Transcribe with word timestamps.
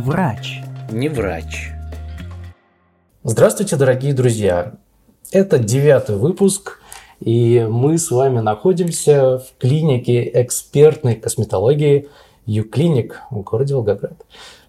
Врач. 0.00 0.62
Не 0.90 1.10
врач. 1.10 1.72
Здравствуйте, 3.22 3.76
дорогие 3.76 4.14
друзья! 4.14 4.72
Это 5.30 5.58
девятый 5.58 6.16
выпуск, 6.16 6.80
и 7.20 7.66
мы 7.68 7.98
с 7.98 8.10
вами 8.10 8.38
находимся 8.38 9.40
в 9.40 9.58
клинике 9.58 10.30
экспертной 10.42 11.16
косметологии 11.16 12.08
Юклиник 12.46 13.20
в 13.30 13.42
городе 13.42 13.74
Волгоград. 13.74 14.24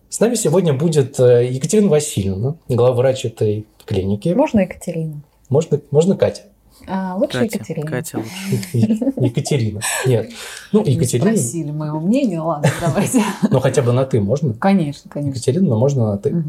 С 0.09 0.19
нами 0.19 0.35
сегодня 0.35 0.73
будет 0.73 1.17
э, 1.21 1.47
Екатерина 1.47 1.87
Васильевна, 1.87 2.55
главврач 2.67 3.23
этой 3.23 3.65
клиники. 3.85 4.33
Можно 4.35 4.59
Екатерина? 4.59 5.21
Можно, 5.47 5.79
можно 5.91 6.17
Катя. 6.17 6.41
А, 6.87 7.15
лучше 7.15 7.39
Катя, 7.39 7.57
Екатерина. 7.57 7.87
Катя 7.87 8.17
лучше. 8.17 8.77
Екатерина. 9.17 9.81
Нет. 10.05 10.31
Ну, 10.71 10.83
Екатерина, 10.83 11.31
спросили 11.31 11.71
моего 11.71 11.99
мнения, 11.99 12.41
ладно, 12.41 12.69
давайте. 12.81 13.23
ну 13.49 13.59
хотя 13.59 13.81
бы 13.81 13.91
на 13.93 14.05
«ты» 14.05 14.19
можно? 14.19 14.53
Конечно, 14.53 15.09
конечно. 15.09 15.35
Екатерина, 15.37 15.67
но 15.69 15.79
можно 15.79 16.11
на 16.11 16.17
«ты». 16.17 16.43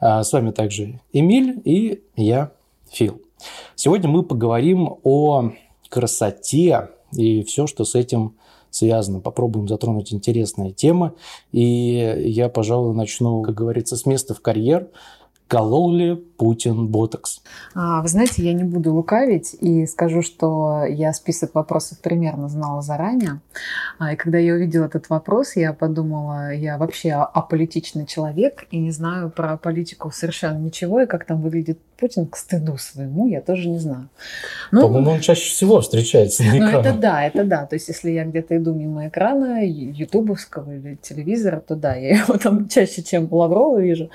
А, 0.00 0.22
С 0.22 0.32
вами 0.32 0.50
также 0.50 1.00
Эмиль 1.12 1.60
и 1.64 2.02
я, 2.16 2.52
Фил. 2.90 3.20
Сегодня 3.74 4.08
мы 4.08 4.22
поговорим 4.22 4.96
о 5.02 5.52
красоте 5.88 6.88
и 7.12 7.42
все, 7.44 7.66
что 7.66 7.84
с 7.84 7.94
этим 7.94 8.34
связано. 8.70 9.20
Попробуем 9.20 9.68
затронуть 9.68 10.12
интересные 10.12 10.72
темы. 10.72 11.12
И 11.52 11.62
я, 12.26 12.48
пожалуй, 12.48 12.94
начну, 12.94 13.42
как 13.42 13.54
говорится, 13.54 13.96
с 13.96 14.06
места 14.06 14.34
в 14.34 14.40
карьер. 14.40 14.88
Колол 15.48 15.92
ли 15.92 16.16
Путин 16.16 16.88
ботокс? 16.88 17.40
А, 17.74 18.02
Вы 18.02 18.08
знаете, 18.08 18.42
я 18.42 18.52
не 18.52 18.64
буду 18.64 18.92
лукавить 18.92 19.54
и 19.60 19.86
скажу, 19.86 20.20
что 20.22 20.84
я 20.88 21.12
список 21.12 21.54
вопросов 21.54 22.00
примерно 22.00 22.48
знала 22.48 22.82
заранее. 22.82 23.40
А, 24.00 24.12
И 24.12 24.16
когда 24.16 24.38
я 24.38 24.54
увидела 24.54 24.86
этот 24.86 25.08
вопрос, 25.08 25.54
я 25.54 25.72
подумала, 25.72 26.52
я 26.52 26.78
вообще 26.78 27.12
аполитичный 27.12 28.06
человек 28.06 28.66
и 28.72 28.78
не 28.78 28.90
знаю 28.90 29.30
про 29.30 29.56
политику 29.56 30.10
совершенно 30.10 30.58
ничего. 30.58 31.02
И 31.02 31.06
как 31.06 31.24
там 31.24 31.40
выглядит 31.40 31.78
Путин, 31.96 32.26
к 32.26 32.36
стыду 32.36 32.76
своему, 32.76 33.26
я 33.28 33.40
тоже 33.40 33.68
не 33.70 33.78
знаю. 33.78 34.08
Ну, 34.72 34.82
По-моему, 34.82 35.12
он 35.12 35.20
чаще 35.20 35.48
всего 35.48 35.80
встречается 35.80 36.42
на 36.42 36.50
Ну, 36.50 36.56
экранах. 36.58 36.86
это 36.86 36.98
да, 36.98 37.24
это 37.24 37.44
да. 37.44 37.66
То 37.66 37.76
есть, 37.76 37.88
если 37.88 38.10
я 38.10 38.24
где-то 38.24 38.56
иду 38.56 38.74
мимо 38.74 39.08
экрана 39.08 39.64
ютубовского 39.64 40.72
или 40.74 40.96
телевизора, 41.00 41.60
то 41.60 41.74
да, 41.76 41.94
я 41.94 42.18
его 42.18 42.36
там 42.36 42.68
чаще, 42.68 43.02
чем 43.02 43.28
Лаврова 43.30 43.78
вижу. 43.80 44.10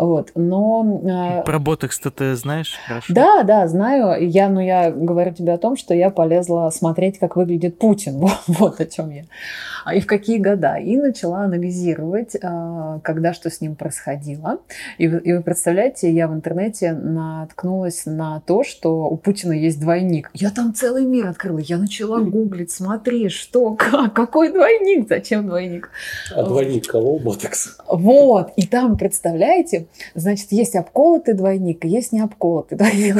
Вот. 0.00 0.30
Но 0.34 1.02
а, 1.10 1.42
Про 1.42 1.58
ботокс-то 1.58 2.10
ты 2.10 2.34
знаешь 2.34 2.74
хорошо? 2.86 3.12
да, 3.12 3.42
да, 3.42 3.68
знаю. 3.68 4.26
Я, 4.26 4.48
ну, 4.48 4.58
я 4.60 4.90
говорю 4.90 5.34
тебе 5.34 5.52
о 5.52 5.58
том, 5.58 5.76
что 5.76 5.92
я 5.92 6.08
полезла 6.08 6.70
смотреть, 6.70 7.18
как 7.18 7.36
выглядит 7.36 7.78
Путин. 7.78 8.14
Вот, 8.20 8.32
вот 8.46 8.80
о 8.80 8.86
чем 8.86 9.10
я. 9.10 9.24
А 9.84 9.94
И 9.94 10.00
в 10.00 10.06
какие 10.06 10.38
года. 10.38 10.76
И 10.76 10.96
начала 10.96 11.40
анализировать, 11.42 12.34
а, 12.42 13.00
когда 13.00 13.34
что 13.34 13.50
с 13.50 13.60
ним 13.60 13.76
происходило. 13.76 14.58
И, 14.96 15.06
вы- 15.06 15.18
и 15.18 15.32
вы 15.34 15.42
представляете, 15.42 16.10
я 16.10 16.28
в 16.28 16.34
интернете 16.34 16.92
наткнулась 16.92 18.06
на 18.06 18.40
то, 18.46 18.64
что 18.64 19.04
у 19.08 19.16
Путина 19.18 19.52
есть 19.52 19.80
двойник. 19.80 20.30
Я 20.32 20.50
там 20.50 20.72
целый 20.74 21.04
мир 21.04 21.26
открыла. 21.26 21.58
Я 21.58 21.76
начала 21.76 22.20
гуглить, 22.20 22.70
смотри, 22.70 23.28
что, 23.28 23.74
как, 23.78 24.14
какой 24.14 24.50
двойник, 24.52 25.08
зачем 25.08 25.46
двойник. 25.46 25.90
А 26.34 26.42
двойник 26.42 26.86
колол 26.86 27.18
ботокс? 27.18 27.76
Вот, 27.86 28.52
и 28.56 28.66
там, 28.66 28.96
представляете, 28.96 29.86
значит, 30.14 30.52
есть 30.52 30.76
обколотый 30.76 31.34
двойник, 31.34 31.84
есть 31.84 32.12
не 32.12 32.20
обколотый 32.20 32.76
двойник. 32.78 33.16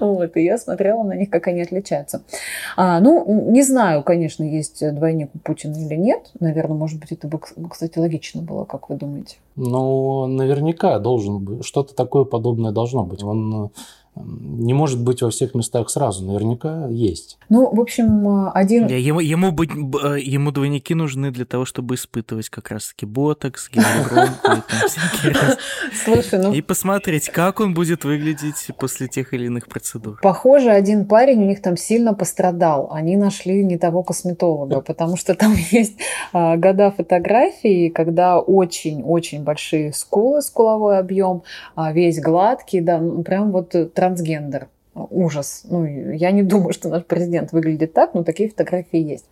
Вот, 0.00 0.36
и 0.36 0.44
я 0.44 0.58
смотрела 0.58 1.02
на 1.02 1.14
них, 1.14 1.30
как 1.30 1.46
они 1.48 1.62
отличаются. 1.62 2.22
А, 2.76 3.00
ну, 3.00 3.50
не 3.50 3.62
знаю, 3.62 4.02
конечно, 4.02 4.44
есть 4.44 4.82
двойник 4.94 5.30
у 5.34 5.38
Путина 5.38 5.76
или 5.76 5.96
нет. 5.96 6.30
Наверное, 6.40 6.76
может 6.76 7.00
быть, 7.00 7.12
это 7.12 7.28
бы, 7.28 7.38
кстати, 7.38 7.98
логично 7.98 8.42
было, 8.42 8.64
как 8.64 8.88
вы 8.88 8.96
думаете? 8.96 9.36
Ну, 9.56 10.26
наверняка 10.26 10.98
должен 10.98 11.38
быть. 11.44 11.64
Что-то 11.64 11.94
такое 11.94 12.24
подобное 12.24 12.72
должно 12.72 13.04
быть. 13.04 13.22
Он 13.22 13.70
не 14.24 14.74
может 14.74 15.02
быть 15.02 15.22
во 15.22 15.30
всех 15.30 15.54
местах 15.54 15.90
сразу. 15.90 16.24
Наверняка 16.24 16.86
есть. 16.88 17.38
Ну, 17.48 17.74
в 17.74 17.80
общем, 17.80 18.50
один... 18.54 18.86
Не, 18.86 19.00
Ему, 19.00 19.20
ему, 19.20 19.52
быть, 19.52 19.70
э, 19.70 20.20
ему 20.20 20.50
двойники 20.52 20.94
нужны 20.94 21.30
для 21.30 21.44
того, 21.44 21.64
чтобы 21.64 21.94
испытывать 21.94 22.48
как 22.48 22.70
раз-таки 22.70 23.06
ботокс, 23.06 23.70
гиалуронку 23.70 24.52
и 24.52 24.70
там 24.70 24.88
всякие 24.88 25.32
раз- 25.32 25.58
Слушай, 26.04 26.38
ну, 26.42 26.52
И 26.52 26.60
посмотреть, 26.62 27.28
как 27.30 27.60
он 27.60 27.74
будет 27.74 28.04
выглядеть 28.04 28.70
после 28.78 29.08
тех 29.08 29.34
или 29.34 29.46
иных 29.46 29.66
процедур. 29.68 30.18
Похоже, 30.22 30.70
один 30.70 31.06
парень 31.06 31.42
у 31.42 31.46
них 31.46 31.62
там 31.62 31.76
сильно 31.76 32.14
пострадал. 32.14 32.90
Они 32.92 33.16
нашли 33.16 33.64
не 33.64 33.78
того 33.78 34.02
косметолога, 34.02 34.80
потому 34.80 35.16
что 35.16 35.34
там 35.34 35.54
есть 35.70 35.96
а, 36.32 36.56
года 36.56 36.90
фотографий, 36.90 37.90
когда 37.90 38.38
очень-очень 38.38 39.42
большие 39.42 39.92
скулы, 39.92 40.42
скуловой 40.42 40.98
объем, 40.98 41.42
весь 41.76 42.20
гладкий, 42.20 42.80
да, 42.80 42.98
ну, 42.98 43.22
прям 43.22 43.50
вот 43.52 43.74
э, 43.74 43.86
трансгендер. 44.10 44.68
Ужас. 44.94 45.62
Ну, 45.70 45.84
я 45.84 46.32
не 46.32 46.42
думаю, 46.42 46.72
что 46.72 46.88
наш 46.88 47.04
президент 47.04 47.52
выглядит 47.52 47.92
так, 47.92 48.12
но 48.14 48.24
такие 48.24 48.48
фотографии 48.48 48.98
есть. 48.98 49.26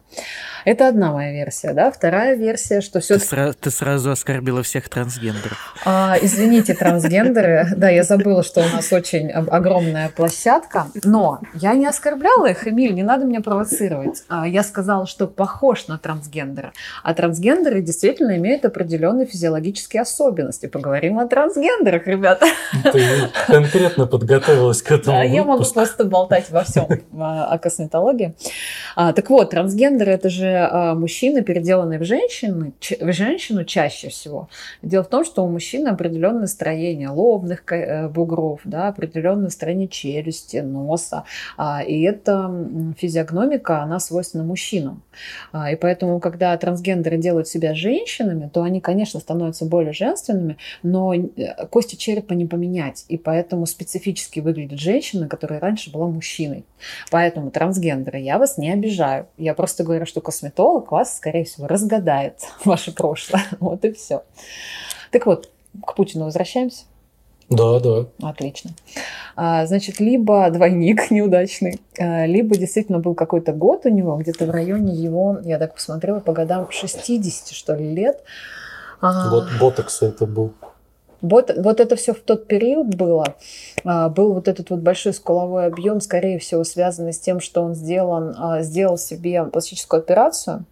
Это 0.69 0.89
одна 0.89 1.13
моя 1.13 1.33
версия, 1.33 1.73
да. 1.73 1.91
Вторая 1.91 2.35
версия, 2.35 2.83
что 2.83 3.01
все 3.01 3.19
Ты, 3.19 3.25
сра- 3.25 3.57
ты 3.59 3.71
сразу 3.71 4.11
оскорбила 4.11 4.63
всех 4.63 4.91
трансгендеров. 4.91 5.75
а, 5.87 6.17
извините, 6.21 6.75
трансгендеры. 6.75 7.69
Да, 7.75 7.89
я 7.89 8.03
забыла, 8.03 8.43
что 8.43 8.61
у 8.61 8.69
нас 8.69 8.93
очень 8.93 9.31
огромная 9.31 10.11
площадка. 10.11 10.89
Но 11.05 11.41
я 11.55 11.73
не 11.73 11.87
оскорбляла 11.87 12.51
их, 12.51 12.69
Эмиль, 12.69 12.93
не 12.93 13.03
надо 13.03 13.25
меня 13.25 13.41
провоцировать. 13.41 14.25
А, 14.29 14.47
Я 14.47 14.63
сказала, 14.63 15.07
что 15.07 15.27
похож 15.27 15.87
на 15.89 15.97
трансгендера. 15.97 16.73
А 17.03 17.15
трансгендеры 17.15 17.81
действительно 17.81 18.37
имеют 18.37 18.67
определенные 18.67 19.25
физиологические 19.27 20.03
особенности. 20.03 20.67
Поговорим 20.67 21.19
о 21.19 21.27
трансгендерах, 21.27 22.07
ребята. 22.07 22.45
Ты 22.93 23.03
конкретно 23.47 24.07
подготовилась 24.07 24.83
к 24.83 24.93
этому 24.93 25.19
А 25.19 25.25
я 25.25 25.45
могу 25.45 25.65
просто 25.65 26.05
болтать 26.05 26.51
во 26.51 26.65
всем 26.65 26.87
а, 27.19 27.47
о 27.47 27.59
косметологии. 27.59 28.35
А, 28.97 29.15
так 29.15 29.31
вот, 29.31 29.49
трансгендеры 29.49 30.13
это 30.13 30.29
же 30.29 30.58
а, 30.67 30.95
мужчины, 30.95 31.43
переделанные 31.43 31.99
в 31.99 32.05
женщины, 32.05 32.73
ч- 32.81 32.97
в 33.01 33.13
женщину 33.13 33.65
чаще 33.65 34.09
всего. 34.09 34.49
Дело 34.83 35.05
в 35.05 35.09
том, 35.09 35.25
что 35.25 35.45
у 35.45 35.49
мужчины 35.49 35.89
определенное 35.89 36.47
строение 36.47 37.09
лобных 37.09 37.63
э, 37.73 38.09
бугров, 38.09 38.61
да, 38.65 38.89
определенное 38.89 39.51
строение 39.51 39.89
челюсти, 39.89 40.59
носа. 40.59 41.25
А, 41.57 41.83
и 41.83 42.03
эта 42.03 42.51
физиогномика, 42.99 43.83
она 43.83 44.01
свойственна 44.01 44.45
мужчинам. 44.45 45.03
А, 45.53 45.71
и 45.71 45.77
поэтому, 45.77 46.21
когда 46.21 46.57
трансгендеры 46.57 47.19
делают 47.19 47.49
себя 47.49 47.75
женщинами, 47.75 48.49
то 48.53 48.63
они, 48.63 48.81
конечно, 48.81 49.21
становятся 49.21 49.65
более 49.65 49.93
женственными, 49.93 50.57
но 50.83 51.15
э, 51.15 51.67
кости 51.71 51.97
черепа 51.97 52.33
не 52.35 52.47
поменять. 52.47 53.05
И 53.09 53.17
поэтому 53.17 53.67
специфически 53.67 54.41
выглядит 54.41 54.79
женщина, 54.79 55.29
которая 55.29 55.61
раньше 55.61 55.91
была 55.91 56.07
мужчиной. 56.07 56.65
Поэтому 57.11 57.51
трансгендеры, 57.51 58.19
я 58.19 58.39
вас 58.39 58.59
не 58.59 58.73
обижаю. 58.73 59.27
Я 59.37 59.55
просто 59.55 59.85
говорю, 59.85 60.07
что 60.07 60.21
косметолог 60.49 60.91
вас, 60.91 61.17
скорее 61.17 61.45
всего, 61.45 61.67
разгадает 61.67 62.41
ваше 62.65 62.93
прошлое. 62.93 63.45
Вот 63.61 63.85
и 63.85 63.93
все. 63.93 64.23
Так 65.11 65.27
вот, 65.27 65.51
к 65.87 65.95
Путину 65.95 66.25
возвращаемся. 66.25 66.85
Да, 67.51 67.81
да. 67.81 68.07
Отлично. 68.23 68.73
А, 69.35 69.65
Значит, 69.67 70.01
либо 70.01 70.51
двойник 70.51 71.11
неудачный, 71.11 71.81
а, 71.99 72.27
либо 72.27 72.57
действительно 72.57 72.99
был 72.99 73.15
какой-то 73.15 73.53
год 73.53 73.87
у 73.87 73.89
него, 73.89 74.17
где-то 74.17 74.47
в 74.47 74.51
районе 74.51 74.95
его, 74.95 75.39
я 75.45 75.59
так 75.59 75.75
посмотрела, 75.75 76.21
по 76.21 76.33
годам 76.33 76.69
60, 76.71 77.49
что 77.55 77.75
ли, 77.75 77.95
лет. 77.95 78.23
А, 79.01 79.31
Вот 79.31 79.49
ботокс 79.61 80.03
это 80.03 80.27
был. 80.27 80.53
Вот, 81.21 81.51
вот 81.57 81.81
это 81.81 81.97
все 81.97 82.15
в 82.15 82.21
тот 82.21 82.47
период 82.47 82.95
было. 82.95 83.37
А, 83.85 84.09
Был 84.09 84.35
вот 84.35 84.47
этот 84.47 84.71
вот 84.71 84.81
большой 84.81 85.13
скуловой 85.13 85.67
объем, 85.67 86.01
скорее 86.01 86.39
всего, 86.39 86.63
связанный 86.65 87.13
с 87.13 87.19
тем, 87.19 87.41
что 87.41 87.63
он 87.63 87.75
сделан, 87.75 88.35
а, 88.39 88.63
сделал 88.63 88.97
себе 88.97 89.45
пластическую 89.45 89.99
операцию. 90.01 90.65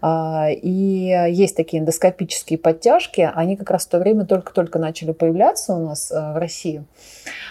А, 0.00 0.48
И 0.50 1.30
есть 1.30 1.56
такие 1.56 1.82
эндоскопические 1.82 2.58
подтяжки. 2.58 3.30
Они 3.34 3.56
как 3.56 3.70
раз 3.70 3.86
в 3.86 3.90
то 3.90 3.98
время 3.98 4.24
только-только 4.24 4.78
начали 4.78 5.12
появляться 5.12 5.74
у 5.74 5.86
нас 5.86 6.10
в 6.10 6.38
России. 6.38 6.84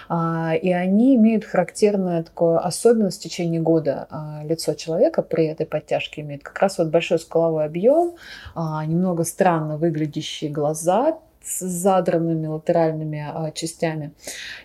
И 0.09 0.73
они 0.73 1.15
имеют 1.15 1.45
характерную 1.45 2.23
такую 2.23 2.65
особенность 2.65 3.19
в 3.19 3.23
течение 3.23 3.61
года. 3.61 4.07
Лицо 4.43 4.73
человека 4.73 5.21
при 5.21 5.45
этой 5.45 5.67
подтяжке 5.67 6.21
имеет 6.21 6.41
как 6.41 6.57
раз 6.59 6.79
вот 6.79 6.87
большой 6.87 7.19
скуловой 7.19 7.65
объем, 7.65 8.15
немного 8.55 9.23
странно 9.23 9.77
выглядящие 9.77 10.49
глаза, 10.49 11.19
с 11.43 11.59
задранными 11.61 12.47
латеральными 12.47 13.25
а, 13.25 13.51
частями. 13.51 14.11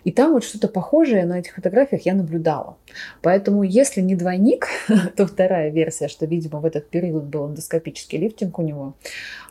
И 0.04 0.12
там 0.12 0.32
вот 0.32 0.44
что-то 0.44 0.68
похожее 0.68 1.24
на 1.24 1.38
этих 1.38 1.54
фотографиях 1.54 2.02
я 2.02 2.14
наблюдала. 2.14 2.76
Поэтому, 3.22 3.62
если 3.62 4.00
не 4.00 4.16
двойник, 4.16 4.68
то 5.16 5.26
вторая 5.26 5.70
версия, 5.70 6.08
что, 6.08 6.26
видимо, 6.26 6.60
в 6.60 6.64
этот 6.64 6.90
период 6.90 7.24
был 7.24 7.48
эндоскопический 7.48 8.18
лифтинг 8.18 8.58
у 8.58 8.62
него. 8.62 8.94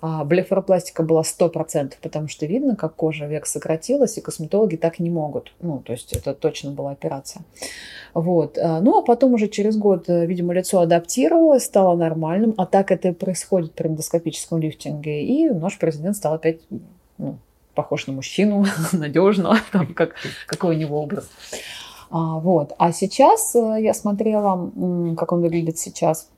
А, 0.01 0.23
блефаропластика 0.25 1.03
была 1.03 1.21
100%, 1.21 1.93
потому 2.01 2.27
что 2.27 2.45
видно, 2.45 2.75
как 2.75 2.95
кожа 2.95 3.25
век 3.25 3.45
сократилась, 3.45 4.17
и 4.17 4.21
косметологи 4.21 4.75
так 4.75 4.99
не 4.99 5.09
могут. 5.09 5.53
Ну, 5.61 5.79
то 5.79 5.93
есть 5.93 6.13
это 6.13 6.33
точно 6.33 6.71
была 6.71 6.91
операция. 6.91 7.43
Вот. 8.13 8.57
А, 8.57 8.81
Ну, 8.81 8.99
а 8.99 9.01
потом 9.01 9.33
уже 9.33 9.47
через 9.47 9.77
год, 9.77 10.09
э, 10.09 10.25
видимо, 10.25 10.53
лицо 10.53 10.79
адаптировалось, 10.79 11.63
стало 11.63 11.95
нормальным, 11.95 12.53
а 12.57 12.65
так 12.65 12.91
это 12.91 13.09
и 13.09 13.11
происходит 13.13 13.73
при 13.73 13.87
эндоскопическом 13.87 14.59
лифтинге, 14.59 15.23
и 15.23 15.49
наш 15.49 15.79
президент 15.79 16.15
стал 16.15 16.33
опять 16.33 16.59
ну, 17.23 17.37
похож 17.73 18.07
на 18.07 18.13
мужчину, 18.13 18.65
надежно, 18.91 19.57
там, 19.71 19.93
как, 19.93 20.15
какой 20.45 20.75
у 20.75 20.79
него 20.79 21.01
образ. 21.01 21.29
А, 22.11 22.37
вот. 22.39 22.73
А 22.77 22.91
сейчас 22.91 23.55
э, 23.55 23.77
я 23.79 23.93
смотрела, 23.93 24.71
как 25.17 25.31
он 25.31 25.41
выглядит 25.41 25.79
сейчас. 25.79 26.29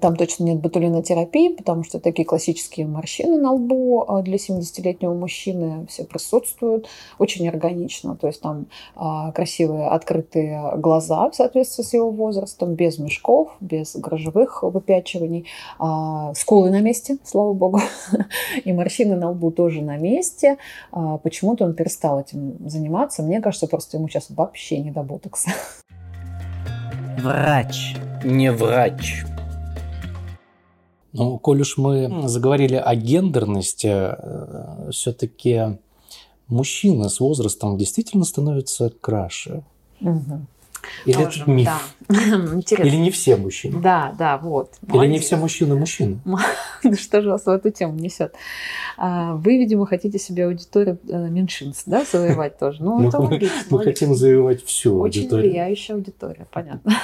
Там 0.00 0.16
точно 0.16 0.44
нет 0.44 0.60
ботулинотерапии, 0.60 1.54
потому 1.54 1.84
что 1.84 2.00
такие 2.00 2.24
классические 2.24 2.86
морщины 2.86 3.38
на 3.38 3.52
лбу 3.52 4.04
а, 4.08 4.22
для 4.22 4.36
70-летнего 4.36 5.14
мужчины 5.14 5.86
все 5.88 6.04
присутствуют. 6.04 6.88
Очень 7.18 7.48
органично. 7.48 8.16
То 8.16 8.28
есть 8.28 8.40
там 8.40 8.66
а, 8.96 9.32
красивые 9.32 9.88
открытые 9.88 10.76
глаза 10.76 11.30
в 11.30 11.34
соответствии 11.34 11.82
с 11.82 11.92
его 11.92 12.10
возрастом, 12.10 12.74
без 12.74 12.98
мешков, 12.98 13.50
без 13.60 13.96
грожевых 13.96 14.62
выпячиваний. 14.62 15.46
А, 15.78 16.32
скулы 16.34 16.70
на 16.70 16.80
месте, 16.80 17.18
слава 17.24 17.52
богу. 17.52 17.80
И 18.64 18.72
морщины 18.72 19.16
на 19.16 19.30
лбу 19.30 19.50
тоже 19.50 19.82
на 19.82 19.96
месте. 19.96 20.58
Почему-то 21.22 21.64
он 21.64 21.74
перестал 21.74 22.20
этим 22.20 22.56
заниматься. 22.68 23.22
Мне 23.22 23.40
кажется, 23.40 23.66
просто 23.66 23.96
ему 23.96 24.08
сейчас 24.08 24.26
вообще 24.30 24.78
не 24.78 24.90
до 24.90 25.02
ботокса. 25.02 25.50
Врач. 27.18 27.94
Не 28.24 28.50
врач. 28.50 29.24
Ну, 31.12 31.38
коль 31.38 31.60
уж 31.60 31.76
мы 31.76 32.28
заговорили 32.28 32.76
о 32.76 32.94
гендерности, 32.94 33.86
э, 33.90 34.90
все-таки 34.92 35.78
мужчины 36.48 37.08
с 37.08 37.20
возрастом 37.20 37.76
действительно 37.76 38.24
становятся 38.24 38.90
краше. 39.00 39.62
Угу. 40.00 40.46
Или 41.04 41.14
Тоже, 41.14 41.42
это 41.42 41.50
миф? 41.50 41.66
Да. 41.66 41.80
Интересно. 42.54 42.88
Или 42.88 42.96
не 42.96 43.10
все 43.10 43.36
мужчины? 43.36 43.80
Да, 43.80 44.14
да, 44.18 44.38
вот. 44.38 44.74
Или 44.82 44.92
Молодец. 44.92 45.12
не 45.12 45.18
все 45.20 45.36
мужчины 45.36 45.74
мужчины? 45.74 46.20
Да 46.82 46.94
что 46.96 47.22
же 47.22 47.30
вас 47.30 47.44
в 47.44 47.48
эту 47.48 47.70
тему 47.70 47.94
несет? 47.94 48.34
А, 48.96 49.34
вы, 49.34 49.58
видимо, 49.58 49.86
хотите 49.86 50.18
себе 50.18 50.46
аудиторию 50.46 50.98
э, 51.08 51.28
меньшинств, 51.28 51.84
да, 51.86 52.04
завоевать 52.04 52.58
тоже? 52.58 52.82
Ну, 52.82 53.08
это 53.08 53.20
Мы 53.70 53.78
хотим 53.84 54.14
завоевать 54.14 54.64
всю 54.64 55.02
аудиторию. 55.02 55.44
Очень 55.44 55.50
влияющая 55.50 55.94
аудитория, 55.94 56.46
понятно. 56.50 56.92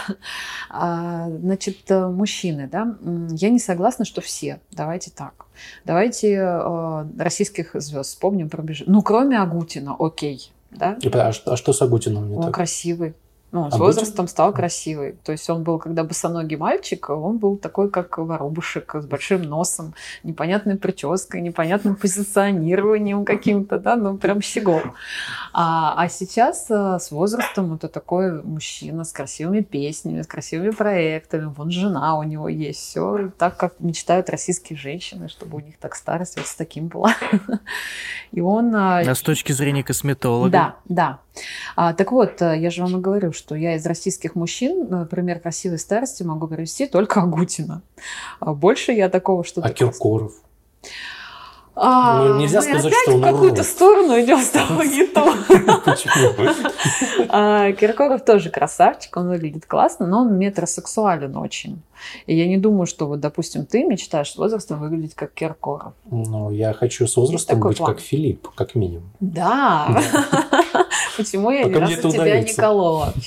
А, 0.70 1.28
значит, 1.30 1.90
э, 1.90 2.08
мужчины, 2.08 2.68
да, 2.70 2.98
я 3.30 3.48
не 3.48 3.58
согласна, 3.58 4.04
что 4.04 4.20
все. 4.20 4.60
Давайте 4.70 5.10
так. 5.10 5.46
Давайте 5.84 6.34
э, 6.34 7.06
российских 7.18 7.70
звезд 7.74 8.10
вспомним, 8.10 8.50
пробежим. 8.50 8.86
Ну, 8.90 9.02
кроме 9.02 9.38
Агутина, 9.38 9.96
окей. 9.98 10.52
Да? 10.70 10.98
А, 11.12 11.32
что, 11.32 11.52
а 11.52 11.56
что 11.56 11.72
с 11.72 11.80
Агутиным 11.80 12.28
не 12.28 12.36
Он 12.36 12.52
красивый. 12.52 13.14
Ну, 13.50 13.70
с 13.70 13.74
а 13.74 13.78
возрастом 13.78 14.26
будет? 14.26 14.30
стал 14.30 14.52
красивый. 14.52 15.12
То 15.24 15.32
есть 15.32 15.48
он 15.48 15.62
был, 15.62 15.78
когда 15.78 16.04
босоногий 16.04 16.56
мальчик, 16.56 17.08
он 17.08 17.38
был 17.38 17.56
такой, 17.56 17.90
как 17.90 18.18
воробушек, 18.18 18.94
с 18.94 19.06
большим 19.06 19.42
носом, 19.42 19.94
непонятной 20.22 20.76
прической, 20.76 21.40
непонятным 21.40 21.96
позиционированием 21.96 23.24
каким-то, 23.24 23.78
да, 23.78 23.96
ну, 23.96 24.18
прям 24.18 24.42
щегол. 24.42 24.82
А, 25.54 25.94
а 25.96 26.08
сейчас 26.08 26.70
э, 26.70 26.98
с 27.00 27.10
возрастом 27.10 27.72
это 27.74 27.88
такой 27.88 28.42
мужчина 28.42 29.04
с 29.04 29.12
красивыми 29.12 29.60
песнями, 29.60 30.20
с 30.20 30.26
красивыми 30.26 30.70
проектами. 30.70 31.46
Вон 31.46 31.70
жена 31.70 32.18
у 32.18 32.22
него 32.24 32.48
есть. 32.48 32.80
Все 32.80 33.30
так, 33.38 33.56
как 33.56 33.80
мечтают 33.80 34.28
российские 34.28 34.78
женщины, 34.78 35.28
чтобы 35.30 35.56
у 35.56 35.60
них 35.60 35.78
так 35.78 35.94
старость 35.94 36.36
вот 36.36 36.46
с 36.46 36.54
таким 36.54 36.88
была. 36.88 37.14
И 38.32 38.42
он... 38.42 38.76
А, 38.76 39.00
а 39.00 39.14
с 39.14 39.22
точки 39.22 39.52
зрения 39.52 39.82
косметолога? 39.82 40.50
Да, 40.50 40.76
да. 40.84 41.18
А, 41.76 41.92
так 41.94 42.12
вот, 42.12 42.40
э, 42.42 42.58
я 42.58 42.70
же 42.70 42.82
вам 42.82 42.98
и 42.98 43.00
говорю, 43.00 43.32
что 43.32 43.54
я 43.54 43.76
из 43.76 43.86
российских 43.86 44.34
мужчин, 44.34 44.88
например, 44.88 45.40
красивой 45.40 45.78
старости 45.78 46.22
могу 46.22 46.46
привести 46.46 46.86
только 46.86 47.20
Агутина. 47.22 47.82
А 48.40 48.54
больше 48.54 48.92
я 48.92 49.08
такого 49.08 49.44
что-то... 49.44 49.68
А 49.68 49.72
Киркоров? 49.72 50.32
А, 51.80 52.24
ну, 52.24 52.38
нельзя 52.38 52.60
сказать, 52.60 52.92
что 53.04 53.14
он 53.14 53.20
в 53.20 53.24
какую-то 53.24 53.62
сторону 53.62 54.20
идем 54.20 54.40
с 54.40 54.48
тобой 54.48 54.88
не 54.88 55.06
то. 55.06 55.32
Почему? 55.84 56.52
Киркоров 57.76 58.24
тоже 58.24 58.50
красавчик, 58.50 59.16
он 59.16 59.28
выглядит 59.28 59.64
классно, 59.64 60.08
но 60.08 60.22
он 60.22 60.36
метросексуален 60.36 61.36
очень. 61.36 61.80
И 62.26 62.36
я 62.36 62.48
не 62.48 62.56
думаю, 62.56 62.86
что 62.86 63.06
вот, 63.06 63.20
допустим, 63.20 63.64
ты 63.64 63.84
мечтаешь 63.84 64.32
с 64.32 64.36
возрастом 64.36 64.80
выглядеть 64.80 65.14
как 65.14 65.32
Киркоров. 65.34 65.92
Ну, 66.10 66.50
я 66.50 66.72
хочу 66.72 67.06
с 67.06 67.16
возрастом 67.16 67.60
быть 67.60 67.78
план. 67.78 67.94
как 67.94 68.00
Филипп, 68.00 68.48
как 68.56 68.74
минимум. 68.74 69.10
Да. 69.20 70.02
Почему 71.18 71.50
я 71.50 71.64
ни 71.64 71.74
разу 71.74 72.10
тебя 72.10 72.40
не 72.40 72.54
колола? 72.54 73.12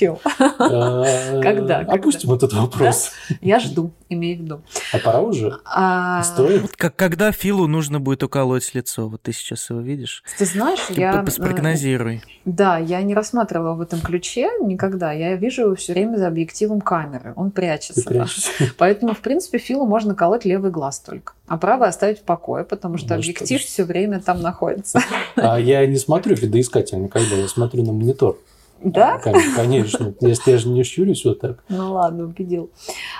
А, 0.58 1.40
когда? 1.42 1.80
Опустим 1.80 2.32
этот 2.32 2.52
вопрос. 2.54 3.12
Я 3.40 3.60
жду, 3.60 3.92
имею 4.08 4.38
в 4.38 4.40
виду. 4.42 4.62
А 4.92 4.98
пора 4.98 5.20
уже? 5.20 5.58
А, 5.64 6.22
Стоит? 6.22 6.74
Когда 6.76 7.32
Филу 7.32 7.66
нужно 7.66 8.00
будет 8.00 8.22
уколоть 8.22 8.74
лицо? 8.74 9.08
Вот 9.08 9.22
ты 9.22 9.32
сейчас 9.32 9.68
его 9.68 9.80
видишь. 9.80 10.24
Ты 10.38 10.46
знаешь, 10.46 10.80
я... 10.90 11.24
Спрогнозируй. 11.26 12.22
Да, 12.44 12.78
я 12.78 13.02
не 13.02 13.14
рассматривала 13.14 13.74
в 13.74 13.80
этом 13.80 14.00
ключе 14.00 14.50
никогда. 14.62 15.12
Я 15.12 15.36
вижу 15.36 15.62
его 15.62 15.74
все 15.74 15.92
время 15.92 16.16
за 16.16 16.28
объективом 16.28 16.80
камеры. 16.80 17.34
Он 17.36 17.50
прячется. 17.50 18.26
Поэтому, 18.78 19.14
в 19.14 19.20
принципе, 19.20 19.58
Филу 19.58 19.86
можно 19.86 20.14
колоть 20.14 20.44
левый 20.44 20.70
глаз 20.70 21.00
только. 21.00 21.34
А 21.46 21.58
правый 21.58 21.88
оставить 21.88 22.20
в 22.20 22.22
покое, 22.22 22.64
потому 22.64 22.96
что 22.98 23.14
объектив 23.14 23.60
все 23.60 23.84
время 23.84 24.20
там 24.20 24.40
находится. 24.40 25.00
А 25.36 25.58
я 25.58 25.84
не 25.86 25.96
смотрю 25.96 26.36
видоискатель 26.36 27.02
никогда. 27.02 27.36
Я 27.36 27.48
смотрю 27.48 27.84
на 27.84 27.92
монитор. 27.92 28.38
Да? 28.84 29.18
Конечно, 29.18 30.14
если 30.20 30.50
я 30.52 30.58
же 30.58 30.68
не 30.68 30.82
щурюсь 30.82 31.24
вот 31.24 31.40
так. 31.40 31.62
Ну 31.68 31.92
ладно, 31.92 32.24
убедил. 32.24 32.70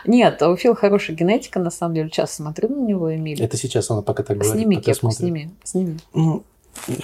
Нет, 0.07 0.43
а 0.43 0.49
у 0.49 0.57
Фила 0.57 0.75
хорошая 0.75 1.17
генетика, 1.17 1.61
на 1.61 1.71
самом 1.71 1.95
деле. 1.95 2.09
Сейчас 2.09 2.35
смотрю 2.35 2.69
на 2.69 2.85
него, 2.85 3.15
Эмиль. 3.15 3.41
Это 3.41 3.57
сейчас 3.57 3.91
она 3.91 4.03
пока 4.03 4.23
так 4.23 4.39
говорит. 4.39 4.55
Сними 4.55 4.77
кепку, 4.81 5.11
сними, 5.11 5.51
сними. 5.65 5.99
Ну, 6.15 6.43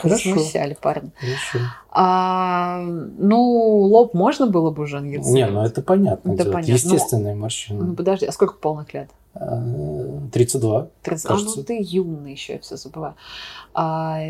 Хорошо. 0.00 0.32
Смущали 0.32 0.76
парня. 0.80 1.10
Хорошо. 1.18 1.66
А, 1.90 2.80
ну, 2.82 3.38
лоб 3.38 4.14
можно 4.14 4.46
было 4.46 4.70
бы 4.70 4.84
уже 4.84 5.00
Не, 5.00 5.46
ну 5.46 5.62
это 5.62 5.82
понятно. 5.82 6.32
Это 6.32 6.44
понятно. 6.44 6.72
Естественные 6.72 7.34
ну, 7.34 7.42
морщины. 7.42 7.84
Ну, 7.84 7.94
подожди, 7.94 8.26
а 8.26 8.32
сколько 8.32 8.54
полных 8.54 8.92
лет? 8.94 9.10
32. 9.34 10.88
30, 11.02 11.26
кажется. 11.26 11.52
а 11.52 11.56
ну 11.56 11.64
ты 11.64 11.78
юный 11.80 12.32
еще, 12.32 12.54
я 12.54 12.58
все 12.58 12.76
забываю. 12.76 13.14
А, 13.74 14.20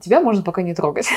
тебя 0.00 0.20
можно 0.20 0.42
пока 0.42 0.62
не 0.62 0.74
трогать. 0.74 1.06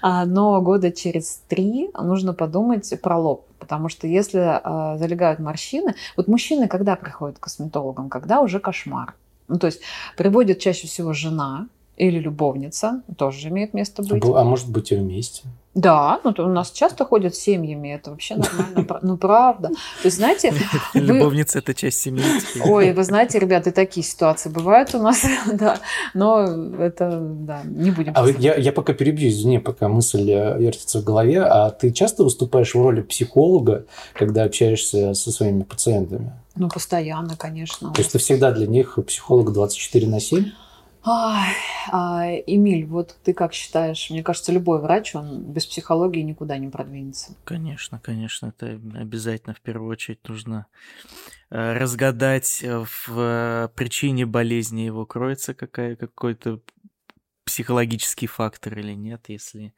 А, 0.00 0.26
но 0.26 0.62
года 0.62 0.92
через 0.92 1.42
три 1.48 1.90
нужно 1.92 2.32
подумать 2.32 2.88
про 3.02 3.18
лоб. 3.18 3.46
Потому 3.58 3.88
что 3.88 4.06
если 4.06 4.38
а, 4.38 4.96
залегают 4.96 5.40
морщины... 5.40 5.96
Вот 6.16 6.28
мужчины 6.28 6.68
когда 6.68 6.94
приходят 6.94 7.38
к 7.38 7.42
косметологам? 7.42 8.08
Когда 8.08 8.40
уже 8.40 8.60
кошмар. 8.60 9.16
Ну, 9.48 9.58
то 9.58 9.66
есть 9.66 9.80
приводит 10.16 10.60
чаще 10.60 10.86
всего 10.86 11.12
жена, 11.12 11.66
или 11.98 12.20
любовница, 12.20 13.02
тоже 13.16 13.48
имеет 13.48 13.74
место 13.74 14.02
быть. 14.02 14.22
А 14.24 14.44
может 14.44 14.70
быть 14.70 14.92
и 14.92 14.94
вместе. 14.94 15.48
Да, 15.78 16.20
ну 16.24 16.32
то 16.32 16.44
у 16.44 16.48
нас 16.48 16.72
часто 16.72 17.04
ходят 17.04 17.36
семьями, 17.36 17.94
это 17.94 18.10
вообще 18.10 18.34
нормально, 18.34 18.98
ну 19.02 19.16
правда. 19.16 19.68
То 19.68 20.06
есть, 20.06 20.16
знаете... 20.16 20.52
Любовница– 20.94 21.58
это 21.60 21.72
часть 21.72 22.00
семьи. 22.00 22.24
Ой, 22.64 22.92
вы 22.92 23.04
знаете, 23.04 23.38
ребята, 23.38 23.70
такие 23.70 24.04
ситуации 24.04 24.48
бывают 24.48 24.92
у 24.96 24.98
нас, 24.98 25.24
да, 25.52 25.78
но 26.14 26.42
это, 26.80 27.20
да, 27.20 27.60
не 27.64 27.92
будем... 27.92 28.12
А 28.16 28.28
я, 28.28 28.56
я 28.56 28.72
пока 28.72 28.92
перебью, 28.92 29.28
извини, 29.28 29.60
пока 29.60 29.88
мысль 29.88 30.28
э, 30.32 30.58
вертится 30.58 31.00
в 31.00 31.04
голове, 31.04 31.42
а 31.42 31.70
ты 31.70 31.92
часто 31.92 32.24
выступаешь 32.24 32.74
в 32.74 32.82
роли 32.82 33.02
психолога, 33.02 33.84
когда 34.14 34.42
общаешься 34.42 35.14
со 35.14 35.30
своими 35.30 35.62
пациентами? 35.62 36.32
Ну, 36.56 36.68
постоянно, 36.68 37.36
конечно. 37.36 37.92
То 37.92 38.00
есть 38.00 38.10
ты 38.10 38.18
всегда 38.18 38.50
для 38.50 38.66
них 38.66 38.98
психолог 39.06 39.52
24 39.52 40.08
на 40.08 40.18
7? 40.18 40.44
А, 41.04 41.46
Эмиль, 42.46 42.84
вот 42.84 43.16
ты 43.22 43.32
как 43.32 43.52
считаешь? 43.52 44.10
Мне 44.10 44.22
кажется, 44.22 44.52
любой 44.52 44.80
врач, 44.80 45.14
он 45.14 45.42
без 45.42 45.66
психологии 45.66 46.20
никуда 46.20 46.58
не 46.58 46.68
продвинется. 46.68 47.34
Конечно, 47.44 47.98
конечно, 48.00 48.46
это 48.48 48.80
обязательно 48.94 49.54
в 49.54 49.60
первую 49.60 49.90
очередь 49.90 50.26
нужно 50.28 50.66
э, 51.50 51.72
разгадать 51.74 52.62
э, 52.62 52.84
в 52.84 53.08
э, 53.08 53.68
причине 53.74 54.26
болезни 54.26 54.82
его 54.82 55.06
кроется 55.06 55.54
какая, 55.54 55.96
какой-то 55.96 56.60
психологический 57.44 58.26
фактор 58.26 58.78
или 58.78 58.92
нет. 58.92 59.24
Если 59.28 59.74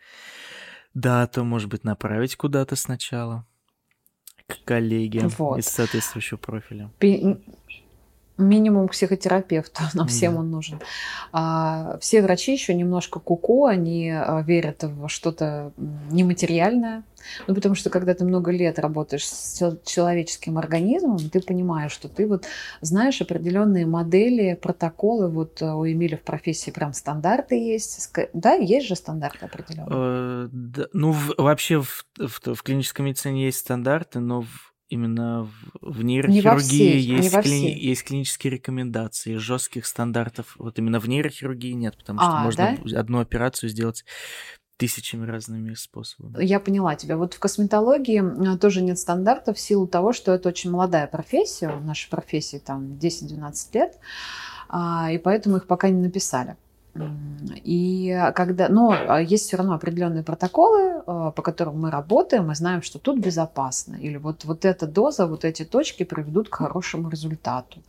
да, 0.95 1.27
то, 1.27 1.45
может 1.45 1.69
быть, 1.69 1.85
направить 1.85 2.35
куда-то 2.37 2.75
сначала 2.75 3.47
к 4.49 4.65
коллеге 4.65 5.29
вот. 5.39 5.59
из 5.59 5.67
соответствующего 5.67 6.39
профиля 6.39 6.91
минимум 8.41 8.89
психотерапевта, 8.89 9.83
нам 9.95 10.09
всем 10.09 10.37
он 10.37 10.51
нужен. 10.51 10.81
А, 11.33 11.99
все 12.01 12.23
врачи 12.23 12.53
еще 12.53 12.75
немножко 12.75 13.21
куку, 13.21 13.67
они 13.67 14.11
а, 14.11 14.43
верят 14.43 14.83
во 14.83 15.09
что-то 15.09 15.73
нематериальное, 16.11 17.05
ну, 17.47 17.55
потому 17.55 17.75
что 17.75 17.91
когда 17.91 18.15
ты 18.15 18.25
много 18.25 18.51
лет 18.51 18.79
работаешь 18.79 19.27
с 19.27 19.79
человеческим 19.85 20.59
организмом, 20.59 21.19
ты 21.19 21.41
понимаешь, 21.41 21.93
что 21.93 22.09
ты 22.09 22.27
вот 22.27 22.47
знаешь 22.81 23.21
определенные 23.21 23.87
модели, 23.87 24.55
протоколы. 24.61 25.29
Вот 25.29 25.63
э, 25.63 25.67
у 25.67 25.87
Эмиля 25.87 26.17
в 26.17 26.23
профессии 26.23 26.71
прям 26.71 26.93
стандарты 26.93 27.57
есть. 27.57 28.11
Да, 28.33 28.55
есть 28.55 28.87
же 28.87 28.97
стандарты 28.97 29.47
определенные. 29.47 30.49
Э, 30.53 30.87
ну, 30.93 31.13
в, 31.13 31.35
вообще 31.37 31.81
в, 31.81 32.07
в, 32.19 32.55
в 32.55 32.63
клинической 32.63 33.05
медицине 33.05 33.45
есть 33.45 33.59
стандарты, 33.59 34.21
но 34.21 34.43
в 34.43 34.70
именно 34.91 35.45
в, 35.45 35.51
в 35.81 36.05
нейрохирургии 36.05 36.61
всей, 36.61 36.95
не 36.95 37.17
есть, 37.17 37.33
во 37.33 37.41
кли- 37.41 37.43
всей. 37.43 37.79
есть 37.79 38.05
клинические 38.05 38.51
рекомендации, 38.53 39.37
жестких 39.37 39.87
стандартов. 39.87 40.57
Вот 40.59 40.79
именно 40.79 41.01
в 41.01 41.09
нейрохирургии 41.09 41.73
нет, 41.73 41.97
потому 41.97 42.19
что 42.19 42.29
А, 42.29 42.45
можно 42.45 42.79
да? 42.85 43.01
одну 43.01 43.21
операцию 43.21 43.71
сделать 43.71 44.05
тысячами 44.77 45.27
разными 45.27 45.75
способами. 45.75 46.43
Я 46.43 46.59
поняла 46.59 46.95
тебя. 46.97 47.17
Вот 47.17 47.35
в 47.35 47.39
косметологии 47.39 48.55
э, 48.55 48.59
тоже 48.59 48.81
нет 48.83 48.99
стандартов 48.99 49.59
в 49.59 49.61
силу 49.61 49.87
того, 49.87 50.13
что 50.13 50.33
это 50.33 50.49
очень 50.49 50.71
молодая 50.71 51.07
профессия. 51.07 51.69
В 51.69 51.85
нашей 51.85 52.09
профессии 52.09 52.57
там 52.59 52.95
10-12 52.95 53.53
лет, 53.75 53.99
а, 54.69 55.11
и 55.13 55.19
поэтому 55.19 55.57
их 55.59 55.67
пока 55.67 55.91
не 55.91 56.01
написали. 56.01 56.57
И 57.65 58.31
когда, 58.35 58.69
но 58.69 58.91
а, 58.93 59.21
есть 59.21 59.47
все 59.47 59.57
равно 59.57 59.75
определенные 59.75 60.23
протоколы, 60.23 61.03
э, 61.07 61.33
по 61.35 61.43
которым 61.43 61.81
мы 61.81 61.91
работаем, 61.91 62.49
мы 62.49 62.55
знаем, 62.55 62.83
что 62.83 62.99
тут 62.99 63.19
безопасно, 63.19 63.95
или 63.95 64.17
вот, 64.17 64.45
вот 64.45 64.65
эта 64.65 64.87
доза, 64.87 65.27
вот 65.27 65.45
эти 65.45 65.65
точки 65.65 66.03
приведут 66.03 66.49
к 66.49 66.57
хорошему 66.57 67.09
результату. 67.09 67.81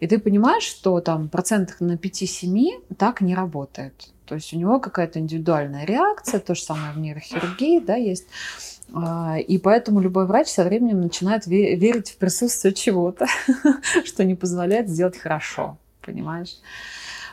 И 0.00 0.06
ты 0.06 0.18
понимаешь, 0.18 0.64
что 0.64 1.00
там 1.00 1.28
процентах 1.28 1.80
на 1.80 1.96
5-7 1.96 2.94
так 2.96 3.20
не 3.20 3.34
работает. 3.34 4.10
То 4.26 4.34
есть 4.34 4.52
у 4.54 4.58
него 4.58 4.80
какая-то 4.80 5.18
индивидуальная 5.18 5.84
реакция, 5.84 6.40
то 6.40 6.54
же 6.54 6.62
самое 6.62 6.92
в 6.92 6.98
нейрохирургии, 6.98 7.80
да, 7.80 7.96
есть. 7.96 8.26
А, 8.92 9.38
И 9.38 9.58
поэтому 9.58 10.00
любой 10.00 10.26
врач 10.26 10.48
со 10.48 10.64
временем 10.64 11.00
начинает 11.00 11.46
ве- 11.46 11.74
верить 11.74 12.10
в 12.10 12.16
присутствие 12.16 12.72
чего-то, 12.74 13.26
что 14.04 14.24
не 14.24 14.34
позволяет 14.34 14.88
сделать 14.88 15.18
хорошо, 15.18 15.76
понимаешь? 16.00 16.56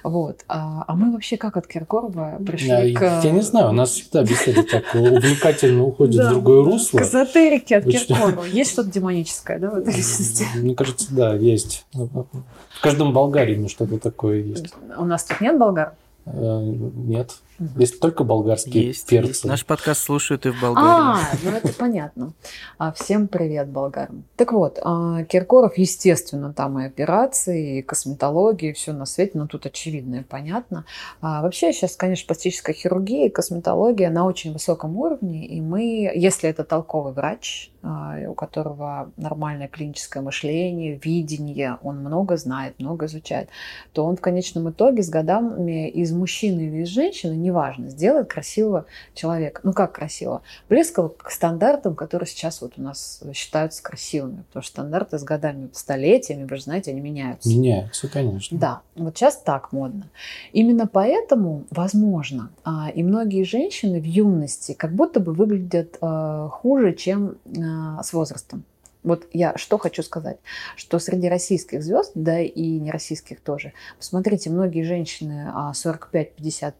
Вот. 0.03 0.43
А 0.48 0.84
а 0.88 0.96
мы 0.96 1.12
вообще 1.12 1.38
как 1.38 1.58
от 1.58 1.67
Киркорова 1.67 2.38
пришли 2.46 2.91
Я, 2.91 2.93
к... 3.00 3.22
я 3.24 3.31
не 3.31 3.41
знаю, 3.41 3.70
у 3.70 3.72
нас 3.74 3.91
всегда 3.91 4.24
беседа 4.24 4.63
так 4.63 4.84
увлекательно 4.96 5.84
уходит 5.84 6.17
Да. 6.17 6.29
в 6.29 6.34
другое 6.34 6.63
русло. 6.63 7.00
К 7.00 7.01
эзотерике 7.03 7.77
от? 7.77 7.86
Киркорова. 7.86 8.46
Есть 8.46 8.72
что-то 8.72 8.91
демоническое, 8.91 9.60
да, 9.60 9.70
в 9.72 9.75
этой 9.75 9.96
личности? 9.96 10.46
Мне 10.55 10.75
кажется, 10.75 11.08
да, 11.13 11.34
есть. 11.36 11.86
В 11.93 12.81
каждом 12.81 13.13
болгарине 13.13 13.67
что-то 13.67 14.00
такое 14.00 14.41
есть. 14.41 14.74
У 14.98 15.05
нас 15.05 15.24
тут 15.24 15.41
нет 15.41 15.58
болгар? 15.58 15.93
Э, 16.25 16.62
Нет. 16.62 17.31
Есть 17.77 18.00
только 18.00 18.24
болгарские 18.24 18.88
Есть, 18.88 19.08
перцы. 19.08 19.27
есть. 19.30 19.46
Наш 19.46 19.65
подкаст 19.65 20.01
слушают 20.03 20.46
и 20.48 20.50
в 20.50 20.60
Болгарии. 20.60 20.88
А, 20.88 21.20
ну 21.44 21.51
это 21.51 21.74
понятно. 21.74 22.34
А, 22.80 22.91
Всем 22.91 23.27
привет, 23.27 23.70
болгарам. 23.70 24.24
Так 24.36 24.51
вот, 24.51 24.80
а, 24.82 25.24
Киркоров, 25.25 25.77
естественно, 25.77 26.53
там 26.53 26.80
и 26.80 26.86
операции, 26.86 27.80
и 27.80 27.82
косметология, 27.84 28.72
и 28.72 28.74
все 28.74 28.94
на 28.94 29.06
свете, 29.06 29.34
но 29.36 29.46
тут 29.46 29.68
очевидно 29.68 30.15
и 30.15 30.24
понятно. 30.24 30.86
А 31.22 31.41
Вообще 31.44 31.72
сейчас, 31.72 31.96
конечно, 31.96 32.25
пластическая 32.27 32.74
хирургия 32.74 33.27
и 33.27 33.30
косметология 33.30 34.10
на 34.10 34.25
очень 34.25 34.53
высоком 34.53 34.98
уровне, 34.98 35.46
и 35.46 35.62
мы, 35.62 36.12
если 36.15 36.50
это 36.50 36.63
толковый 36.63 37.13
врач, 37.13 37.72
а, 37.84 38.18
у 38.27 38.34
которого 38.34 39.12
нормальное 39.18 39.68
клиническое 39.68 40.22
мышление, 40.22 41.00
видение, 41.03 41.77
он 41.82 42.00
много 42.00 42.38
знает, 42.38 42.80
много 42.80 43.06
изучает, 43.08 43.50
то 43.94 44.06
он 44.06 44.18
в 44.18 44.22
конечном 44.22 44.70
итоге 44.70 45.01
с 45.01 45.10
годами 45.10 45.89
из 45.89 46.12
мужчины 46.12 46.62
или 46.62 46.84
из 46.84 46.89
женщины, 46.89 47.34
неважно, 47.51 47.89
сделает 47.89 48.29
красивого 48.29 48.86
человека. 49.13 49.62
Ну 49.63 49.74
как 49.74 49.93
красиво? 49.93 50.41
Близкого 50.70 51.10
к 51.10 51.29
стандартам, 51.29 51.96
которые 51.96 52.27
сейчас 52.27 52.62
вот 52.62 52.74
у 52.77 52.81
нас 52.81 53.22
считаются 53.34 53.84
красивыми. 53.84 54.43
Потому 54.48 54.63
что 54.63 54.72
стандарты 54.72 55.20
с 55.20 55.24
годами, 55.24 55.70
столетиями, 55.74 56.46
вы 56.46 56.55
же 56.55 56.63
знаете, 56.63 56.91
они 56.91 57.01
меняются. 57.01 57.50
Меняются, 57.50 58.08
конечно. 58.08 58.58
Да, 58.58 58.81
вот 58.96 59.17
сейчас 59.17 59.38
так 59.38 59.72
модно. 59.72 60.10
Именно 60.53 60.88
поэтому, 60.88 61.65
возможно, 61.70 62.50
а, 62.63 62.89
и 62.93 63.03
многие 63.03 63.43
женщины 63.43 64.00
в 64.00 64.05
юности 64.05 64.74
как 64.74 64.93
будто 64.93 65.20
бы 65.20 65.34
выглядят 65.34 65.98
а, 66.01 66.48
хуже, 66.50 66.93
чем 66.93 67.36
а, 67.46 68.01
с 68.01 68.13
возрастом. 68.13 68.63
Вот 69.03 69.27
я 69.34 69.58
что 69.58 69.77
хочу 69.77 70.03
сказать, 70.03 70.38
что 70.75 71.00
среди 71.00 71.27
российских 71.27 71.84
звезд, 71.84 72.12
да 72.15 72.39
и 72.39 72.79
не 72.79 72.91
российских 72.91 73.41
тоже, 73.41 73.74
посмотрите, 73.98 74.50
многие 74.50 74.84
женщины 74.84 75.51
а, 75.53 75.72
45-55 75.74 76.74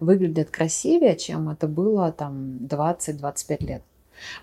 выглядят 0.00 0.50
красивее, 0.50 1.16
чем 1.16 1.48
это 1.48 1.68
было 1.68 2.10
там 2.12 2.58
20-25 2.62 3.66
лет. 3.66 3.82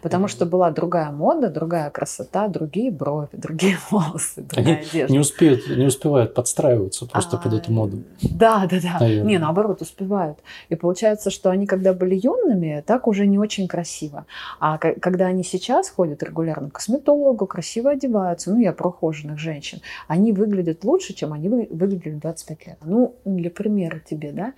Потому 0.01 0.27
что 0.27 0.45
была 0.45 0.71
другая 0.71 1.11
мода, 1.11 1.49
другая 1.49 1.89
красота, 1.89 2.47
другие 2.47 2.91
брови, 2.91 3.29
другие 3.33 3.77
волосы, 3.91 4.41
другая 4.41 4.77
Они 4.77 4.85
одежда. 4.87 5.13
не 5.13 5.19
успеют, 5.19 5.67
не 5.67 5.85
успевают 5.85 6.33
подстраиваться 6.33 7.05
просто 7.05 7.37
под 7.37 7.53
А, 7.53 7.57
эту 7.57 7.71
моду. 7.71 8.03
Да, 8.21 8.67
да, 8.69 8.79
да. 8.81 8.97
Наверное. 8.99 9.29
Не, 9.29 9.37
наоборот, 9.39 9.81
успевают. 9.81 10.39
И 10.69 10.75
получается, 10.75 11.29
что 11.29 11.49
они, 11.49 11.65
когда 11.67 11.93
были 11.93 12.15
юными, 12.15 12.83
так 12.85 13.07
уже 13.07 13.27
не 13.27 13.37
очень 13.39 13.67
красиво. 13.67 14.25
А 14.59 14.77
когда 14.77 15.25
они 15.27 15.43
сейчас 15.43 15.89
ходят 15.89 16.23
регулярно 16.23 16.69
к 16.69 16.73
косметологу, 16.73 17.45
красиво 17.47 17.91
одеваются, 17.91 18.51
ну, 18.51 18.59
я 18.59 18.73
про 18.73 18.89
ухоженных 18.89 19.37
женщин, 19.39 19.81
они 20.07 20.31
выглядят 20.33 20.83
лучше, 20.83 21.13
чем 21.13 21.33
они 21.33 21.49
вы- 21.49 21.67
выглядели 21.69 22.13
в 22.15 22.19
25 22.19 22.67
лет. 22.67 22.77
Ну, 22.83 23.15
для 23.25 23.49
примера 23.49 23.99
тебе, 23.99 24.31
да. 24.31 24.53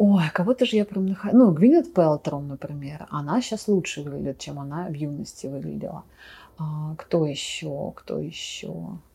Ой, 0.00 0.22
кого-то 0.32 0.64
же 0.64 0.76
я 0.76 0.84
прям 0.84 1.06
нахожу. 1.06 1.36
Ну, 1.36 1.50
Гвинет 1.50 1.92
Пелтрон, 1.92 2.46
например. 2.46 3.08
Она 3.10 3.42
сейчас 3.42 3.66
лучше 3.66 4.02
выглядит, 4.02 4.38
чем 4.38 4.60
она 4.60 4.86
в 4.86 4.92
юности 4.92 5.48
выглядела. 5.48 6.04
А, 6.56 6.94
кто 6.96 7.26
еще? 7.26 7.92
Кто 7.96 8.20
еще? 8.20 8.72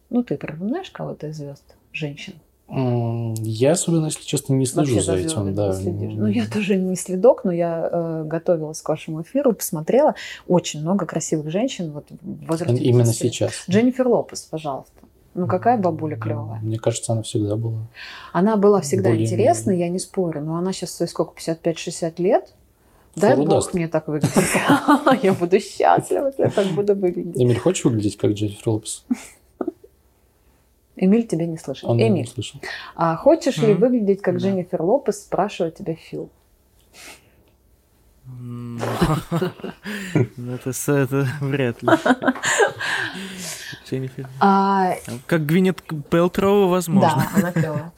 Ну, 0.09 0.23
ты 0.23 0.35
прям 0.35 0.67
знаешь 0.67 0.91
кого-то 0.91 1.27
из 1.27 1.37
звезд? 1.37 1.63
Женщин? 1.93 2.33
Я 2.67 3.71
особенно, 3.71 4.07
если 4.07 4.23
честно, 4.23 4.55
не 4.55 4.65
слежу 4.65 4.95
Вообще 4.95 5.05
за 5.05 5.15
этим. 5.15 5.55
Да. 5.55 5.71
следишь. 5.71 6.13
Ну, 6.15 6.27
я 6.27 6.45
тоже 6.47 6.75
не 6.75 6.97
следок, 6.97 7.45
но 7.45 7.53
я 7.53 7.87
э, 7.89 8.23
готовилась 8.25 8.81
к 8.81 8.89
вашему 8.89 9.21
эфиру, 9.21 9.53
посмотрела. 9.53 10.15
Очень 10.47 10.81
много 10.81 11.05
красивых 11.05 11.49
женщин 11.49 11.91
вот, 11.91 12.07
в 12.09 12.45
возрасте 12.45 12.83
Именно 12.83 13.05
20 13.05 13.23
лет. 13.23 13.33
сейчас. 13.33 13.63
Дженнифер 13.69 14.07
Лопес, 14.07 14.41
пожалуйста. 14.41 14.91
Ну, 15.35 15.47
какая 15.47 15.77
бабуля 15.79 16.15
клевая. 16.15 16.59
Мне 16.61 16.77
кажется, 16.77 17.13
она 17.13 17.23
всегда 17.23 17.55
была. 17.55 17.87
Она 18.33 18.55
была 18.55 18.81
всегда 18.81 19.09
Более- 19.09 19.25
интересной, 19.25 19.79
я 19.79 19.89
не 19.89 19.97
спорю, 19.99 20.41
но 20.41 20.57
она 20.57 20.73
сейчас 20.73 20.91
стоит 20.91 21.09
сколько, 21.09 21.33
55-60 21.39 22.21
лет? 22.21 22.53
Дай 23.15 23.31
Фору 23.35 23.43
бог 23.45 23.55
даст. 23.55 23.73
мне 23.73 23.87
так 23.87 24.07
выглядеть. 24.07 24.31
Я 25.23 25.33
буду 25.33 25.59
счастлива, 25.59 26.27
если 26.27 26.43
я 26.43 26.49
так 26.49 26.67
буду 26.67 26.95
выглядеть. 26.95 27.37
Эмиль, 27.39 27.59
хочешь 27.59 27.85
выглядеть 27.85 28.17
как 28.17 28.31
Дженнифер 28.31 28.69
Лопес? 28.69 29.05
Эмиль 30.95 31.27
тебя 31.27 31.45
не 31.47 31.57
слышит. 31.57 31.85
Он 31.85 31.97
не 31.97 32.07
Эмиль, 32.07 32.27
слышал. 32.27 32.59
а 32.95 33.15
хочешь 33.15 33.57
ли 33.57 33.73
выглядеть 33.73 34.21
как. 34.21 34.35
Дженнифер 34.37 34.81
Лопес, 34.81 35.23
спрашивает 35.23 35.75
тебя 35.75 35.95
Фил. 35.95 36.29
Ну, 38.25 38.79
Это, 40.53 40.71
это 40.93 41.27
вряд 41.41 41.83
ли. 41.83 41.89
Дженнифер. 43.93 44.27
А, 44.39 44.93
Как 45.27 45.45
Гвинет 45.45 45.81
Пелтроу, 46.09 46.67
возможно. 46.67 47.27
Да, 47.33 47.39
она 47.41 47.51
клевая. 47.51 47.91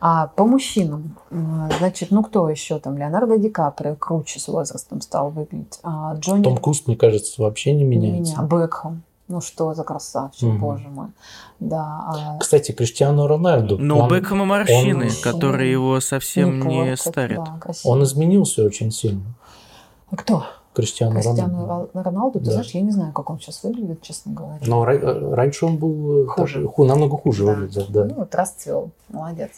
А 0.00 0.26
по 0.28 0.44
мужчинам, 0.44 1.16
м, 1.30 1.70
значит, 1.78 2.10
ну 2.10 2.22
кто 2.22 2.48
еще 2.48 2.78
там? 2.78 2.96
Леонардо 2.98 3.38
Ди 3.38 3.48
Каприо 3.50 3.94
круче 3.94 4.40
с 4.40 4.48
возрастом 4.48 5.00
стал 5.00 5.30
выглядеть. 5.30 5.78
А 5.82 6.14
Джонни 6.16 6.42
Том 6.42 6.56
Круз, 6.58 6.86
мне 6.86 6.96
кажется, 6.96 7.40
вообще 7.42 7.72
не 7.72 7.84
не 7.84 7.96
меняется. 7.96 8.42
меня. 8.42 8.48
Бекхэм. 8.48 9.02
Ну 9.26 9.40
что 9.40 9.72
за 9.72 9.84
красавчик, 9.84 10.42
Мгм. 10.48 10.58
боже 10.60 10.88
мой. 10.88 11.06
Да. 11.58 11.82
а 12.06 12.38
Кстати, 12.38 12.72
Криштиану 12.72 13.26
Роналду. 13.26 13.78
Но 13.78 13.98
у 13.98 14.02
он, 14.02 14.10
Бекхэма 14.10 14.44
морщины, 14.44 15.06
он- 15.06 15.22
которые 15.22 15.72
его 15.72 15.98
совсем 16.00 16.60
не 16.68 16.80
неплохо, 16.80 16.96
старят. 17.10 17.44
да, 17.44 17.56
красиво. 17.58 17.92
он 17.92 18.02
изменился 18.02 18.62
очень 18.62 18.90
сильно. 18.90 19.22
А 20.10 20.16
Кто? 20.16 20.44
Криштиану, 20.74 21.14
Кристиану 21.14 21.60
Роналду. 21.66 21.90
Ро- 21.94 22.02
Роналду? 22.02 22.38
Ты 22.40 22.44
Да. 22.46 22.52
знаешь, 22.52 22.70
я 22.72 22.80
не 22.82 22.90
знаю, 22.90 23.12
как 23.12 23.30
он 23.30 23.38
сейчас 23.38 23.62
выглядит, 23.62 24.02
честно 24.02 24.32
говоря. 24.34 24.58
Но 24.66 24.84
ра- 24.84 25.34
раньше 25.34 25.66
он 25.66 25.76
был 25.76 26.24
э, 26.24 26.26
Хуже. 26.26 26.62
так- 26.62 26.74
ху- 26.74 26.84
намного 26.84 27.16
хуже 27.16 27.44
Да. 27.46 27.52
выглядел, 27.52 27.86
да. 27.88 28.04
Ну, 28.04 28.14
вот 28.14 28.34
расцвел. 28.34 28.90
Молодец. 29.08 29.50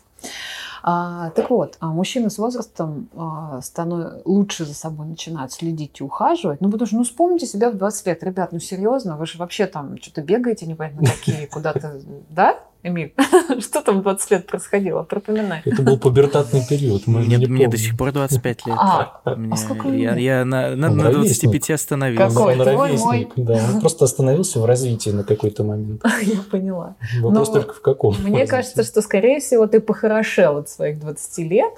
А, 0.82 1.30
так 1.30 1.50
вот, 1.50 1.76
а 1.80 1.88
мужчины 1.88 2.30
с 2.30 2.38
возрастом 2.38 3.08
а, 3.16 3.58
станов- 3.60 4.22
лучше 4.24 4.64
за 4.64 4.74
собой 4.74 5.06
начинают 5.06 5.52
следить 5.52 6.00
и 6.00 6.04
ухаживать. 6.04 6.60
Ну, 6.60 6.70
потому 6.70 6.86
что, 6.86 6.96
ну, 6.96 7.02
вспомните 7.04 7.46
себя 7.46 7.70
в 7.70 7.76
20 7.76 8.06
лет. 8.06 8.22
Ребят, 8.22 8.52
ну, 8.52 8.60
серьезно, 8.60 9.16
вы 9.16 9.26
же 9.26 9.38
вообще 9.38 9.66
там 9.66 9.96
что-то 10.00 10.22
бегаете 10.22 10.66
непонятно 10.66 11.06
какие, 11.06 11.46
куда-то, 11.46 12.00
да, 12.30 12.58
Эмиль? 12.86 13.12
Что 13.60 13.82
там 13.82 14.00
в 14.00 14.02
20 14.02 14.30
лет 14.30 14.46
происходило? 14.46 15.02
Пропоминай. 15.02 15.62
Это 15.64 15.82
был 15.82 15.98
пубертатный 15.98 16.62
период, 16.68 17.06
мы 17.06 17.20
Мне, 17.20 17.36
не 17.36 17.46
мне 17.46 17.68
до 17.68 17.76
сих 17.76 17.96
пор 17.96 18.12
25 18.12 18.66
лет. 18.66 18.76
А, 18.78 19.20
Мне- 19.36 19.52
а 19.52 19.56
сколько 19.56 19.88
я, 19.88 20.14
я 20.16 20.44
на, 20.44 20.76
на, 20.76 20.90
на 20.90 21.04
ровесник. 21.04 21.50
25 21.50 21.70
остановился. 21.70 22.28
Какой? 22.36 22.54
Он 22.58 22.62
Твой, 22.62 22.74
ровесник, 22.88 23.28
да. 23.36 23.54
Он 23.74 23.80
просто 23.80 24.04
остановился 24.04 24.60
в 24.60 24.64
развитии 24.64 25.10
на 25.10 25.24
какой-то 25.24 25.64
момент. 25.64 26.02
Я 26.22 26.40
поняла. 26.50 26.96
Вопрос 27.20 27.48
Ну, 27.48 27.54
только 27.54 27.74
в 27.74 27.80
каком. 27.80 28.14
Мне 28.14 28.24
развитии. 28.30 28.50
кажется, 28.50 28.84
что, 28.84 29.02
скорее 29.02 29.40
всего, 29.40 29.66
ты 29.66 29.80
похорошел 29.80 30.58
от 30.58 30.68
своих 30.68 30.98
20 31.00 31.38
лет, 31.50 31.72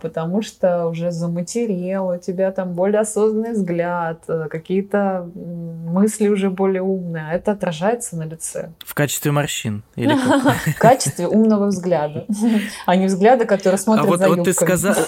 потому 0.00 0.42
что 0.42 0.86
уже 0.86 1.10
заматерел, 1.10 2.08
у 2.08 2.18
тебя 2.18 2.50
там 2.52 2.74
более 2.74 3.00
осознанный 3.00 3.52
взгляд, 3.52 4.22
э, 4.28 4.48
какие-то 4.50 5.30
мысли 5.34 6.28
уже 6.28 6.50
более 6.50 6.82
умные, 6.82 7.24
а 7.30 7.32
это 7.34 7.52
отражается 7.52 8.16
на 8.16 8.24
лице. 8.24 8.72
В 8.84 8.94
качестве 8.94 9.32
морщин. 9.32 9.82
Или? 9.96 10.14
В 10.74 10.78
качестве 10.78 11.26
умного 11.26 11.66
взгляда, 11.66 12.26
а 12.86 12.96
не 12.96 13.06
взгляда, 13.06 13.44
который 13.46 13.74
А 13.76 13.78
смотрит 13.78 14.06
вот, 14.06 14.18
за 14.18 14.28
вот 14.28 14.44
ты 14.44 14.52
сказал... 14.52 14.94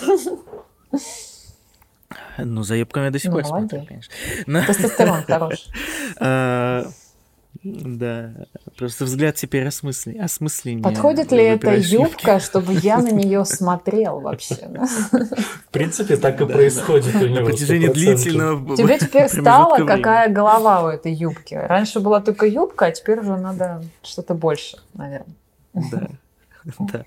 Ну, 2.36 2.64
за 2.64 2.74
юбками 2.74 3.04
я 3.04 3.10
до 3.12 3.18
сих 3.20 3.30
Ну, 3.30 3.36
пор 3.36 3.44
смотрю, 3.46 3.78
молодец. 3.78 4.08
конечно. 4.46 4.66
Тестостерон 4.66 5.22
хороший. 5.22 5.70
Да, 7.62 8.32
просто 8.76 9.04
взгляд 9.04 9.36
теперь 9.36 9.66
осмыслен- 9.66 10.20
осмысленнее. 10.20 10.82
Подходит 10.82 11.32
ли 11.32 11.42
эта 11.44 11.74
юбка, 11.76 12.38
чтобы 12.40 12.74
я 12.74 12.98
на 12.98 13.10
нее 13.10 13.44
смотрел 13.44 14.20
вообще? 14.20 14.56
В 15.12 15.70
принципе, 15.70 16.16
так 16.16 16.40
и 16.40 16.46
происходит 16.46 17.14
у 17.14 17.18
На 17.20 17.24
него. 17.28 17.46
протяжении 17.46 17.88
100%. 17.88 17.92
длительного 17.94 18.76
Тебе 18.76 18.98
теперь 18.98 19.28
стало, 19.28 19.84
какая 19.86 20.28
голова 20.28 20.84
у 20.84 20.88
этой 20.88 21.12
юбки. 21.12 21.54
Раньше 21.54 22.00
была 22.00 22.20
только 22.20 22.46
юбка, 22.46 22.86
а 22.86 22.90
теперь 22.90 23.20
уже 23.20 23.36
надо 23.36 23.84
что-то 24.02 24.34
больше, 24.34 24.78
наверное. 24.94 25.34
Да, 25.72 26.08
да. 26.80 27.04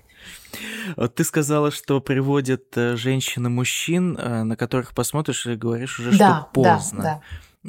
Вот 0.96 1.14
ты 1.14 1.24
сказала, 1.24 1.70
что 1.70 2.00
приводят 2.00 2.64
э, 2.76 2.96
женщин 2.96 3.46
и 3.46 3.50
мужчин, 3.50 4.16
э, 4.18 4.42
на 4.42 4.56
которых 4.56 4.92
посмотришь 4.94 5.46
и 5.46 5.54
говоришь 5.54 6.00
уже, 6.00 6.10
что 6.12 6.18
Да, 6.18 6.30
да, 6.40 6.48
поздно. 6.52 7.02
да. 7.02 7.20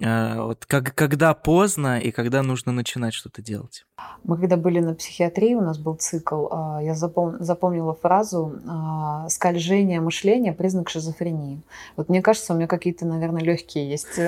А, 0.03 0.43
Вот 0.43 0.65
как, 0.65 0.93
когда 0.96 1.34
поздно 1.34 2.00
и 2.00 2.12
когда 2.12 2.43
нужно 2.43 2.72
начинать 2.72 3.13
что-то 3.13 3.41
делать. 3.41 3.86
Мы 4.24 4.38
когда 4.38 4.58
были 4.58 4.79
на 4.79 4.93
психиатрии, 4.93 5.55
у 5.55 5.62
нас 5.62 5.77
был 5.77 5.96
цикл, 5.96 6.48
а, 6.51 6.79
я 6.81 6.93
запом- 6.93 7.38
запомнила 7.39 7.93
фразу 7.93 8.60
а, 8.67 9.27
«скольжение 9.29 10.01
мышления– 10.01 10.53
признак 10.53 10.89
шизофрении». 10.89 11.62
Вот 11.98 12.10
мне 12.10 12.22
кажется, 12.22 12.53
у 12.53 12.58
меня 12.58 12.67
какие-то, 12.67 13.05
наверное, 13.05 13.41
легкие 13.41 13.89
есть 13.89 14.19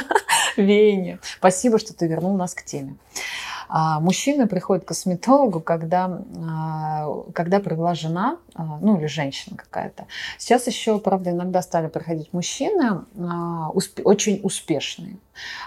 веяния. 0.56 1.18
Спасибо, 1.38 1.78
что 1.78 1.94
ты 1.94 2.06
вернул 2.06 2.36
нас 2.36 2.54
к 2.54 2.64
теме. 2.64 2.96
А, 3.74 4.00
Мужчина 4.00 4.46
приходит 4.46 4.84
к 4.84 4.88
косметологу, 4.88 5.60
когда, 5.60 6.22
а, 6.46 7.22
когда 7.32 7.58
привела 7.58 7.94
жена, 7.94 8.36
а, 8.54 8.78
ну 8.82 8.98
или 8.98 9.06
женщина 9.06 9.56
какая-то. 9.56 10.06
Сейчас 10.36 10.66
еще, 10.66 10.98
правда, 10.98 11.30
иногда 11.30 11.62
стали 11.62 11.88
приходить 11.88 12.34
мужчины, 12.34 13.00
очень 14.04 14.40
успешные. 14.42 15.16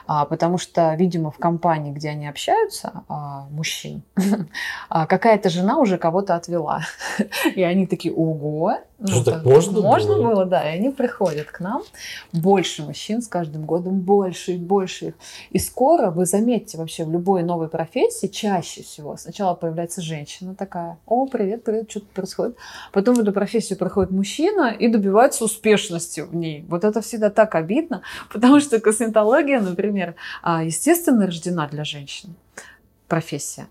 А, 0.07 0.25
потому 0.25 0.57
что, 0.57 0.93
видимо, 0.95 1.31
в 1.31 1.37
компании, 1.37 1.91
где 1.91 2.09
они 2.09 2.27
общаются, 2.27 3.03
а, 3.07 3.47
мужчин, 3.51 4.03
а, 4.89 5.05
какая-то 5.07 5.49
жена 5.49 5.77
уже 5.79 5.97
кого-то 5.97 6.35
отвела. 6.35 6.81
И 7.55 7.61
они 7.63 7.87
такие, 7.87 8.13
ого. 8.13 8.77
ну, 8.99 9.07
Что, 9.07 9.31
так 9.31 9.45
можно 9.45 9.81
Можно 9.81 10.15
было? 10.15 10.29
было, 10.29 10.45
да. 10.45 10.63
И 10.71 10.77
они 10.77 10.89
приходят 10.89 11.47
к 11.47 11.59
нам. 11.59 11.83
Больше 12.33 12.83
мужчин 12.83 13.21
с 13.21 13.27
каждым 13.27 13.65
годом, 13.65 13.99
больше 14.01 14.53
и 14.53 14.57
больше 14.57 15.05
их. 15.07 15.13
И 15.51 15.59
скоро 15.59 16.11
вы 16.11 16.25
заметите 16.25 16.77
вообще 16.77 17.03
в 17.05 17.11
любой 17.11 17.43
новой 17.43 17.67
профессии, 17.67 18.27
чаще 18.27 18.83
всего, 18.83 19.17
сначала 19.17 19.55
появляется 19.55 20.01
женщина 20.01 20.55
такая, 20.55 20.97
о, 21.05 21.25
привет, 21.25 21.63
привет, 21.63 21.89
что 21.89 21.99
тут 22.01 22.09
происходит. 22.09 22.55
Потом 22.91 23.15
в 23.15 23.19
эту 23.19 23.31
профессию 23.31 23.77
приходит 23.77 24.11
мужчина 24.11 24.69
и 24.71 24.87
добивается 24.87 25.43
успешности 25.45 26.21
в 26.21 26.35
ней. 26.35 26.65
Вот 26.67 26.83
это 26.83 27.01
всегда 27.01 27.29
так 27.29 27.55
обидно, 27.55 28.01
потому 28.33 28.59
что 28.59 28.79
косметология, 28.79 29.54
например, 29.61 30.15
а, 30.41 30.63
естественно, 30.63 31.25
рождена 31.25 31.67
для 31.67 31.83
женщин. 31.83 32.35
Профессия. 33.07 33.67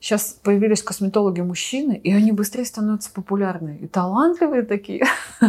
Сейчас 0.00 0.38
появились 0.42 0.82
косметологи-мужчины, 0.82 1.94
и 1.94 2.12
они 2.12 2.30
быстрее 2.32 2.64
становятся 2.64 3.10
популярны. 3.10 3.78
И 3.80 3.86
талантливые 3.86 4.62
такие. 4.62 5.06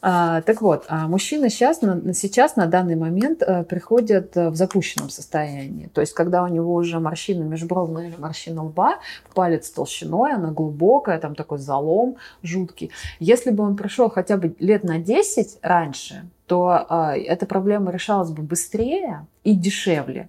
А, 0.00 0.42
так 0.42 0.62
вот, 0.62 0.84
а 0.88 1.08
мужчины 1.08 1.50
сейчас 1.50 1.82
на, 1.82 2.14
сейчас 2.14 2.56
на 2.56 2.66
данный 2.66 2.94
момент 2.94 3.42
э, 3.42 3.64
приходят 3.64 4.36
э, 4.36 4.50
в 4.50 4.56
запущенном 4.56 5.10
состоянии. 5.10 5.88
То 5.88 6.00
есть, 6.00 6.12
когда 6.12 6.44
у 6.44 6.48
него 6.48 6.74
уже 6.74 7.00
морщина 7.00 7.42
межбровная 7.42 8.08
или 8.08 8.16
морщина 8.16 8.64
лба, 8.64 8.98
палец 9.34 9.70
толщиной, 9.70 10.34
она 10.34 10.52
глубокая, 10.52 11.18
там 11.18 11.34
такой 11.34 11.58
залом 11.58 12.16
жуткий. 12.42 12.92
Если 13.18 13.50
бы 13.50 13.64
он 13.64 13.76
пришел 13.76 14.08
хотя 14.08 14.36
бы 14.36 14.54
лет 14.60 14.84
на 14.84 14.98
10 14.98 15.58
раньше, 15.62 16.28
то 16.46 16.86
а, 16.88 17.16
эта 17.16 17.46
проблема 17.46 17.90
решалась 17.90 18.30
бы 18.30 18.42
быстрее 18.42 19.26
и 19.42 19.54
дешевле. 19.54 20.28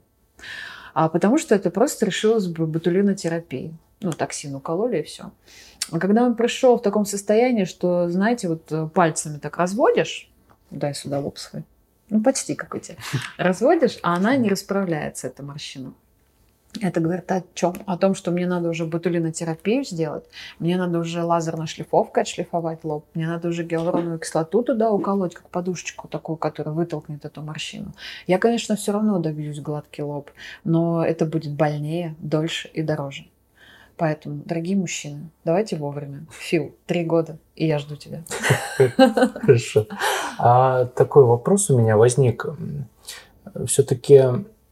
А 0.93 1.09
потому 1.09 1.37
что 1.37 1.53
это 1.53 1.69
просто 1.69 2.07
решилось 2.07 2.47
бы 2.47 2.65
ботулинотерапией. 2.65 3.73
Ну, 4.01 4.11
токсин 4.13 4.55
укололи 4.55 4.99
и 4.99 5.03
все. 5.03 5.31
А 5.91 5.99
когда 5.99 6.23
он 6.23 6.35
пришел 6.35 6.77
в 6.77 6.81
таком 6.81 7.05
состоянии, 7.05 7.65
что, 7.65 8.09
знаете, 8.09 8.47
вот 8.47 8.71
э, 8.71 8.87
пальцами 8.93 9.37
так 9.37 9.57
разводишь, 9.57 10.29
дай 10.71 10.93
сюда 10.93 11.19
лоб 11.19 11.37
свой, 11.37 11.63
ну 12.09 12.21
почти 12.21 12.55
как 12.55 12.73
у 12.75 12.79
тебя, 12.79 12.97
разводишь, 13.37 13.99
а 14.03 14.15
она 14.15 14.35
не 14.35 14.49
расправляется, 14.49 15.27
эта 15.27 15.43
морщина. 15.43 15.93
Это 16.81 16.99
говорит 16.99 17.31
о 17.31 17.43
чем? 17.55 17.73
О 17.87 17.97
том, 17.97 18.13
что 18.13 18.29
мне 18.29 18.45
надо 18.45 18.69
уже 18.69 18.85
ботулинотерапию 18.85 19.83
сделать, 19.83 20.25
мне 20.59 20.77
надо 20.77 20.99
уже 20.99 21.23
лазерной 21.23 21.65
шлифовкой 21.65 22.21
отшлифовать 22.21 22.83
лоб, 22.83 23.05
мне 23.15 23.27
надо 23.27 23.47
уже 23.47 23.63
гиалуроновую 23.63 24.19
кислоту 24.19 24.61
туда 24.61 24.91
уколоть, 24.91 25.33
как 25.33 25.49
подушечку 25.49 26.07
такую, 26.07 26.37
которая 26.37 26.75
вытолкнет 26.75 27.25
эту 27.25 27.41
морщину. 27.41 27.93
Я, 28.27 28.37
конечно, 28.37 28.75
все 28.75 28.91
равно 28.91 29.17
добьюсь 29.17 29.59
гладкий 29.59 30.03
лоб, 30.03 30.29
но 30.63 31.03
это 31.03 31.25
будет 31.25 31.53
больнее, 31.53 32.15
дольше 32.19 32.67
и 32.67 32.83
дороже. 32.83 33.25
Поэтому, 33.99 34.43
дорогие 34.45 34.77
мужчины, 34.77 35.29
давайте 35.43 35.75
вовремя. 35.75 36.25
Фил, 36.31 36.73
три 36.85 37.03
года, 37.03 37.37
и 37.57 37.67
я 37.67 37.79
жду 37.79 37.97
тебя. 37.97 38.23
Хорошо. 39.41 39.87
А 40.37 40.85
такой 40.85 41.25
вопрос 41.25 41.69
у 41.69 41.77
меня 41.77 41.97
возник. 41.97 42.45
Все-таки 43.65 44.21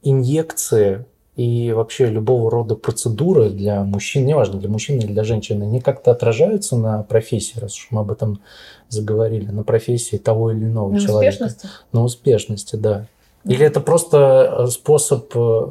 инъекции 0.02 1.04
и 1.36 1.74
вообще 1.74 2.06
любого 2.06 2.50
рода 2.50 2.76
процедуры 2.76 3.50
для 3.50 3.84
мужчин, 3.84 4.26
неважно, 4.26 4.60
для 4.60 4.70
мужчин 4.70 4.98
или 4.98 5.08
для 5.12 5.26
женщины, 5.26 5.63
они 5.63 5.82
как-то 5.82 6.12
отражаются 6.12 6.78
на 6.78 7.04
профессии, 7.04 7.60
раз 7.60 7.76
уж 7.76 7.90
мы 7.92 8.02
об 8.02 8.12
этом 8.12 8.40
заговорили, 8.88 9.52
на 9.52 9.63
профессии 9.63 10.16
того 10.16 10.52
или 10.52 10.63
иного 10.63 10.94
На 10.94 11.00
человека. 11.02 11.34
успешности? 11.34 11.68
На 11.92 12.04
успешности, 12.04 12.76
да. 12.78 13.08
Или 13.44 13.66
это 13.66 13.82
просто 13.82 14.56
э, 14.60 14.68
способ 14.68 15.30
э, 15.36 15.68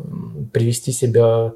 привести 0.52 0.92
себя 0.92 1.52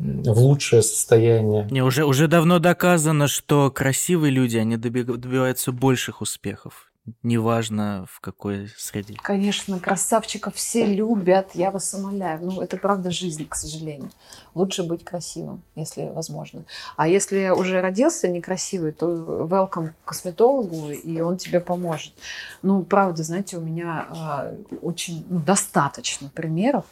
в 0.00 0.38
лучшее 0.38 0.82
состояние? 0.82 1.68
Не, 1.70 1.82
уже, 1.82 2.04
уже 2.04 2.26
давно 2.26 2.58
доказано, 2.58 3.28
что 3.28 3.70
красивые 3.70 4.30
люди, 4.30 4.56
они 4.56 4.76
добиваются 4.76 5.72
больших 5.72 6.20
успехов. 6.20 6.90
Неважно 7.22 8.06
в 8.10 8.20
какой 8.20 8.68
среде. 8.76 9.16
Конечно, 9.20 9.80
красавчиков 9.80 10.54
все 10.54 10.84
любят, 10.86 11.50
я 11.54 11.70
вас 11.70 11.92
умоляю. 11.94 12.40
Ну, 12.42 12.60
это 12.60 12.76
правда 12.76 13.10
жизнь, 13.10 13.46
к 13.48 13.56
сожалению. 13.56 14.10
Лучше 14.54 14.82
быть 14.82 15.02
красивым, 15.02 15.62
если 15.74 16.04
возможно. 16.14 16.64
А 16.96 17.08
если 17.08 17.48
уже 17.48 17.80
родился 17.80 18.28
некрасивый, 18.28 18.92
то 18.92 19.06
welcome 19.50 19.90
к 20.04 20.08
косметологу, 20.08 20.90
и 20.90 21.20
он 21.20 21.38
тебе 21.38 21.60
поможет. 21.60 22.12
Ну, 22.62 22.82
правда, 22.82 23.22
знаете, 23.22 23.56
у 23.56 23.60
меня 23.60 24.06
а, 24.10 24.54
очень 24.82 25.24
ну, 25.28 25.40
достаточно 25.40 26.28
примеров, 26.28 26.84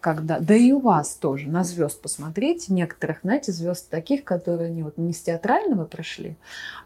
когда, 0.00 0.38
да 0.40 0.54
и 0.54 0.72
у 0.72 0.80
вас 0.80 1.14
тоже, 1.14 1.48
на 1.48 1.64
звезд 1.64 2.00
посмотреть, 2.00 2.68
некоторых, 2.68 3.18
знаете, 3.22 3.52
звезд 3.52 3.90
таких, 3.90 4.24
которые 4.24 4.70
не, 4.70 4.82
вот, 4.82 4.98
не 4.98 5.12
с 5.12 5.22
театрального 5.22 5.84
пришли, 5.84 6.36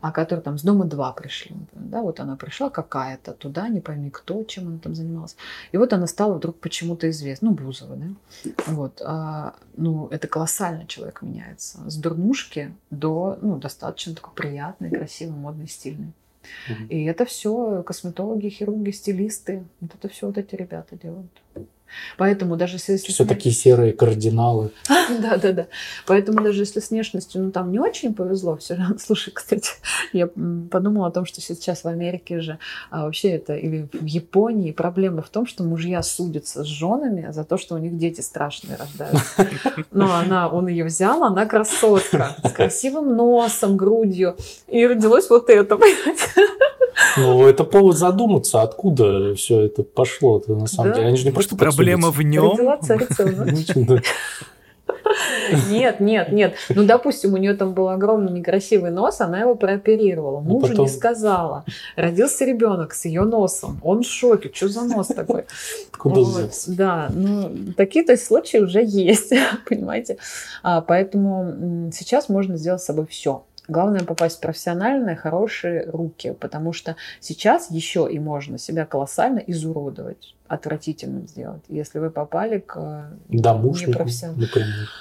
а 0.01 0.13
которые 0.13 0.43
там 0.43 0.59
с 0.59 0.63
дома 0.63 0.85
2 0.85 1.13
пришли. 1.13 1.55
например, 1.55 1.91
Да, 1.91 2.03
вот 2.03 2.21
она 2.21 2.37
пришла 2.37 2.71
какая-то 2.71 3.33
туда, 3.33 3.69
не 3.69 3.81
пойми 3.81 4.11
кто, 4.11 4.45
чем 4.45 4.69
она 4.69 4.79
там 4.79 4.95
занималась. 4.95 5.37
И 5.73 5.77
вот 5.77 5.93
она 5.93 6.07
стала 6.07 6.35
вдруг 6.35 6.59
почему-то 6.59 7.09
известна, 7.11 7.51
ну, 7.51 7.55
Бузова, 7.55 7.97
да. 7.97 8.53
Вот, 8.67 9.03
а, 9.05 9.55
ну, 9.77 10.09
это 10.09 10.29
колоссально 10.29 10.87
человек 10.87 11.23
меняется. 11.23 11.79
С 11.91 11.97
дурнушки 11.97 12.75
до, 12.91 13.39
ну, 13.41 13.59
достаточно 13.59 14.15
такой 14.15 14.35
приятный, 14.35 14.91
красивый, 14.91 15.37
модный, 15.37 15.69
стильный. 15.69 16.13
И 16.89 17.05
это 17.05 17.25
все 17.25 17.83
косметологи, 17.83 18.49
хирурги, 18.49 18.91
стилисты. 18.91 19.65
Вот 19.81 19.95
это 19.95 20.09
все 20.09 20.27
вот 20.27 20.39
эти 20.39 20.55
ребята 20.55 20.97
делают. 20.97 21.31
Поэтому 22.17 22.57
даже 22.57 22.77
если... 22.77 22.97
Все 22.97 23.25
такие 23.25 23.55
серые 23.55 23.93
кардиналы. 23.93 24.71
Да, 25.21 25.37
да, 25.37 25.53
да. 25.53 25.67
Поэтому 26.07 26.43
даже 26.43 26.63
если 26.63 26.81
с 26.81 26.91
внешностью, 26.91 27.43
ну, 27.43 27.51
там 27.51 27.71
не 27.73 27.79
очень 27.79 28.15
повезло, 28.15 28.57
все 28.57 28.75
равно. 28.75 28.97
Слушай, 29.05 29.33
кстати, 29.33 29.71
я 30.13 30.29
подумала 30.71 31.09
о 31.09 31.11
том, 31.11 31.27
что 31.27 31.41
сейчас 31.41 31.85
в 31.85 31.89
Америке 31.89 32.41
же, 32.41 32.59
а 32.91 33.05
вообще 33.05 33.31
это, 33.31 33.55
или 33.55 33.89
в 33.93 34.05
Японии, 34.05 34.73
проблема 34.73 35.23
в 35.23 35.29
том, 35.29 35.47
что 35.47 35.65
мужья 35.65 36.03
судятся 36.03 36.65
с 36.65 36.67
женами 36.67 37.31
за 37.33 37.45
то, 37.45 37.59
что 37.59 37.75
у 37.75 37.79
них 37.79 37.97
дети 37.97 38.21
страшные 38.21 38.77
рождаются. 38.77 39.49
Но 39.91 40.15
она, 40.15 40.49
он 40.49 40.69
ее 40.69 40.85
взял, 40.85 41.25
она 41.25 41.47
красотка, 41.47 42.37
с 42.45 42.51
красивым 42.51 43.17
носом, 43.17 43.77
грудью, 43.77 44.37
и 44.69 44.87
родилось 44.87 45.29
вот 45.31 45.51
это, 45.51 45.77
понимаете? 45.77 46.23
Ну, 47.17 47.47
это 47.47 47.65
повод 47.65 47.97
задуматься, 47.97 48.63
откуда 48.63 49.35
все 49.35 49.61
это 49.63 49.83
пошло-то 49.83 50.55
на 50.55 50.67
самом 50.67 50.91
Да. 50.91 50.97
деле. 50.97 51.09
Они 51.09 51.17
же 51.17 51.25
не 51.25 51.33
просто 51.33 51.57
проблема 51.57 52.11
в 52.11 52.21
нем? 52.23 52.51
Родила 52.53 52.77
царица. 52.79 53.25
Нет, 55.69 55.99
нет, 56.01 56.31
нет. 56.31 56.55
Ну, 56.69 56.85
допустим, 56.85 57.35
у 57.35 57.37
нее 57.37 57.55
там 57.55 57.75
был 57.75 57.89
огромный 57.89 58.33
некрасивый 58.33 58.91
нос, 58.91 59.21
она 59.21 59.41
его 59.41 59.55
прооперировала. 59.57 60.41
Ну, 60.41 60.51
Мужу 60.55 60.69
потом- 60.69 60.85
не 60.85 60.91
сказала. 60.91 61.65
Родился 61.97 62.45
ребенок 62.45 62.93
с 62.95 63.05
ее 63.05 63.23
носом. 63.23 63.81
Он 63.83 64.03
в 64.03 64.07
шоке. 64.07 64.51
Что 64.55 64.69
за 64.69 64.85
нос 64.85 65.09
такой? 65.09 65.45
Откуда 65.93 66.21
Вот? 66.21 66.53
Да, 66.69 67.09
ну, 67.13 67.51
такие-то 67.77 68.17
случаи 68.17 68.59
уже 68.59 68.83
есть, 68.85 69.33
понимаете? 69.69 70.19
А, 70.63 70.81
поэтому 70.81 71.91
сейчас 71.93 72.29
можно 72.29 72.57
сделать 72.57 72.83
с 72.83 72.85
собой 72.87 73.07
все. 73.09 73.45
Главное 73.71 74.03
попасть 74.03 74.39
в 74.39 74.41
профессиональные, 74.41 75.15
хорошие 75.15 75.89
руки, 75.89 76.33
потому 76.33 76.73
что 76.73 76.97
сейчас 77.21 77.71
еще 77.71 78.09
и 78.11 78.19
можно 78.19 78.59
себя 78.59 78.85
колоссально 78.85 79.39
изуродовать 79.39 80.35
отвратительным 80.49 81.29
сделать, 81.29 81.63
если 81.69 82.01
вы 82.01 82.11
попали 82.11 82.59
к 82.59 83.13
Домушнику, 83.29 83.93
непрофессионалу. 83.93 84.41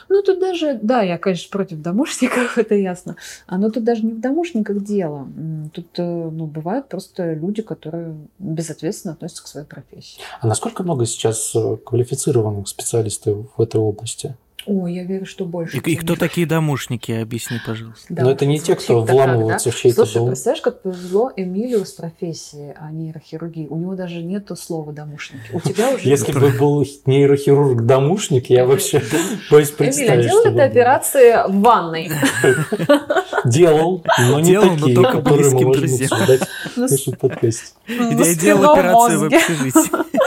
Ну, 0.07 0.21
тут 0.21 0.39
даже, 0.39 0.79
да, 0.79 1.01
я, 1.01 1.17
конечно, 1.17 1.49
против 1.49 1.81
домушников, 1.81 2.57
это 2.59 2.75
ясно. 2.75 3.15
А, 3.47 3.57
но 3.57 3.71
тут 3.71 3.83
даже 3.83 4.05
не 4.05 4.13
в 4.13 4.19
домушниках 4.19 4.83
дело. 4.83 5.27
Тут 5.73 5.87
э, 5.97 6.03
ну, 6.03 6.45
бывают 6.45 6.87
просто 6.87 7.33
люди, 7.33 7.63
которые 7.63 8.15
безответственно 8.37 9.15
относятся 9.15 9.43
к 9.43 9.47
своей 9.47 9.65
профессии. 9.65 10.21
А 10.39 10.45
насколько 10.45 10.83
много 10.83 11.07
сейчас 11.07 11.55
э, 11.55 11.77
квалифицированных 11.83 12.67
специалистов 12.67 13.47
в 13.57 13.61
этой 13.61 13.81
области? 13.81 14.35
Ой, 14.65 14.93
я 14.93 15.03
верю, 15.03 15.25
что 15.25 15.45
больше. 15.45 15.77
И, 15.77 15.91
и 15.91 15.95
кто 15.95 16.15
такие 16.15 16.45
домушники? 16.45 17.11
Объясни, 17.11 17.57
пожалуйста. 17.65 18.05
Да, 18.09 18.23
Но 18.23 18.31
это 18.31 18.45
не 18.45 18.59
те, 18.59 18.75
кто 18.75 19.01
вламываются 19.01 19.71
в 19.71 19.75
чей-то 19.75 20.05
Слушай, 20.05 20.17
дом. 20.17 20.27
представляешь, 20.27 20.61
как 20.61 20.81
повезло 20.81 21.31
Эмилию 21.35 21.85
с 21.85 21.91
профессией 21.91 22.73
а 22.77 22.91
нейрохирургии. 22.91 23.67
У 23.67 23.77
него 23.77 23.95
даже 23.95 24.21
нету 24.21 24.55
слова 24.55 24.91
домушники. 24.91 25.51
У 25.53 25.59
тебя 25.59 25.89
уже... 25.89 26.07
Если 26.07 26.31
бы 26.31 26.49
был 26.49 26.85
нейрохирург-домушник, 27.05 28.49
я 28.49 28.65
вообще 28.65 29.01
боюсь 29.49 29.71
представить, 29.71 30.09
Эмилия, 30.09 30.29
делал 30.29 30.43
ты 30.43 30.61
операции 30.61 31.47
в 31.47 31.61
ванной? 31.61 32.11
Делал, 33.45 34.03
но 34.19 34.39
не 34.39 34.59
такие, 34.59 34.95
которые 34.95 35.49
мы 35.51 35.61
можем 35.61 35.93
обсуждать 35.93 36.41
в 36.75 36.77
нашем 36.77 37.13
подкасте. 37.13 37.73
Я 37.87 38.35
делал 38.35 38.73
операции 38.73 39.15
в 39.15 39.23
общежитии. 39.23 40.18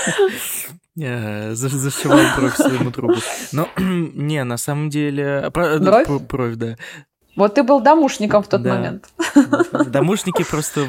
Зашивал 0.95 2.21
кровь 2.37 2.57
своему 2.57 2.91
другу. 2.91 3.15
Но, 3.53 3.69
не, 3.79 4.45
на 4.45 4.57
самом 4.57 4.91
деле... 4.91 5.51
Бровь? 5.53 6.09
Бровь, 6.23 6.57
да. 6.57 6.77
Вот 7.35 7.55
ты 7.55 7.63
был 7.63 7.81
домушником 7.81 8.43
в 8.43 8.49
тот 8.49 8.63
да. 8.63 8.75
момент. 8.75 9.09
Домушники 9.87 10.45
просто... 10.45 10.87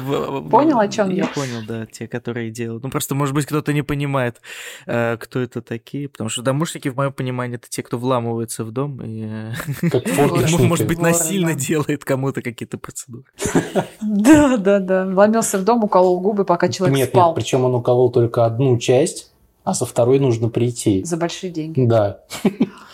Понял, 0.50 0.78
о 0.78 0.88
чем 0.88 1.10
я? 1.10 1.26
понял, 1.26 1.62
да, 1.66 1.86
те, 1.86 2.06
которые 2.06 2.50
делают. 2.50 2.82
Ну, 2.82 2.90
просто, 2.90 3.14
может 3.14 3.34
быть, 3.34 3.46
кто-то 3.46 3.72
не 3.72 3.82
понимает, 3.82 4.40
э, 4.86 5.16
кто 5.18 5.40
это 5.40 5.62
такие, 5.62 6.08
потому 6.08 6.28
что 6.28 6.42
домушники, 6.42 6.88
в 6.88 6.96
моем 6.96 7.12
понимании, 7.12 7.56
это 7.56 7.68
те, 7.70 7.82
кто 7.82 7.98
вламывается 7.98 8.64
в 8.64 8.72
дом 8.72 9.00
и, 9.02 9.52
может 10.58 10.86
быть, 10.86 10.98
насильно 10.98 11.54
делает 11.54 12.04
кому-то 12.04 12.42
какие-то 12.42 12.78
процедуры. 12.78 13.24
Да, 14.00 14.56
да, 14.58 14.78
да. 14.80 15.06
Вломился 15.06 15.58
в 15.58 15.64
дом, 15.64 15.82
уколол 15.82 16.20
губы, 16.20 16.44
пока 16.44 16.68
человек 16.68 17.08
спал. 17.08 17.30
Нет, 17.30 17.36
причем 17.36 17.64
он 17.64 17.74
уколол 17.74 18.10
только 18.10 18.44
одну 18.44 18.78
часть, 18.78 19.33
а 19.64 19.72
со 19.72 19.86
второй 19.86 20.20
нужно 20.20 20.50
прийти. 20.50 21.02
За 21.04 21.16
большие 21.16 21.50
деньги. 21.50 21.86
Да. 21.86 22.20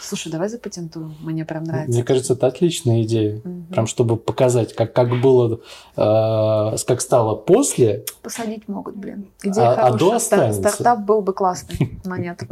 Слушай, 0.00 0.32
давай 0.32 0.48
запатентуем. 0.48 1.14
Мне 1.20 1.44
прям 1.44 1.64
нравится. 1.64 1.92
Мне 1.92 2.04
кажется, 2.04 2.32
это 2.32 2.46
отличная 2.46 3.02
идея. 3.02 3.36
Угу. 3.36 3.64
Прям 3.70 3.86
чтобы 3.86 4.16
показать, 4.16 4.74
как, 4.74 4.92
как 4.92 5.20
было, 5.20 5.60
э, 5.96 6.76
как 6.86 7.00
стало 7.00 7.34
после. 7.34 8.04
Посадить 8.22 8.68
могут, 8.68 8.96
блин. 8.96 9.26
Идея 9.42 9.72
а, 9.72 9.74
хорошая. 9.74 9.94
А 9.94 9.98
до 9.98 10.12
останется. 10.14 10.60
Стартап 10.60 11.00
был 11.00 11.20
бы 11.22 11.32
классный. 11.32 11.98
Монет. 12.04 12.42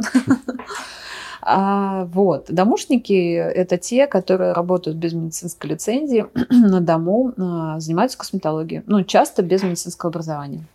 А, 1.41 2.05
вот. 2.11 2.47
Домушники– 2.49 3.33
это 3.35 3.77
те, 3.77 4.07
которые 4.07 4.51
работают 4.51 4.97
без 4.97 5.13
медицинской 5.13 5.71
лицензии 5.71 6.25
на 6.49 6.81
дому, 6.81 7.33
а, 7.37 7.79
занимаются 7.79 8.17
косметологией. 8.17 8.83
Ну, 8.85 9.03
часто 9.03 9.41
без 9.41 9.63
медицинского 9.63 10.09
образования 10.09 10.65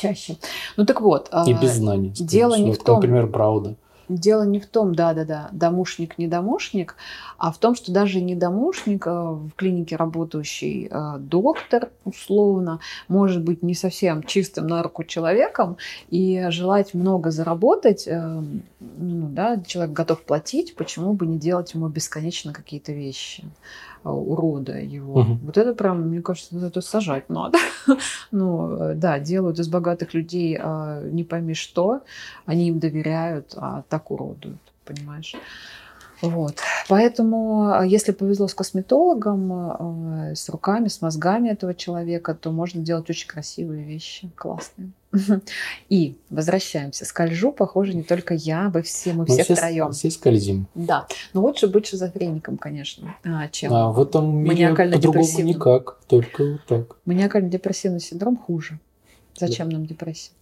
чаще. 0.00 0.36
Ну 0.76 0.84
так 0.86 1.00
вот. 1.00 1.28
И 1.28 1.52
а, 1.52 1.60
без 1.60 1.74
знаний. 1.74 2.10
Дело 2.10 2.56
не 2.56 2.72
в 2.72 2.78
том. 2.78 2.96
Например, 2.96 3.26
Брауда. 3.26 3.76
Дело 4.08 4.42
не 4.42 4.58
в 4.58 4.66
том, 4.66 4.92
да-да-да, 4.92 5.50
домушник, 5.52 6.18
не 6.18 6.26
домушник, 6.26 6.96
а 7.38 7.52
в 7.52 7.58
том, 7.58 7.76
что 7.76 7.92
даже 7.92 8.20
не 8.20 8.34
домушник, 8.34 9.06
а 9.06 9.34
в 9.34 9.50
клинике 9.54 9.94
работающий 9.94 10.88
а, 10.90 11.18
доктор, 11.18 11.90
условно, 12.04 12.80
может 13.06 13.44
быть 13.44 13.62
не 13.62 13.74
совсем 13.74 14.24
чистым 14.24 14.66
на 14.66 14.82
руку 14.82 15.04
человеком 15.04 15.76
и 16.08 16.44
желать 16.48 16.92
много 16.92 17.30
заработать, 17.30 18.08
ну, 18.08 19.28
да, 19.28 19.62
человек 19.64 19.94
готов 19.94 20.22
платить, 20.22 20.74
почему 20.74 21.12
бы 21.12 21.26
не 21.26 21.38
делать 21.38 21.74
ему 21.74 21.86
бесконечно 21.86 22.52
какие-то 22.52 22.90
вещи. 22.90 23.44
А, 24.02 24.12
урода 24.12 24.78
его. 24.78 25.20
Угу. 25.20 25.38
Вот 25.42 25.58
это 25.58 25.74
прям, 25.74 26.08
мне 26.08 26.22
кажется, 26.22 26.54
вот 26.54 26.64
это 26.64 26.80
сажать 26.80 27.28
надо. 27.28 27.58
ну, 28.30 28.76
э, 28.76 28.94
да, 28.94 29.18
делают 29.18 29.58
из 29.58 29.68
богатых 29.68 30.14
людей 30.14 30.58
а, 30.58 31.02
не 31.02 31.22
пойми 31.22 31.54
что, 31.54 32.00
они 32.46 32.68
им 32.68 32.78
доверяют, 32.78 33.54
а 33.56 33.82
так 33.88 34.10
уродуют, 34.10 34.60
понимаешь? 34.86 35.34
Вот. 36.22 36.56
Поэтому, 36.88 37.70
а, 37.72 37.84
если 37.84 38.12
повезло 38.12 38.48
с 38.48 38.54
косметологом, 38.54 40.34
с 40.34 40.48
руками, 40.48 40.88
с 40.88 41.00
мозгами 41.00 41.48
этого 41.48 41.74
человека, 41.74 42.34
то 42.34 42.50
можно 42.50 42.82
делать 42.82 43.08
очень 43.08 43.28
красивые 43.28 43.84
вещи, 43.84 44.30
классные. 44.34 44.90
И 45.88 46.16
возвращаемся. 46.30 47.04
Скольжу, 47.04 47.52
похоже, 47.52 47.94
не 47.94 48.02
только 48.02 48.34
я, 48.34 48.68
вы 48.68 48.82
все, 48.82 49.12
мы, 49.12 49.20
мы 49.20 49.26
все, 49.26 49.44
все 49.44 49.54
втроем. 49.54 49.92
Все 49.92 50.10
скользим. 50.10 50.66
Да. 50.74 51.06
Но 51.32 51.42
лучше 51.42 51.66
быть 51.66 51.86
шизофреником, 51.86 52.58
конечно, 52.58 53.16
а, 53.24 53.48
чем 53.48 53.72
а 53.72 53.90
в 53.90 54.00
этом 54.00 54.36
мире 54.36 54.74
по-другому 54.74 55.40
никак, 55.42 55.98
только 56.06 56.52
вот 56.52 56.64
так. 56.66 56.96
Маниакально-депрессивный 57.04 58.00
синдром 58.00 58.36
хуже. 58.36 58.78
Зачем 59.36 59.70
да. 59.70 59.78
нам 59.78 59.86
депрессия? 59.86 60.32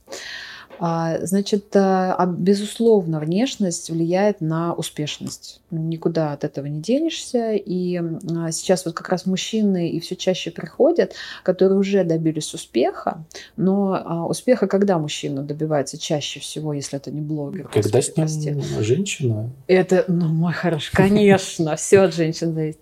А, 0.81 1.19
значит, 1.27 1.75
э, 1.75 1.79
а, 1.81 2.27
безусловно, 2.27 3.21
внешность 3.21 3.91
влияет 3.91 4.41
на 4.41 4.75
успешность. 4.75 5.61
Никуда 5.71 6.33
от 6.33 6.45
этого 6.45 6.67
не 6.67 6.81
денешься. 6.81 7.53
И 7.55 7.97
а, 7.97 8.53
сейчас 8.53 8.85
вот 8.85 8.95
как 8.95 9.09
раз 9.09 9.27
мужчины 9.27 9.91
и 9.91 10.01
все 10.01 10.17
чаще 10.17 10.51
приходят, 10.51 11.15
которые 11.43 11.79
уже 11.79 12.05
добились 12.05 12.55
успеха. 12.55 13.25
Но 13.57 14.27
успеха 14.29 14.67
когда 14.67 14.99
мужчина 14.99 15.43
добивается 15.43 15.99
чаще 15.99 16.41
всего, 16.41 16.73
если 16.73 16.99
это 16.99 17.11
не 17.11 17.21
блогер? 17.21 17.69
Когда 17.69 18.01
с 18.01 18.17
ним 18.17 18.63
женщина? 18.81 19.51
Это, 19.67 20.05
ну, 20.09 20.29
мой 20.29 20.53
хороший, 20.53 20.93
конечно, 20.93 21.77
все 21.77 22.01
от 22.01 22.15
женщин 22.15 22.55
зависит. 22.55 22.81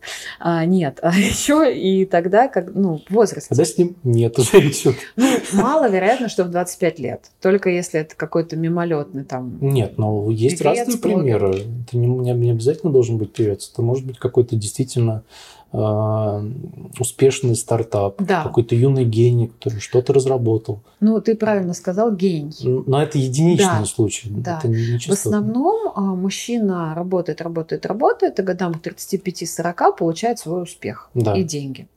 Нет, 0.66 0.98
а 1.02 1.16
еще 1.16 1.74
и 1.74 2.04
тогда, 2.04 2.48
как, 2.48 2.74
ну, 2.74 3.02
возраст. 3.08 3.48
Когда 3.48 3.64
с 3.64 3.78
ним 3.78 3.96
нет 4.04 4.36
женщин? 4.36 4.94
Ну, 5.16 5.38
маловероятно, 5.52 6.28
что 6.28 6.44
в 6.44 6.50
25 6.50 6.98
лет. 6.98 7.30
Только 7.40 7.70
если 7.76 8.00
это 8.00 8.16
какой-то 8.16 8.56
мимолетный 8.56 9.24
там. 9.24 9.58
Нет, 9.60 9.98
но 9.98 10.30
есть 10.30 10.58
певец, 10.58 10.78
разные 10.78 10.98
примеры. 10.98 11.62
Это 11.86 11.96
не, 11.96 12.06
не 12.06 12.50
обязательно 12.50 12.92
должен 12.92 13.18
быть 13.18 13.32
певец. 13.32 13.70
Это 13.72 13.82
может 13.82 14.04
быть 14.04 14.18
какой-то 14.18 14.56
действительно 14.56 15.22
успешный 15.72 17.54
стартап, 17.54 18.22
да. 18.22 18.42
какой-то 18.42 18.74
юный 18.74 19.04
гений, 19.04 19.48
который 19.48 19.80
что-то 19.80 20.12
разработал. 20.12 20.82
Ну, 21.00 21.20
ты 21.20 21.34
правильно 21.34 21.74
сказал, 21.74 22.14
гений. 22.14 22.84
Но 22.86 23.02
это 23.02 23.18
единичный 23.18 23.80
да. 23.80 23.84
случай. 23.84 24.28
Да. 24.30 24.58
Это 24.58 24.68
не 24.68 24.98
В 24.98 25.10
основном 25.10 25.92
а, 25.94 26.00
мужчина 26.00 26.94
работает, 26.94 27.40
работает, 27.40 27.86
работает, 27.86 28.38
и 28.38 28.42
годам 28.42 28.74
к 28.74 28.86
35-40 28.86 29.96
получает 29.96 30.38
свой 30.38 30.62
успех 30.62 31.10
да. 31.14 31.34
и 31.34 31.42
деньги. 31.42 31.88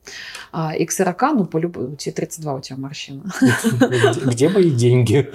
А, 0.51 0.75
и 0.75 0.85
к 0.85 0.91
40, 0.91 1.21
ну, 1.33 1.45
по 1.45 1.57
любому, 1.57 1.95
32 1.95 2.53
у 2.53 2.61
тебя 2.61 2.77
морщина. 2.77 3.23
Где 4.25 4.49
мои 4.49 4.71
деньги? 4.71 5.29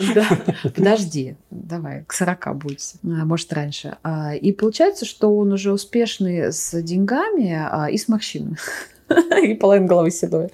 Подожди, 0.74 1.36
давай, 1.50 2.04
к 2.04 2.12
40 2.12 2.56
будет, 2.56 2.80
а, 3.02 3.24
может, 3.24 3.52
раньше. 3.52 3.96
И 4.40 4.52
получается, 4.52 5.04
что 5.04 5.36
он 5.36 5.52
уже 5.52 5.72
успешный 5.72 6.52
с 6.52 6.80
деньгами 6.82 7.92
и 7.92 7.98
с 7.98 8.08
морщинами. 8.24 8.56
и 9.44 9.54
половина 9.54 9.86
головы 9.86 10.10
седой. 10.10 10.48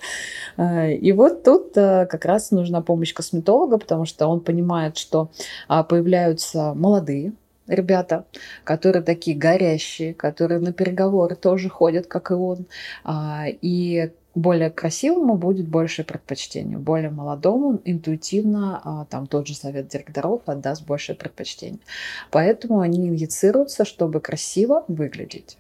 Э, 0.57 0.93
и 0.93 1.13
вот 1.13 1.45
тут 1.45 1.77
э, 1.77 2.07
как 2.07 2.25
раз 2.25 2.51
нужна 2.51 2.81
помощь 2.81 3.15
косметолога, 3.15 3.79
потому 3.79 4.07
что 4.07 4.27
он 4.27 4.41
понимает, 4.41 4.97
что 4.97 5.31
а, 5.69 5.85
появляются 5.85 6.75
молодые 6.75 7.33
ребята, 7.69 8.25
которые 8.65 9.03
такие 9.03 9.37
горящие, 9.37 10.13
которые 10.15 10.59
на 10.59 10.73
переговоры 10.73 11.37
тоже 11.37 11.69
ходят, 11.69 12.09
как 12.09 12.33
и 12.33 12.35
он. 12.35 12.67
А, 13.05 13.45
и 13.47 14.11
более 14.35 14.71
красивому 14.71 15.37
будет 15.37 15.69
больше 15.69 16.03
предпочтение, 16.03 16.79
более 16.79 17.11
молодому 17.11 17.81
интуитивно 17.85 18.81
а, 18.83 19.05
там 19.05 19.27
тот 19.27 19.47
же 19.47 19.55
совет 19.55 19.89
директоров 19.89 20.43
отдаст 20.47 20.85
больше 20.85 21.15
предпочтение. 21.15 21.81
Поэтому 22.33 22.81
они 22.81 23.09
инъецируются, 23.09 23.85
чтобы 23.85 24.21
красиво 24.21 24.85
выглядеть. 24.89 25.57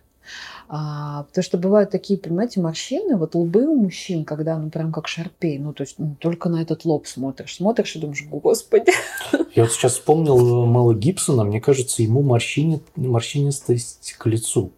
А, 0.72 1.24
потому 1.24 1.42
что 1.42 1.58
бывают 1.58 1.90
такие, 1.90 2.16
понимаете, 2.16 2.60
морщины, 2.60 3.16
вот 3.16 3.34
лбы 3.34 3.66
у 3.66 3.74
мужчин, 3.74 4.24
когда 4.24 4.56
ну 4.56 4.70
прям 4.70 4.92
как 4.92 5.08
шарпей, 5.08 5.58
ну 5.58 5.72
то 5.72 5.82
есть 5.82 5.96
ну, 5.98 6.14
только 6.20 6.48
на 6.48 6.62
этот 6.62 6.84
лоб 6.84 7.08
смотришь, 7.08 7.56
смотришь 7.56 7.96
и 7.96 7.98
думаешь, 7.98 8.24
господи. 8.30 8.92
Я 9.56 9.64
вот 9.64 9.72
сейчас 9.72 9.94
вспомнил 9.94 10.66
Мэла 10.66 10.94
Гибсона, 10.94 11.42
мне 11.42 11.60
кажется, 11.60 12.02
ему 12.02 12.22
морщини, 12.22 12.80
морщинистость 12.94 14.14
к 14.16 14.26
лицу. 14.26 14.70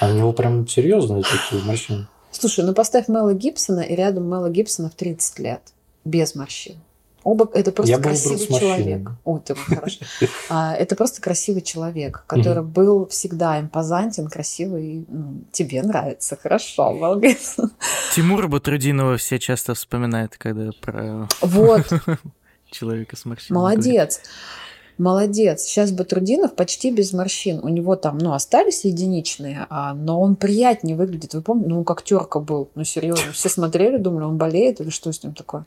А 0.00 0.10
у 0.10 0.14
него 0.14 0.32
прям 0.32 0.66
серьезные 0.66 1.22
такие 1.22 1.62
морщины. 1.62 2.06
Слушай, 2.30 2.64
ну 2.64 2.72
поставь 2.72 3.08
Мэла 3.08 3.34
Гибсона 3.34 3.80
и 3.80 3.94
рядом 3.94 4.26
Мэла 4.28 4.48
Гибсона 4.48 4.88
в 4.88 4.94
30 4.94 5.38
лет, 5.40 5.60
без 6.06 6.34
морщин. 6.34 6.76
Оба 7.24 7.48
это 7.54 7.72
просто 7.72 7.90
Я 7.90 7.98
красивый 7.98 8.46
человек. 8.46 9.10
О, 9.24 9.38
ты 9.38 9.54
хорошо. 9.54 10.04
А, 10.50 10.74
это 10.74 10.94
просто 10.94 11.22
красивый 11.22 11.62
человек, 11.62 12.22
который 12.26 12.62
был 12.62 13.06
всегда 13.08 13.58
импозантен, 13.58 14.28
красивый. 14.28 14.84
и, 14.84 15.04
ну, 15.08 15.42
тебе 15.50 15.82
нравится, 15.82 16.36
хорошо, 16.36 16.92
молодец. 16.92 17.56
Тимура 18.14 18.46
Батрудинова 18.46 19.16
все 19.16 19.38
часто 19.38 19.74
вспоминают, 19.74 20.36
когда 20.36 20.70
про 20.80 21.26
Вот, 21.40 21.86
человека 22.70 23.16
с 23.16 23.24
морщинами. 23.24 23.58
молодец. 23.58 24.20
Молодец. 24.98 25.62
Сейчас 25.62 25.90
Батрудинов 25.90 26.54
почти 26.54 26.90
без 26.90 27.12
морщин. 27.12 27.60
У 27.62 27.68
него 27.68 27.96
там, 27.96 28.18
ну, 28.18 28.32
остались 28.32 28.84
единичные, 28.84 29.66
а, 29.70 29.92
но 29.94 30.20
он 30.20 30.36
приятнее 30.36 30.96
выглядит. 30.96 31.34
Вы 31.34 31.42
помните, 31.42 31.68
ну, 31.70 31.84
как 31.84 32.02
терка 32.02 32.38
был. 32.38 32.68
Ну, 32.74 32.84
серьезно. 32.84 33.32
Все 33.32 33.48
смотрели, 33.48 33.96
думали, 33.96 34.24
он 34.24 34.38
болеет 34.38 34.80
или 34.80 34.90
что 34.90 35.12
с 35.12 35.22
ним 35.22 35.34
такое. 35.34 35.66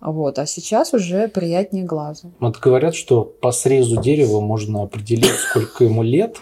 Вот. 0.00 0.38
А 0.38 0.46
сейчас 0.46 0.94
уже 0.94 1.28
приятнее 1.28 1.84
глазу. 1.84 2.32
Вот 2.38 2.58
говорят, 2.58 2.94
что 2.94 3.24
по 3.24 3.50
срезу 3.50 4.00
дерева 4.00 4.40
можно 4.40 4.82
определить, 4.82 5.34
сколько 5.34 5.84
ему 5.84 6.02
лет. 6.02 6.36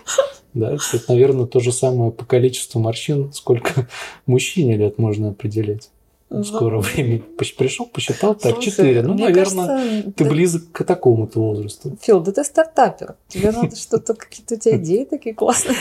Да, 0.54 0.72
это, 0.72 1.00
наверное, 1.08 1.46
то 1.46 1.60
же 1.60 1.72
самое 1.72 2.10
по 2.10 2.24
количеству 2.24 2.80
морщин, 2.80 3.32
сколько 3.32 3.88
мужчине 4.26 4.76
лет 4.76 4.98
можно 4.98 5.30
определять. 5.30 5.90
В 6.30 6.44
скором 6.44 6.80
времени. 6.82 7.22
Пришел, 7.56 7.86
посчитал, 7.86 8.34
так, 8.34 8.54
Слушай, 8.54 8.70
четыре. 8.70 9.02
Ну, 9.02 9.14
мне 9.14 9.24
наверное, 9.28 9.66
кажется, 9.66 10.12
ты 10.12 10.24
да- 10.24 10.30
близок 10.30 10.72
к 10.72 10.84
такому-то 10.84 11.40
возрасту. 11.40 11.96
Фил, 12.02 12.20
да 12.20 12.32
ты 12.32 12.44
стартапер. 12.44 13.16
Тебе 13.28 13.50
надо 13.50 13.74
что-то, 13.76 14.14
какие-то 14.14 14.56
у 14.56 14.58
тебя 14.58 14.76
идеи 14.76 15.04
такие 15.04 15.34
классные. 15.34 15.76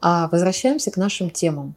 А 0.00 0.28
возвращаемся 0.32 0.90
к 0.90 0.96
нашим 0.96 1.28
темам. 1.30 1.74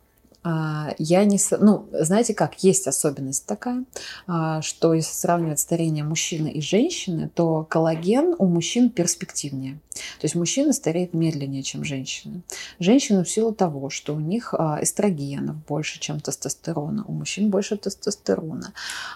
А, 0.49 0.95
Я 0.97 1.25
не... 1.25 1.37
Ну, 1.59 1.87
знаете 1.91 2.33
как, 2.33 2.63
есть 2.63 2.87
особенность 2.87 3.45
такая, 3.45 3.83
а, 4.27 4.61
что 4.61 4.93
если 4.93 5.13
сравнивать 5.13 5.59
старение 5.59 6.05
мужчины 6.05 6.47
и 6.47 6.61
женщины, 6.61 7.29
то 7.33 7.65
коллаген 7.69 8.33
у 8.37 8.45
мужчин 8.45 8.89
перспективнее. 8.89 9.73
То 9.93 10.25
есть 10.25 10.35
мужчины 10.35 10.71
стареют 10.71 11.13
медленнее, 11.13 11.63
чем 11.63 11.83
женщины. 11.83 12.43
Женщины 12.79 13.25
в 13.25 13.29
силу 13.29 13.53
того, 13.53 13.89
что 13.89 14.15
у 14.15 14.21
них 14.21 14.53
а, 14.53 14.79
эстрогенов 14.81 15.57
больше, 15.65 15.99
чем 15.99 16.21
тестостерона, 16.21 17.03
у 17.09 17.11
мужчин 17.11 17.49
больше 17.49 17.75
тестостерона. 17.75 18.71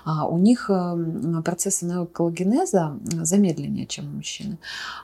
У 0.05 0.37
них 0.37 0.69
м, 0.69 1.41
процессы 1.43 1.85
неоколлагенеза 1.85 2.97
м, 3.13 3.25
замедленнее, 3.25 3.85
чем 3.85 4.07
у 4.07 4.17
мужчины. 4.17 4.57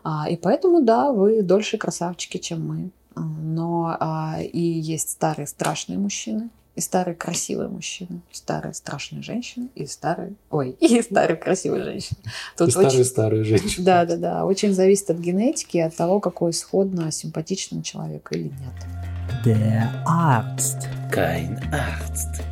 А, 0.04 0.28
И 0.30 0.36
поэтому, 0.36 0.82
да, 0.82 1.14
вы 1.14 1.42
дольше 1.42 1.78
красавчики, 1.78 2.38
чем 2.38 2.68
мы. 2.68 2.90
Но 3.20 3.96
а, 4.00 4.40
и 4.42 4.60
есть 4.60 5.10
старые 5.10 5.48
страшные 5.48 5.98
мужчины, 5.98 6.50
и 6.76 6.82
старые 6.82 7.16
красивые 7.16 7.70
мужчины, 7.70 8.22
старые 8.32 8.74
страшные 8.74 9.24
женщины, 9.24 9.70
и 9.74 9.88
старые... 9.88 10.36
Ой, 10.52 10.72
и 10.80 11.02
старые 11.02 11.36
красивые 11.36 11.84
женщины. 11.84 12.20
И 12.24 12.30
Тут 12.58 12.68
очень- 12.68 12.90
старые-старые 12.90 13.44
женщины. 13.44 13.84
да, 13.84 14.06
да, 14.06 14.18
да. 14.18 14.46
Очень 14.46 14.74
зависит 14.74 15.10
от 15.10 15.18
генетики 15.18 15.78
и 15.78 15.82
от 15.82 15.96
того, 15.96 16.20
какой 16.20 16.52
исходно 16.52 17.12
симпатичный 17.12 17.82
человек 17.82 18.30
или 18.32 18.44
нет. 18.44 19.44
Der 19.44 20.04
Arzt. 20.06 20.88
Kein 21.12 21.60
Arzt. 21.72 22.44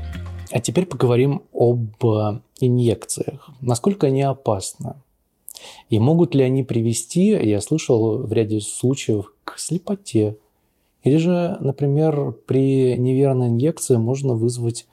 А 0.52 0.60
теперь 0.60 0.86
поговорим 0.86 1.44
об 1.54 2.04
э, 2.06 2.40
инъекциях. 2.60 3.50
Насколько 3.62 4.08
они 4.08 4.22
опасны? 4.24 4.96
И 5.90 6.00
могут 6.00 6.34
ли 6.36 6.44
они 6.44 6.64
привести, 6.64 7.28
я 7.30 7.62
слышал 7.62 8.20
в 8.26 8.32
ряде 8.34 8.60
случаев, 8.62 9.34
к 9.44 9.58
слепоте? 9.58 10.38
Или 11.06 11.18
же, 11.18 11.58
например, 11.62 12.32
при 12.32 12.98
неверной 12.98 13.50
инъекции 13.50 13.96
можно 13.96 14.34
вызвать 14.34 14.88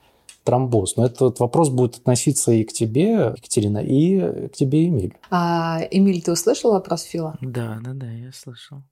тромбоз. 0.45 0.97
Но 0.97 1.07
этот 1.07 1.41
вопрос 1.41 1.71
будет 1.71 1.97
относиться 1.97 2.53
и 2.53 2.65
к 2.65 2.73
тебе, 2.73 3.33
Екатерина, 3.37 3.79
и 3.79 4.49
к 4.49 4.53
тебе, 4.53 4.89
Эмиль. 4.89 5.17
А, 5.31 5.81
Эмиль, 5.91 6.23
ты 6.23 6.33
услышал 6.33 6.73
вопрос 6.73 7.03
Фила? 7.05 7.39
Да, 7.41 7.79
да, 7.83 7.95
да, 7.95 8.11
я 8.11 8.31
слышал. 8.33 8.83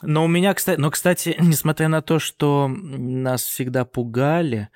Но 0.00 0.24
у 0.24 0.28
меня, 0.28 0.54
кстати, 0.54 0.80
но, 0.80 0.90
кстати, 0.90 1.36
несмотря 1.40 1.88
на 1.88 2.00
то, 2.00 2.18
что 2.18 2.68
нас 2.68 3.42
всегда 3.42 3.84
пугали 3.84 4.70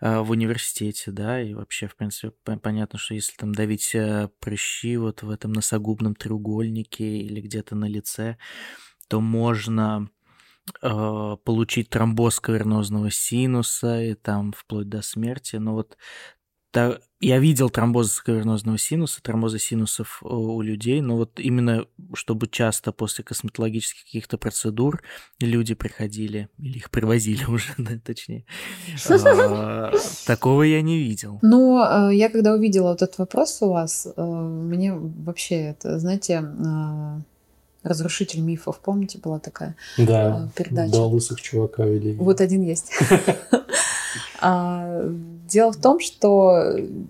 э, 0.00 0.20
в 0.20 0.30
университете, 0.30 1.10
да, 1.10 1.42
и 1.42 1.52
вообще, 1.52 1.88
в 1.88 1.96
принципе, 1.96 2.32
понятно, 2.62 2.98
что 2.98 3.12
если 3.12 3.36
там 3.36 3.54
давить 3.54 3.94
э, 3.94 4.30
прыщи 4.40 4.96
вот 4.96 5.22
в 5.22 5.30
этом 5.30 5.52
носогубном 5.52 6.14
треугольнике 6.14 7.18
или 7.18 7.42
где-то 7.42 7.74
на 7.74 7.86
лице, 7.86 8.38
то 9.08 9.20
можно 9.20 10.08
получить 10.80 11.90
тромбоз 11.90 12.40
кавернозного 12.40 13.10
синуса 13.10 14.02
и 14.02 14.14
там 14.14 14.52
вплоть 14.52 14.88
до 14.88 15.02
смерти. 15.02 15.56
Но 15.56 15.74
вот 15.74 15.96
та- 16.70 16.98
я 17.20 17.38
видел 17.38 17.70
тромбоз 17.70 18.20
кавернозного 18.20 18.78
синуса, 18.78 19.20
тромбозы 19.22 19.58
синусов 19.58 20.20
э, 20.22 20.28
у 20.28 20.60
людей, 20.60 21.00
но 21.00 21.16
вот 21.16 21.40
именно 21.40 21.86
чтобы 22.14 22.46
часто 22.46 22.92
после 22.92 23.24
косметологических 23.24 24.04
каких-то 24.04 24.38
процедур 24.38 25.02
люди 25.40 25.74
приходили, 25.74 26.48
или 26.58 26.76
их 26.76 26.90
привозили 26.90 27.44
уже, 27.48 27.72
да, 27.78 27.98
точнее, 28.04 28.44
а, 29.10 29.92
такого 30.26 30.62
я 30.62 30.82
не 30.82 30.98
видел. 30.98 31.40
Ну, 31.48 31.80
э, 31.82 32.14
я 32.14 32.28
когда 32.28 32.54
увидела 32.54 32.90
вот 32.90 33.02
этот 33.02 33.18
вопрос 33.18 33.62
у 33.62 33.70
вас, 33.70 34.06
э, 34.16 34.22
мне 34.22 34.94
вообще 34.94 35.54
это, 35.56 35.98
знаете, 35.98 36.34
э, 36.34 37.20
разрушитель 37.88 38.40
мифов, 38.40 38.78
помните, 38.78 39.18
была 39.18 39.38
такая 39.38 39.74
Да, 39.96 40.46
э, 40.46 40.48
передача? 40.56 40.92
два 40.92 41.06
лысых 41.06 41.40
чувака 41.40 41.84
вели. 41.84 42.14
Вот 42.14 42.40
один 42.40 42.62
есть. 42.62 42.92
А, 44.40 45.02
Дело 45.48 45.72
в 45.72 45.76
том, 45.80 45.98
что 45.98 46.56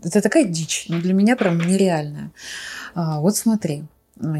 это 0.04 0.20
такая 0.22 0.44
дичь, 0.44 0.86
но 0.88 1.00
для 1.00 1.12
меня 1.12 1.36
прям 1.36 1.58
нереальная. 1.58 2.30
А, 2.94 3.20
Вот 3.20 3.36
смотри, 3.36 3.84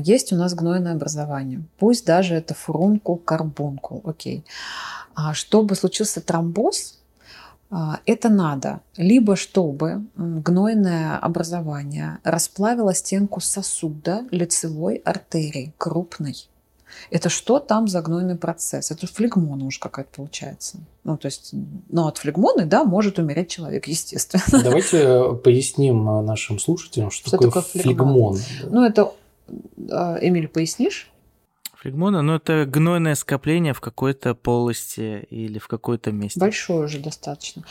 есть 0.05 0.33
у 0.33 0.37
нас 0.37 0.55
гнойное 0.55 0.93
образование. 0.95 1.63
Пусть 1.79 2.07
даже 2.07 2.35
это 2.35 2.55
фурункул, 2.55 3.17
карбункул, 3.17 4.03
окей. 4.05 4.45
А 5.15 5.35
чтобы 5.35 5.75
случился 5.75 6.21
тромбоз, 6.21 6.99
это 7.71 8.29
надо 8.29 8.81
либо 8.97 9.37
чтобы 9.37 10.07
гнойное 10.17 11.19
образование 11.19 12.19
расплавило 12.25 12.95
стенку 12.95 13.41
сосуда 13.41 14.27
лицевой 14.31 14.97
артерии 14.97 15.75
крупной. 15.77 16.49
Это 17.11 17.29
что 17.29 17.59
там 17.59 17.89
за 17.89 18.03
гнойный 18.03 18.37
процесс? 18.37 18.91
Это 18.91 19.07
флегмона 19.07 19.67
уж 19.67 19.79
какая-то 19.79 20.11
получается. 20.17 20.79
Ну, 21.05 21.17
то 21.17 21.27
есть, 21.27 21.51
ну, 21.89 22.07
от 22.07 22.19
флегмоны, 22.19 22.65
да, 22.65 22.85
может 22.85 23.19
умереть 23.19 23.51
человек, 23.51 23.87
естественно. 23.89 24.63
Давайте 24.63 25.35
поясним 25.35 26.09
э, 26.09 26.23
нашим 26.23 26.59
слушателям, 26.59 27.11
что, 27.11 27.29
Что 27.29 27.37
такое, 27.37 27.49
такое 27.49 27.63
флегмон. 27.83 28.37
флегмон? 28.37 28.75
Ну, 28.75 28.85
это, 28.85 29.13
э, 29.77 30.27
Эмиль, 30.27 30.49
пояснишь? 30.49 31.11
Флегмона, 31.81 32.23
ну 32.23 32.35
это 32.35 32.65
гнойное 32.67 33.15
скопление 33.15 33.73
в 33.73 33.81
какой-то 33.81 34.35
полости 34.35 35.27
или 35.31 35.61
в 35.61 35.69
каком-то 35.69 36.11
месте. 36.11 36.41
Большое 36.41 36.87
уже 36.87 36.99
достаточно. 36.99 37.63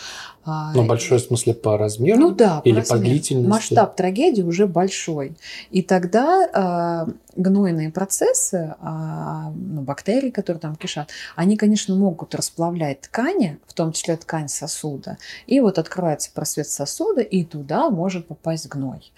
А, 0.46 0.72
Ну, 0.74 0.86
большой 0.86 1.18
в 1.18 1.24
смысле 1.24 1.54
по 1.54 1.78
размеру? 1.78 2.18
Ну 2.20 2.32
да, 2.32 2.62
Или 2.64 2.78
размер. 2.78 2.98
по 2.98 3.04
длительности? 3.04 3.50
Масштаб 3.50 3.98
трагедии 3.98 4.44
уже 4.44 4.66
большой. 4.66 5.36
И 5.72 5.82
тогда 5.82 6.50
а, 6.54 7.08
гнойные 7.38 7.92
процессы, 7.92 8.76
а, 8.80 9.52
ну, 9.56 9.82
бактерии, 9.82 10.32
которые 10.32 10.60
там 10.60 10.76
кишат, 10.76 11.12
они, 11.36 11.56
конечно, 11.56 11.96
могут 11.96 12.36
расплавлять 12.36 13.02
ткани, 13.02 13.60
в 13.68 13.74
том 13.74 13.92
числе 13.92 14.18
ткань 14.18 14.50
сосуда. 14.50 15.18
И 15.46 15.60
вот 15.60 15.78
открывается 15.78 16.32
просвет 16.34 16.68
сосуда, 16.68 17.22
и 17.22 17.44
туда 17.44 17.90
может 17.90 18.28
попасть 18.28 18.68
гной. 18.68 19.12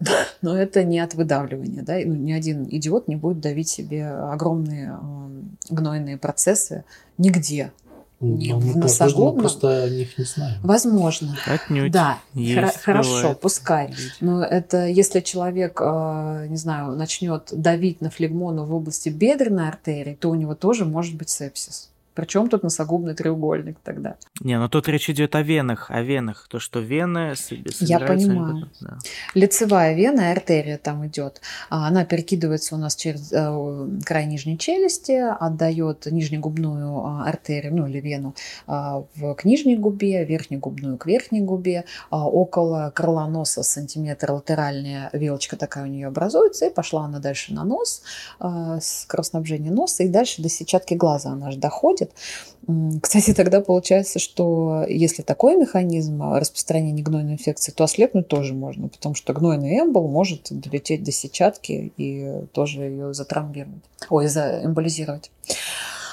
Но 0.42 0.56
это 0.56 0.84
не 0.84 1.00
от 1.00 1.14
выдавливания. 1.14 1.82
Да? 1.82 1.94
Ну, 2.04 2.14
ни 2.14 2.32
один 2.32 2.66
идиот 2.68 3.08
не 3.08 3.16
будет 3.16 3.40
давить 3.40 3.68
себе 3.68 4.08
огромные 4.08 4.92
а, 4.92 5.30
гнойные 5.68 6.16
процессы 6.16 6.84
нигде. 7.18 7.72
Ну, 8.18 8.36
возможно, 8.36 8.72
мы 8.72 8.80
носогубном. 8.80 9.38
просто 9.40 9.84
о 9.84 9.90
них 9.90 10.16
не 10.16 10.24
знаем. 10.24 10.58
Возможно. 10.62 11.36
Отнюдь. 11.46 11.92
Да, 11.92 12.18
Есть, 12.32 12.78
хорошо, 12.78 13.16
бывает. 13.16 13.40
пускай. 13.40 13.94
Но 14.20 14.42
это 14.42 14.86
если 14.86 15.20
человек, 15.20 15.78
э, 15.82 16.46
не 16.48 16.56
знаю, 16.56 16.96
начнет 16.96 17.50
давить 17.52 18.00
на 18.00 18.08
флегмону 18.08 18.64
в 18.64 18.74
области 18.74 19.10
бедренной 19.10 19.68
артерии, 19.68 20.14
то 20.18 20.30
у 20.30 20.34
него 20.34 20.54
тоже 20.54 20.86
может 20.86 21.14
быть 21.14 21.28
сепсис. 21.28 21.90
Причем 22.16 22.48
тут 22.48 22.62
носогубный 22.62 23.14
треугольник 23.14 23.78
тогда. 23.84 24.16
Не, 24.40 24.58
ну 24.58 24.68
тут 24.70 24.88
речь 24.88 25.10
идет 25.10 25.36
о 25.36 25.42
венах, 25.42 25.90
о 25.90 26.00
венах. 26.00 26.48
То, 26.48 26.58
что 26.58 26.80
вены 26.80 27.34
Я 27.80 28.00
понимаю. 28.00 28.70
да. 28.80 28.98
Лицевая 29.34 29.94
вена, 29.94 30.32
артерия 30.32 30.78
там 30.78 31.06
идет. 31.06 31.42
а 31.68 31.86
Она 31.86 32.06
перекидывается 32.06 32.74
у 32.74 32.78
нас 32.78 32.96
через 32.96 33.30
э, 33.32 33.88
край 34.04 34.24
нижней 34.26 34.56
челюсти, 34.58 35.12
отдает 35.12 36.06
нижнегубную 36.06 37.04
а, 37.04 37.28
артерию, 37.28 37.76
ну 37.76 37.86
или 37.86 38.00
вену 38.00 38.34
а, 38.66 39.04
в, 39.14 39.34
к 39.34 39.44
нижней 39.44 39.76
губе, 39.76 40.24
верхнегубную 40.24 40.96
к 40.96 41.04
верхней 41.04 41.42
губе. 41.42 41.84
Около 42.10 42.90
крыла 42.94 43.26
носа 43.26 43.62
сантиметр 43.62 44.32
латеральная 44.32 45.10
вилочка 45.12 45.56
такая 45.56 45.84
у 45.84 45.88
нее 45.88 46.06
образуется, 46.06 46.66
и 46.66 46.70
пошла 46.70 47.04
она 47.04 47.18
дальше 47.18 47.52
на 47.52 47.64
нос, 47.64 48.02
с 48.40 49.04
кровоснабжения 49.06 49.70
носа, 49.70 50.02
и 50.02 50.08
дальше 50.08 50.40
до 50.40 50.48
сетчатки 50.48 50.94
глаза 50.94 51.30
она 51.30 51.50
же 51.50 51.58
доходит. 51.58 52.05
Хватит. 52.06 53.02
Кстати, 53.02 53.32
тогда 53.32 53.60
получается, 53.60 54.18
что 54.18 54.84
если 54.88 55.22
такой 55.22 55.56
механизм 55.56 56.34
распространения 56.34 57.02
гнойной 57.02 57.34
инфекции, 57.34 57.72
то 57.72 57.84
ослепнуть 57.84 58.28
тоже 58.28 58.54
можно, 58.54 58.88
потому 58.88 59.14
что 59.14 59.32
гнойный 59.32 59.80
эмбол 59.80 60.08
может 60.08 60.48
долететь 60.50 61.04
до 61.04 61.12
сетчатки 61.12 61.92
и 61.96 62.44
тоже 62.52 62.82
ее 62.82 63.14
затравмировать, 63.14 63.82
ой, 64.10 64.26
заэмболизировать. 64.26 65.30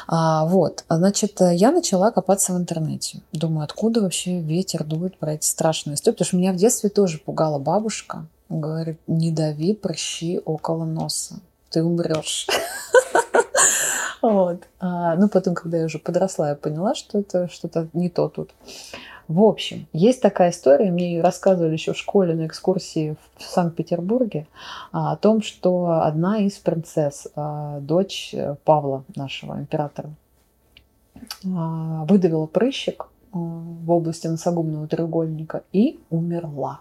А, 0.06 0.46
вот, 0.46 0.84
значит, 0.90 1.40
я 1.40 1.72
начала 1.72 2.12
копаться 2.12 2.54
в 2.54 2.58
интернете. 2.58 3.22
Думаю, 3.32 3.64
откуда 3.64 4.02
вообще 4.02 4.40
ветер 4.40 4.84
дует 4.84 5.18
про 5.18 5.34
эти 5.34 5.46
страшные 5.46 5.96
истории, 5.96 6.16
потому 6.16 6.28
что 6.28 6.38
меня 6.38 6.52
в 6.52 6.58
детстве 6.58 6.90
тоже 6.90 7.20
пугала 7.20 7.58
бабушка. 7.58 8.28
Говорит, 8.50 9.00
не 9.08 9.32
дави 9.32 9.74
прыщи 9.74 10.40
около 10.44 10.84
носа, 10.84 11.40
ты 11.72 11.82
умрешь. 11.82 12.48
Вот. 14.24 14.70
А, 14.80 15.18
ну, 15.18 15.28
потом, 15.28 15.54
когда 15.54 15.78
я 15.80 15.86
уже 15.86 16.00
подросла, 16.00 16.50
я 16.50 16.56
поняла, 16.56 16.96
что 16.96 17.20
это 17.20 17.50
что-то 17.50 17.90
не 17.92 18.10
то 18.10 18.30
тут. 18.30 18.52
В 19.28 19.44
общем, 19.44 19.86
есть 19.92 20.22
такая 20.22 20.52
история, 20.52 20.92
мне 20.92 21.16
ее 21.16 21.22
рассказывали 21.22 21.74
еще 21.74 21.92
в 21.92 21.98
школе 21.98 22.34
на 22.34 22.48
экскурсии 22.48 23.18
в 23.38 23.44
Санкт-Петербурге, 23.44 24.48
а, 24.94 25.12
о 25.12 25.18
том, 25.18 25.42
что 25.42 26.02
одна 26.04 26.40
из 26.40 26.54
принцесс, 26.54 27.28
а, 27.36 27.80
дочь 27.82 28.34
Павла, 28.64 29.04
нашего 29.16 29.56
императора, 29.56 30.10
а, 31.46 32.06
выдавила 32.06 32.46
прыщик 32.46 33.08
в 33.34 33.92
области 33.92 34.28
носогубного 34.28 34.88
треугольника 34.88 35.64
и 35.74 36.00
умерла. 36.10 36.80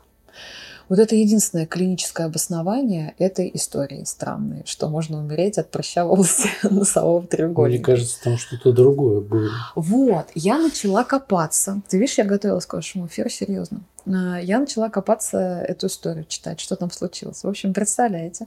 Вот 0.93 0.99
это 0.99 1.17
единственное 1.17 1.65
клиническое 1.65 2.27
обоснование 2.27 3.15
этой 3.17 3.51
истории 3.55 4.05
странной, 4.05 4.63
что 4.67 4.91
можно 4.91 5.21
умереть 5.21 5.57
от 5.57 5.71
прыща 5.71 6.05
в 6.05 6.13
области 6.13 6.51
носового 6.71 7.27
треугольника. 7.27 7.93
Мне 7.93 7.97
кажется, 7.97 8.23
там 8.23 8.37
что-то 8.37 8.73
другое 8.73 9.23
было. 9.23 9.49
Вот, 9.75 10.27
я 10.35 10.59
начала 10.59 11.03
копаться. 11.03 11.81
Ты 11.89 11.97
видишь, 11.97 12.19
я 12.19 12.25
готовилась 12.25 12.67
к 12.67 12.75
вашему 12.75 13.07
эфиру, 13.07 13.31
серьезно. 13.31 13.81
А, 14.05 14.39
я 14.39 14.59
начала 14.59 14.91
копаться 14.91 15.39
эту 15.39 15.87
историю, 15.87 16.27
читать, 16.29 16.61
что 16.61 16.77
там 16.77 16.91
случилось. 16.91 17.43
В 17.43 17.49
общем, 17.49 17.73
представляете, 17.73 18.47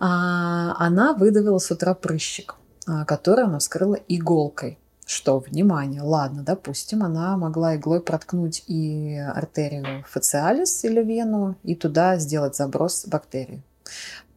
а, 0.00 0.74
она 0.78 1.12
выдавила 1.12 1.58
с 1.58 1.70
утра 1.70 1.92
прыщик, 1.92 2.54
а, 2.86 3.04
который 3.04 3.44
она 3.44 3.58
вскрыла 3.58 3.98
иголкой 4.08 4.78
что, 5.08 5.38
внимание, 5.38 6.02
ладно, 6.02 6.42
допустим, 6.42 7.02
она 7.02 7.36
могла 7.38 7.76
иглой 7.76 8.00
проткнуть 8.00 8.62
и 8.66 9.16
артерию 9.16 10.04
фациалис 10.06 10.84
или 10.84 11.02
вену, 11.02 11.56
и 11.64 11.74
туда 11.74 12.18
сделать 12.18 12.56
заброс 12.56 13.06
бактерии 13.06 13.62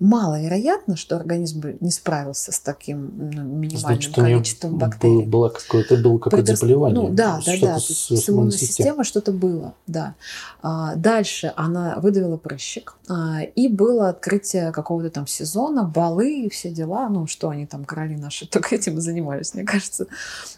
маловероятно, 0.02 0.96
что 0.96 1.16
организм 1.16 1.60
бы 1.60 1.78
не 1.80 1.92
справился 1.92 2.52
с 2.52 2.60
таким 2.60 3.12
ну, 3.16 3.44
минимальным 3.44 3.80
Значит, 3.80 4.16
количеством 4.16 4.78
бактерий. 4.80 5.28
Было 5.28 5.50
какое-то, 5.50 5.96
было 5.98 6.18
какое-то 6.18 6.38
Предрас... 6.38 6.60
заболевание. 6.60 7.02
Ну, 7.02 7.10
да, 7.14 7.40
да, 7.46 7.54
да. 7.62 7.80
С, 7.80 8.10
с 8.10 8.30
иммунной 8.30 8.52
системой 8.52 9.06
что-то 9.06 9.32
было, 9.32 9.76
да. 9.86 10.16
А, 10.64 10.96
дальше 10.96 11.54
она 11.56 12.00
выдавила 12.00 12.38
прыщик, 12.38 12.96
а, 13.08 13.42
и 13.44 13.68
было 13.68 14.10
открытие 14.10 14.72
какого-то 14.72 15.12
там 15.12 15.28
сезона, 15.28 15.84
балы 15.84 16.46
и 16.46 16.50
все 16.50 16.72
дела. 16.72 17.08
Ну, 17.08 17.28
что 17.28 17.50
они 17.50 17.68
там, 17.68 17.86
короли 17.86 18.18
наши, 18.18 18.48
только 18.50 18.74
этим 18.74 18.98
и 18.98 19.02
занимались, 19.02 19.54
мне 19.54 19.64
кажется. 19.64 20.08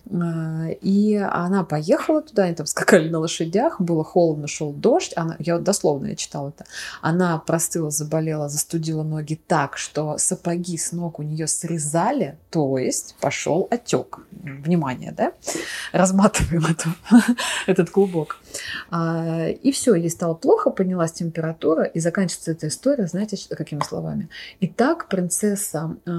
А, 0.10 0.67
и 0.69 1.15
она 1.15 1.65
поехала 1.65 2.21
туда, 2.21 2.43
они 2.43 2.56
там 2.56 2.65
скакали 2.65 3.10
на 3.10 3.19
лошадях, 3.19 3.82
было 3.82 4.06
холодно, 4.06 4.47
шел 4.47 4.71
дождь. 4.71 5.12
Она, 5.17 5.36
я 5.39 5.56
вот 5.56 5.63
дословно 5.63 6.08
я 6.08 6.15
читала 6.15 6.49
это. 6.49 6.63
Она 7.01 7.38
простыла, 7.39 7.91
заболела, 7.91 8.47
застудила 8.47 9.03
ноги 9.03 9.33
ноги 9.34 9.41
так, 9.48 9.78
что 9.78 10.17
сапоги 10.17 10.78
с 10.78 10.91
ног 10.91 11.19
у 11.19 11.24
нее 11.24 11.48
срезали, 11.48 12.38
то 12.50 12.78
есть 12.78 13.15
пошел 13.19 13.67
отек. 13.72 14.19
Внимание, 14.32 15.12
да? 15.12 15.34
Разматываем 15.93 16.65
эту, 16.65 16.89
этот 17.67 17.89
клубок. 17.89 18.39
А, 18.91 19.48
и 19.48 19.72
все, 19.72 19.96
ей 19.96 20.10
стало 20.10 20.34
плохо, 20.34 20.69
поднялась 20.69 21.13
температура, 21.13 21.84
и 21.84 22.00
заканчивается 22.00 22.52
эта 22.52 22.67
история, 22.67 23.08
знаете, 23.08 23.38
какими 23.56 23.82
словами? 23.82 24.30
Итак, 24.62 25.08
принцесса 25.08 25.96
а, 26.06 26.12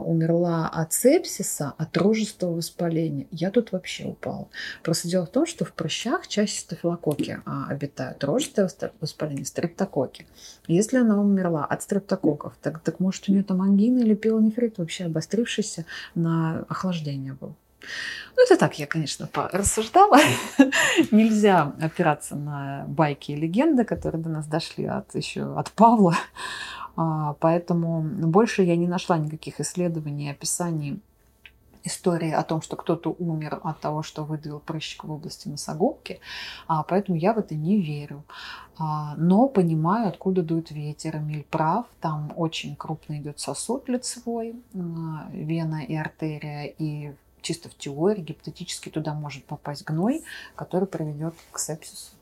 умерла 0.00 0.68
от 0.68 0.92
сепсиса, 0.92 1.72
от 1.78 1.96
рожества 1.96 2.48
воспаления. 2.48 3.26
Я 3.30 3.50
тут 3.50 3.72
вообще 3.72 4.04
упала. 4.04 4.48
Просто 4.82 5.08
дело 5.08 5.26
в 5.26 5.30
том, 5.30 5.46
что 5.46 5.64
в 5.64 5.72
прыщах 5.72 6.28
чаще 6.28 6.60
стафилококки 6.60 7.40
а, 7.44 7.66
обитают. 7.68 8.22
Рожество 8.24 8.68
воспаление, 9.00 9.44
стрептококки. 9.44 10.26
Если 10.70 10.98
она 10.98 11.20
умерла 11.20 11.64
от 11.64 11.82
стрептококков, 11.82 12.54
так, 12.62 12.80
так 12.80 13.00
может 13.00 13.28
у 13.28 13.32
нее 13.32 13.42
там 13.42 13.60
ангина 13.62 14.00
или 14.00 14.14
пилонефрит 14.14 14.78
вообще 14.78 15.04
обострившийся 15.04 15.84
на 16.14 16.64
охлаждение 16.68 17.32
был. 17.32 17.54
Ну, 18.36 18.44
это 18.44 18.56
так, 18.56 18.78
я, 18.78 18.86
конечно, 18.86 19.28
рассуждала. 19.34 20.18
Нельзя 21.10 21.74
опираться 21.80 22.36
на 22.36 22.84
байки 22.86 23.32
и 23.32 23.36
легенды, 23.36 23.84
которые 23.84 24.22
до 24.22 24.28
нас 24.28 24.46
дошли 24.46 24.84
от, 24.84 25.14
еще 25.14 25.54
от 25.56 25.70
Павла. 25.72 26.14
А, 26.96 27.34
поэтому 27.40 28.02
больше 28.02 28.62
я 28.62 28.76
не 28.76 28.86
нашла 28.86 29.18
никаких 29.18 29.60
исследований, 29.60 30.30
описаний 30.30 31.00
истории 31.84 32.30
о 32.30 32.42
том, 32.42 32.62
что 32.62 32.76
кто-то 32.76 33.14
умер 33.18 33.60
от 33.62 33.80
того, 33.80 34.02
что 34.02 34.24
выдавил 34.24 34.60
прыщик 34.60 35.04
в 35.04 35.12
области 35.12 35.48
носогубки, 35.48 36.20
а, 36.66 36.82
поэтому 36.82 37.16
я 37.16 37.32
в 37.32 37.38
это 37.38 37.54
не 37.54 37.80
верю. 37.80 38.22
А, 38.78 39.14
но 39.16 39.48
понимаю, 39.48 40.08
откуда 40.08 40.42
дует 40.42 40.70
ветер. 40.70 41.16
Эмиль 41.16 41.44
прав, 41.50 41.86
там 42.00 42.32
очень 42.36 42.76
крупно 42.76 43.18
идет 43.18 43.40
сосуд 43.40 43.88
лицевой, 43.88 44.54
а, 44.74 45.28
вена 45.32 45.84
и 45.84 45.94
артерия, 45.94 46.64
и 46.66 47.14
чисто 47.42 47.68
в 47.68 47.74
теории 47.76 48.22
гипотетически 48.22 48.88
туда 48.88 49.14
может 49.14 49.44
попасть 49.44 49.84
гной, 49.84 50.22
который 50.54 50.86
приведет 50.86 51.34
к 51.52 51.58
сепсису. 51.58 52.12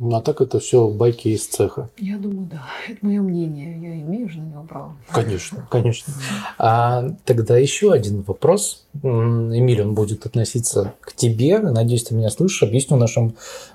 Ну, 0.00 0.16
а 0.16 0.20
так 0.20 0.40
это 0.40 0.60
все 0.60 0.88
байки 0.88 1.28
из 1.28 1.46
цеха. 1.46 1.90
Я 1.98 2.18
думаю, 2.18 2.48
да. 2.50 2.62
Это 2.88 3.04
мое 3.04 3.20
мнение. 3.20 3.80
Я 3.80 4.00
имею 4.00 4.28
же 4.28 4.40
на 4.40 4.52
него 4.52 4.62
право. 4.62 4.96
Конечно, 5.10 5.66
конечно. 5.70 6.12
А, 6.56 7.10
тогда 7.24 7.58
еще 7.58 7.92
один 7.92 8.22
вопрос. 8.22 8.86
Эмиль, 9.02 9.82
он 9.82 9.94
будет 9.94 10.24
относиться 10.24 10.94
к 11.00 11.14
тебе. 11.14 11.58
Надеюсь, 11.58 12.04
ты 12.04 12.14
меня 12.14 12.30
слышишь. 12.30 12.62
Объясню 12.62 12.96
нашим 12.96 13.34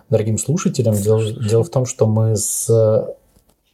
дорогим 0.10 0.38
слушателям. 0.38 0.96
Дело, 0.96 1.32
дело 1.32 1.64
в 1.64 1.70
том, 1.70 1.86
что 1.86 2.06
мы 2.06 2.38
с 2.38 2.70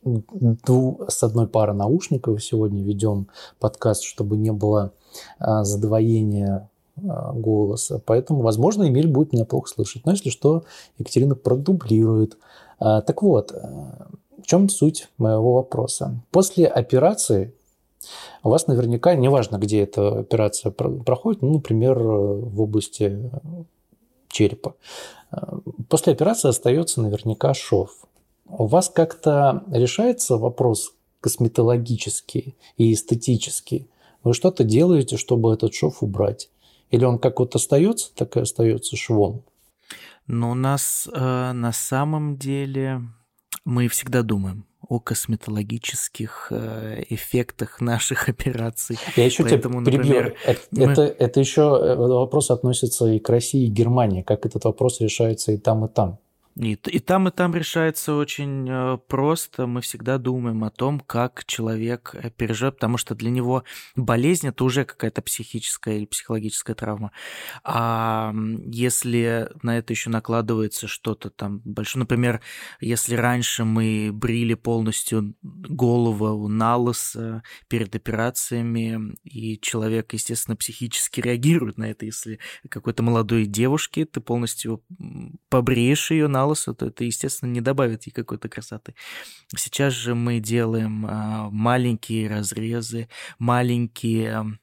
с 0.03 1.23
одной 1.23 1.47
пары 1.47 1.73
наушников 1.73 2.41
сегодня 2.43 2.81
ведем 2.83 3.27
подкаст, 3.59 4.03
чтобы 4.03 4.37
не 4.37 4.51
было 4.51 4.93
а, 5.39 5.65
задвоения 5.65 6.69
голоса. 7.01 8.01
Поэтому, 8.05 8.41
возможно, 8.41 8.87
Эмиль 8.87 9.07
будет 9.07 9.33
меня 9.33 9.45
плохо 9.45 9.69
слышать. 9.69 10.05
Но 10.05 10.11
если 10.11 10.29
что, 10.29 10.63
Екатерина 10.97 11.35
продублирует. 11.35 12.37
А, 12.79 13.01
так 13.01 13.21
вот, 13.21 13.51
э, 13.51 13.57
в 14.41 14.45
чем 14.45 14.69
суть 14.69 15.09
моего 15.17 15.53
вопроса? 15.55 16.21
После 16.31 16.67
операции 16.67 17.53
у 18.43 18.49
вас 18.49 18.67
наверняка, 18.67 19.15
неважно, 19.15 19.57
где 19.57 19.81
эта 19.81 20.19
операция 20.19 20.71
проходит, 20.71 21.41
ну, 21.41 21.53
например, 21.53 21.99
в 21.99 22.61
области 22.61 23.31
черепа, 24.29 24.75
э, 25.31 25.37
после 25.89 26.13
операции 26.13 26.49
остается 26.49 27.01
наверняка 27.01 27.53
шов. 27.53 28.05
У 28.47 28.65
вас 28.65 28.89
как-то 28.89 29.63
решается 29.71 30.37
вопрос 30.37 30.93
косметологический 31.21 32.55
и 32.77 32.93
эстетический? 32.93 33.89
Вы 34.23 34.33
что-то 34.33 34.63
делаете, 34.63 35.17
чтобы 35.17 35.53
этот 35.53 35.73
шов 35.73 36.01
убрать? 36.01 36.49
Или 36.91 37.05
он 37.05 37.19
как 37.19 37.39
вот 37.39 37.55
остается, 37.55 38.13
так 38.15 38.37
и 38.37 38.39
остается 38.39 38.95
швом? 38.95 39.43
Ну, 40.27 40.51
у 40.51 40.55
нас 40.55 41.09
э, 41.11 41.51
на 41.53 41.71
самом 41.71 42.37
деле 42.37 43.01
мы 43.65 43.87
всегда 43.87 44.21
думаем 44.21 44.65
о 44.87 44.99
косметологических 44.99 46.47
э, 46.51 47.03
эффектах 47.09 47.81
наших 47.81 48.29
операций. 48.29 48.97
Я 49.15 49.25
еще 49.25 49.43
Поэтому, 49.43 49.83
тебя 49.83 49.91
перебью. 49.91 50.15
Например, 50.15 50.35
это, 50.45 50.61
мы... 50.71 50.83
это, 50.83 51.01
это 51.03 51.39
еще 51.39 51.61
э, 51.61 51.95
вопрос 51.95 52.51
относится 52.51 53.05
и 53.07 53.19
к 53.19 53.29
России, 53.29 53.65
и 53.65 53.69
Германии. 53.69 54.21
Как 54.23 54.45
этот 54.45 54.65
вопрос 54.65 54.99
решается 54.99 55.51
и 55.51 55.57
там, 55.57 55.85
и 55.85 55.89
там. 55.89 56.19
И, 56.59 56.73
и 56.73 56.99
там, 56.99 57.29
и 57.29 57.31
там 57.31 57.55
решается 57.55 58.15
очень 58.15 58.67
э, 58.69 58.97
просто. 59.07 59.65
Мы 59.65 59.79
всегда 59.79 60.17
думаем 60.17 60.65
о 60.65 60.69
том, 60.69 60.99
как 60.99 61.45
человек 61.45 62.13
э, 62.13 62.29
переживет, 62.31 62.75
потому 62.75 62.97
что 62.97 63.15
для 63.15 63.29
него 63.29 63.63
болезнь 63.95 64.47
это 64.47 64.65
уже 64.65 64.83
какая-то 64.83 65.21
психическая 65.21 65.95
или 65.95 66.05
психологическая 66.05 66.75
травма. 66.75 67.13
А 67.63 68.33
если 68.65 69.49
на 69.63 69.77
это 69.77 69.93
еще 69.93 70.09
накладывается 70.09 70.87
что-то 70.87 71.29
там 71.29 71.61
большое, 71.63 72.01
например, 72.01 72.41
если 72.81 73.15
раньше 73.15 73.63
мы 73.63 74.11
брили 74.11 74.55
полностью 74.55 75.35
голову 75.41 76.49
на 76.49 76.75
лысо 76.75 77.41
перед 77.69 77.95
операциями, 77.95 79.15
и 79.23 79.57
человек, 79.61 80.11
естественно, 80.11 80.57
психически 80.57 81.21
реагирует 81.21 81.77
на 81.77 81.89
это, 81.89 82.05
если 82.05 82.39
какой-то 82.67 83.01
молодой 83.01 83.45
девушке 83.45 84.05
ты 84.05 84.19
полностью 84.19 84.83
побреешь 85.47 86.11
ее 86.11 86.27
на 86.27 86.48
лысо, 86.49 86.73
то 86.73 86.87
это, 86.87 87.03
естественно, 87.03 87.49
не 87.49 87.61
добавит 87.61 88.05
ей 88.07 88.11
какой-то 88.11 88.49
красоты. 88.49 88.95
Сейчас 89.55 89.93
же 89.93 90.15
мы 90.15 90.39
делаем 90.39 91.05
а, 91.07 91.49
маленькие 91.49 92.29
разрезы, 92.29 93.07
маленькие 93.37 94.59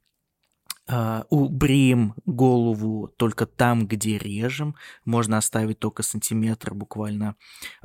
убреем 0.89 2.15
голову 2.27 3.09
только 3.17 3.47
там, 3.47 3.87
где 3.87 4.19
режем. 4.19 4.77
Можно 5.05 5.39
оставить 5.39 5.79
только 5.79 6.03
сантиметр 6.03 6.75
буквально 6.75 7.37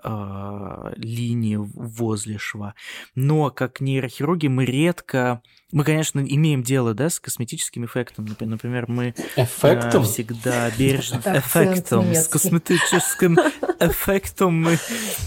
uh, 0.04 0.94
линии 0.98 1.56
возле 1.58 2.38
шва. 2.38 2.76
Но 3.16 3.50
как 3.50 3.82
нейрохирурги 3.82 4.48
мы 4.48 4.66
редко... 4.66 5.42
Мы, 5.72 5.86
конечно, 5.86 6.20
имеем 6.20 6.64
дело 6.64 6.94
да, 6.94 7.10
с 7.10 7.20
косметическим 7.20 7.86
эффектом. 7.86 8.26
Например, 8.40 8.86
мы 8.88 9.16
эффектом? 9.36 10.04
Uh, 10.04 10.06
всегда 10.06 10.70
бережно... 10.78 11.22
Эффектом. 11.26 12.14
С 12.14 12.28
косметическим 12.28 13.36
эффектом 13.80 14.62
мы 14.62 14.78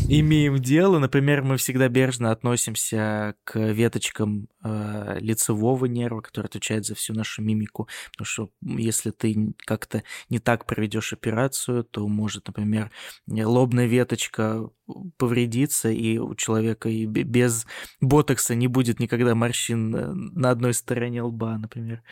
имеем 0.08 0.58
дело. 0.58 0.98
Например, 0.98 1.42
мы 1.42 1.56
всегда 1.56 1.88
бережно 1.88 2.30
относимся 2.30 3.34
к 3.44 3.58
веточкам 3.58 4.48
лицевого 4.62 5.84
нерва, 5.86 6.20
который 6.20 6.46
отвечает 6.46 6.86
за 6.86 6.94
всю 6.94 7.12
нашу 7.12 7.42
мимику 7.42 7.63
мимику, 7.64 7.88
потому 8.12 8.26
что 8.26 8.50
если 8.62 9.10
ты 9.10 9.54
как-то 9.58 10.02
не 10.28 10.38
так 10.38 10.66
проведешь 10.66 11.12
операцию, 11.12 11.84
то 11.84 12.06
может, 12.06 12.46
например, 12.46 12.90
лобная 13.26 13.86
веточка 13.86 14.68
повредиться, 15.16 15.90
и 15.90 16.18
у 16.18 16.34
человека 16.34 16.88
и 16.88 17.06
без 17.06 17.66
ботокса 18.00 18.54
не 18.54 18.68
будет 18.68 19.00
никогда 19.00 19.34
морщин 19.34 19.94
э, 19.94 20.12
на 20.12 20.50
одной 20.50 20.74
стороне 20.74 21.22
лба, 21.22 21.58
например. 21.58 22.02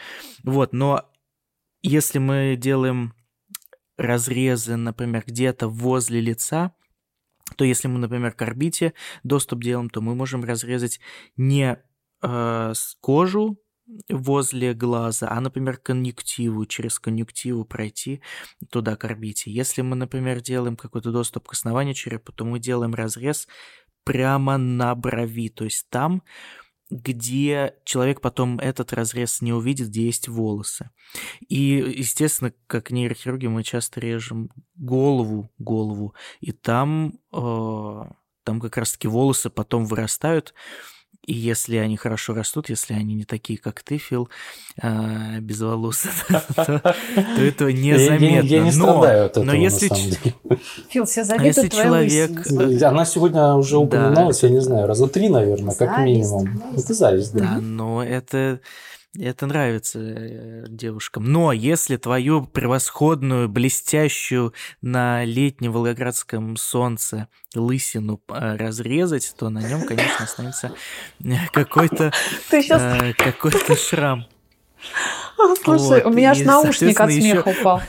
Вот, 0.42 0.72
но 0.72 1.10
если 1.82 2.18
мы 2.18 2.56
делаем 2.56 3.14
разрезы, 3.98 4.76
например, 4.76 5.24
где-то 5.26 5.68
возле 5.68 6.20
лица, 6.20 6.72
то 7.56 7.64
если 7.64 7.88
мы, 7.88 7.98
например, 7.98 8.32
к 8.32 8.42
орбите 8.42 8.94
доступ 9.22 9.62
делаем, 9.62 9.90
то 9.90 10.00
мы 10.00 10.14
можем 10.14 10.42
разрезать 10.42 11.00
не 11.36 11.78
э, 12.22 12.72
кожу 13.00 13.61
возле 14.08 14.74
глаза, 14.74 15.28
а, 15.30 15.40
например, 15.40 15.76
конъюнктиву, 15.76 16.66
через 16.66 16.98
конъюнктиву 16.98 17.64
пройти 17.64 18.20
туда 18.70 18.96
к 18.96 19.04
орбите. 19.04 19.50
Если 19.50 19.82
мы, 19.82 19.96
например, 19.96 20.40
делаем 20.40 20.76
какой-то 20.76 21.12
доступ 21.12 21.48
к 21.48 21.52
основанию 21.52 21.94
черепа, 21.94 22.32
то 22.32 22.44
мы 22.44 22.58
делаем 22.58 22.94
разрез 22.94 23.48
прямо 24.04 24.56
на 24.56 24.94
брови, 24.94 25.48
то 25.48 25.64
есть 25.64 25.88
там, 25.90 26.22
где 26.90 27.74
человек 27.84 28.20
потом 28.20 28.58
этот 28.58 28.92
разрез 28.92 29.40
не 29.40 29.52
увидит, 29.52 29.88
где 29.88 30.04
есть 30.04 30.28
волосы. 30.28 30.90
И, 31.48 31.56
естественно, 31.96 32.52
как 32.66 32.90
нейрохирурги 32.90 33.46
мы 33.46 33.62
часто 33.62 34.00
режем 34.00 34.50
голову, 34.74 35.50
голову, 35.58 36.14
и 36.40 36.52
там, 36.52 37.18
э, 37.32 38.02
там 38.44 38.60
как 38.60 38.76
раз-таки 38.76 39.08
волосы 39.08 39.48
потом 39.48 39.86
вырастают, 39.86 40.52
и 41.24 41.34
если 41.34 41.76
они 41.76 41.96
хорошо 41.96 42.34
растут, 42.34 42.68
если 42.68 42.94
они 42.94 43.14
не 43.14 43.24
такие, 43.24 43.58
как 43.58 43.82
ты, 43.82 43.96
Фил, 43.96 44.28
а, 44.80 45.38
без 45.38 45.60
волос, 45.60 46.04
то 46.56 46.94
этого 47.38 47.68
незаметно. 47.68 48.46
Я 48.46 48.62
не 48.62 48.72
страдаю 48.72 49.26
от 49.26 49.30
этого, 49.32 49.44
на 49.44 49.70
самом 49.70 50.10
деле. 50.10 50.34
Фил, 50.88 51.04
все 51.04 51.22
завидуют 51.22 51.72
человек... 51.72 52.82
Она 52.82 53.04
сегодня 53.04 53.54
уже 53.54 53.78
упоминалась, 53.78 54.42
я 54.42 54.50
не 54.50 54.60
знаю, 54.60 54.88
раза 54.88 55.06
три, 55.06 55.28
наверное, 55.28 55.74
как 55.74 55.98
минимум. 55.98 56.60
Это 56.76 56.92
зависть, 56.92 57.32
да. 57.32 57.40
Да, 57.40 57.60
но 57.60 58.02
это 58.02 58.60
это 59.18 59.46
нравится 59.46 59.98
э, 60.00 60.64
девушкам. 60.68 61.24
Но 61.24 61.52
если 61.52 61.96
твою 61.96 62.46
превосходную, 62.46 63.48
блестящую 63.48 64.54
на 64.80 65.24
летнем 65.24 65.72
волгоградском 65.72 66.56
солнце 66.56 67.28
лысину 67.54 68.22
э, 68.28 68.56
разрезать, 68.56 69.34
то 69.36 69.50
на 69.50 69.60
нем, 69.60 69.86
конечно, 69.86 70.24
останется 70.24 70.72
э, 71.22 71.34
какой-то 71.52 72.12
сейчас... 72.50 73.14
какой-то 73.16 73.76
шрам. 73.76 74.26
Слушай, 75.62 76.02
вот. 76.02 76.06
у 76.06 76.10
меня 76.10 76.30
аж 76.30 76.40
наушник 76.40 76.98
от 76.98 77.12
смеха 77.12 77.50
еще... 77.50 77.60
упал. 77.60 77.82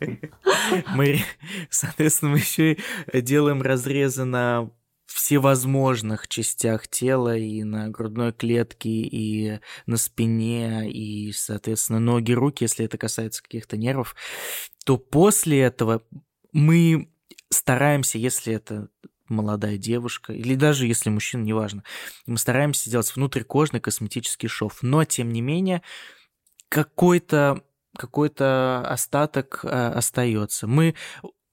Мы, 0.94 1.22
соответственно, 1.70 2.32
мы 2.32 2.38
еще 2.38 2.76
и 3.12 3.20
делаем 3.20 3.62
разрезы 3.62 4.24
на 4.24 4.70
всевозможных 5.12 6.28
частях 6.28 6.88
тела, 6.88 7.36
и 7.36 7.62
на 7.62 7.88
грудной 7.88 8.32
клетке, 8.32 8.90
и 8.90 9.60
на 9.86 9.96
спине, 9.96 10.90
и, 10.90 11.32
соответственно, 11.32 11.98
ноги, 11.98 12.32
руки, 12.32 12.64
если 12.64 12.84
это 12.84 12.98
касается 12.98 13.42
каких-то 13.42 13.76
нервов, 13.76 14.16
то 14.84 14.98
после 14.98 15.60
этого 15.60 16.02
мы 16.52 17.08
стараемся, 17.50 18.18
если 18.18 18.54
это 18.54 18.88
молодая 19.28 19.78
девушка, 19.78 20.32
или 20.32 20.54
даже 20.54 20.86
если 20.86 21.10
мужчина, 21.10 21.42
неважно, 21.42 21.84
мы 22.26 22.38
стараемся 22.38 22.88
сделать 22.88 23.14
внутрикожный 23.14 23.80
косметический 23.80 24.48
шов. 24.48 24.82
Но, 24.82 25.04
тем 25.04 25.32
не 25.32 25.40
менее, 25.40 25.82
какой-то 26.68 27.62
какой-то 27.96 28.86
остаток 28.88 29.60
э, 29.64 29.68
остается. 29.68 30.66
Мы, 30.66 30.94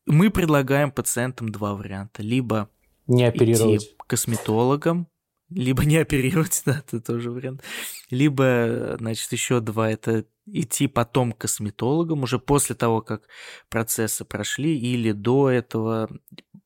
мы 0.06 0.30
предлагаем 0.30 0.92
пациентам 0.92 1.50
два 1.50 1.76
варианта. 1.76 2.22
Либо 2.22 2.70
не 3.10 3.26
оперировать. 3.26 3.84
Идти 3.84 3.96
косметологам, 4.08 5.08
либо 5.50 5.84
не 5.84 5.98
оперировать, 5.98 6.62
да, 6.66 6.80
это 6.80 7.02
тоже 7.02 7.32
вариант. 7.32 7.64
Либо, 8.10 8.96
значит, 9.00 9.32
еще 9.32 9.60
два, 9.60 9.90
это 9.90 10.26
идти 10.46 10.88
потом 10.88 11.32
к 11.32 11.40
косметологам 11.40 12.24
уже 12.24 12.40
после 12.40 12.76
того, 12.76 13.02
как 13.02 13.28
процессы 13.70 14.26
прошли, 14.26 14.80
или 14.80 15.12
до 15.12 15.50
этого. 15.50 16.10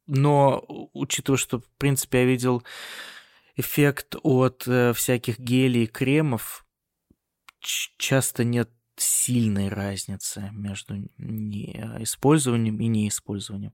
Но 0.05 0.63
учитывая, 0.93 1.37
что, 1.37 1.59
в 1.59 1.69
принципе, 1.77 2.19
я 2.19 2.25
видел 2.25 2.63
эффект 3.55 4.15
от 4.23 4.63
э, 4.67 4.93
всяких 4.93 5.39
гелей 5.39 5.83
и 5.83 5.87
кремов, 5.87 6.65
часто 7.59 8.43
нет 8.43 8.69
сильной 8.95 9.69
разницы 9.69 10.49
между 10.51 10.95
использованием 11.99 12.79
и 12.79 12.87
неиспользованием. 12.87 13.73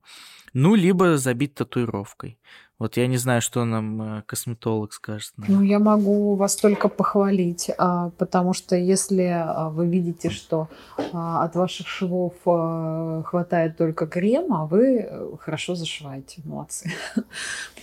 Ну, 0.52 0.74
либо 0.74 1.16
забить 1.18 1.54
татуировкой. 1.54 2.38
Вот 2.80 2.96
я 2.96 3.06
не 3.06 3.18
знаю, 3.18 3.42
что 3.42 3.66
нам 3.66 4.02
э, 4.02 4.22
косметолог 4.22 4.94
скажет. 4.94 5.34
Ну, 5.36 5.60
я 5.60 5.78
могу 5.78 6.34
вас 6.34 6.56
только 6.56 6.88
похвалить, 6.88 7.70
а, 7.76 8.08
потому 8.16 8.54
что 8.54 8.74
если 8.74 9.24
а, 9.24 9.68
вы 9.68 9.86
видите, 9.86 10.30
что 10.30 10.70
а, 11.12 11.44
от 11.44 11.56
ваших 11.56 11.86
швов 11.86 12.32
хватает 12.42 13.76
только 13.76 14.06
крема, 14.06 14.64
вы 14.64 15.00
э, 15.00 15.26
хорошо 15.40 15.74
зашиваете. 15.74 16.40
Молодцы. 16.44 16.90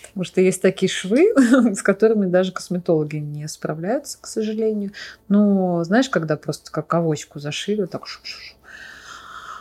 Потому 0.07 0.23
что 0.23 0.41
есть 0.41 0.63
такие 0.63 0.89
швы, 0.89 1.31
с 1.75 1.83
которыми 1.83 2.25
даже 2.25 2.51
косметологи 2.51 3.17
не 3.17 3.47
справляются, 3.47 4.17
к 4.19 4.25
сожалению. 4.25 4.93
Ну, 5.29 5.83
знаешь, 5.83 6.09
когда 6.09 6.37
просто 6.37 6.71
как 6.71 6.91
авоську 6.91 7.39
зашили, 7.39 7.85
так 7.85 8.07
шу 8.07 8.19
-шу 8.23 8.25
-шу. 8.25 8.55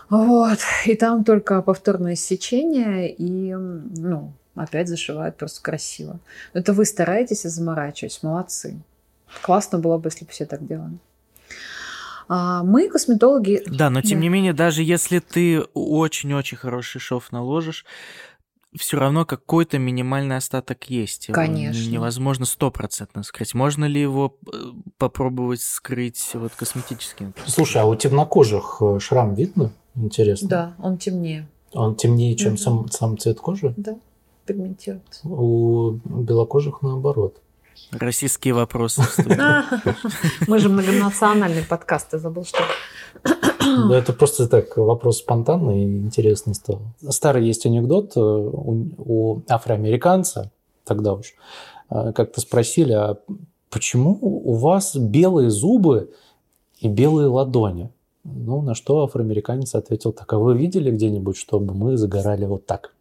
Вот. 0.08 0.58
И 0.86 0.94
там 0.94 1.24
только 1.24 1.60
повторное 1.60 2.14
сечение 2.14 3.14
и, 3.14 3.54
ну, 3.54 4.32
опять 4.56 4.88
зашивают 4.88 5.36
просто 5.36 5.62
красиво. 5.62 6.18
Это 6.52 6.72
вы 6.72 6.84
стараетесь 6.84 7.44
и 7.44 7.48
заморачиваетесь. 7.48 8.22
Молодцы. 8.22 8.78
Классно 9.42 9.78
было 9.78 9.98
бы, 9.98 10.08
если 10.08 10.24
бы 10.24 10.30
все 10.30 10.46
так 10.46 10.66
делали. 10.66 10.98
А 12.28 12.64
мы, 12.64 12.88
косметологи... 12.88 13.62
Да, 13.66 13.88
но 13.90 14.02
тем 14.02 14.18
да. 14.18 14.22
не 14.22 14.28
менее, 14.28 14.52
даже 14.52 14.82
если 14.82 15.20
ты 15.20 15.60
очень-очень 15.74 16.56
хороший 16.56 17.00
шов 17.00 17.30
наложишь, 17.30 17.84
все 18.76 18.98
равно 18.98 19.24
какой-то 19.24 19.78
минимальный 19.78 20.36
остаток 20.36 20.90
есть. 20.90 21.28
Конечно. 21.28 21.78
Его 21.78 21.92
невозможно 21.92 22.44
стопроцентно 22.44 23.22
скрыть. 23.22 23.54
Можно 23.54 23.84
ли 23.84 24.00
его 24.00 24.36
э, 24.52 24.56
попробовать 24.98 25.60
скрыть 25.62 26.30
вот 26.34 26.52
косметическим? 26.52 27.32
Слушай, 27.46 27.82
а 27.82 27.86
у 27.86 27.94
темнокожих 27.94 28.78
э, 28.80 28.98
шрам 28.98 29.34
видно? 29.34 29.72
Интересно. 29.94 30.48
Да, 30.48 30.74
он 30.78 30.98
темнее. 30.98 31.48
Он 31.72 31.94
темнее, 31.94 32.34
чем 32.36 32.54
угу. 32.54 32.58
сам, 32.58 32.88
сам 32.90 33.18
цвет 33.18 33.40
кожи? 33.40 33.72
Да 33.76 33.96
пигментируется. 34.46 35.26
У 35.28 35.92
белокожих 36.06 36.82
наоборот. 36.82 37.40
Российские 37.92 38.54
вопросы. 38.54 39.02
Мы 40.46 40.58
же 40.58 40.68
многонациональный 40.68 41.62
подкаст, 41.62 42.10
ты 42.10 42.18
забыл, 42.18 42.44
что 42.44 42.58
да, 43.22 43.98
это 43.98 44.12
просто 44.12 44.48
так 44.48 44.76
вопрос 44.76 45.18
спонтанный 45.18 45.82
и 45.82 45.98
интересный 45.98 46.54
стал. 46.54 46.80
Старый 47.08 47.46
есть 47.46 47.66
анекдот 47.66 48.16
э, 48.16 48.20
у, 48.20 48.88
у 48.98 49.42
афроамериканца, 49.48 50.52
тогда 50.84 51.14
уж, 51.14 51.34
э, 51.90 52.12
как-то 52.12 52.40
спросили, 52.40 52.92
а 52.92 53.18
почему 53.70 54.18
у 54.20 54.52
вас 54.54 54.94
белые 54.96 55.50
зубы 55.50 56.12
и 56.78 56.88
белые 56.88 57.28
ладони? 57.28 57.90
Ну, 58.24 58.60
на 58.62 58.74
что 58.74 59.04
афроамериканец 59.04 59.74
ответил 59.74 60.12
так, 60.12 60.32
а 60.32 60.38
вы 60.38 60.56
видели 60.56 60.90
где-нибудь, 60.90 61.36
чтобы 61.36 61.74
мы 61.74 61.96
загорали 61.96 62.44
вот 62.44 62.66
так? 62.66 62.92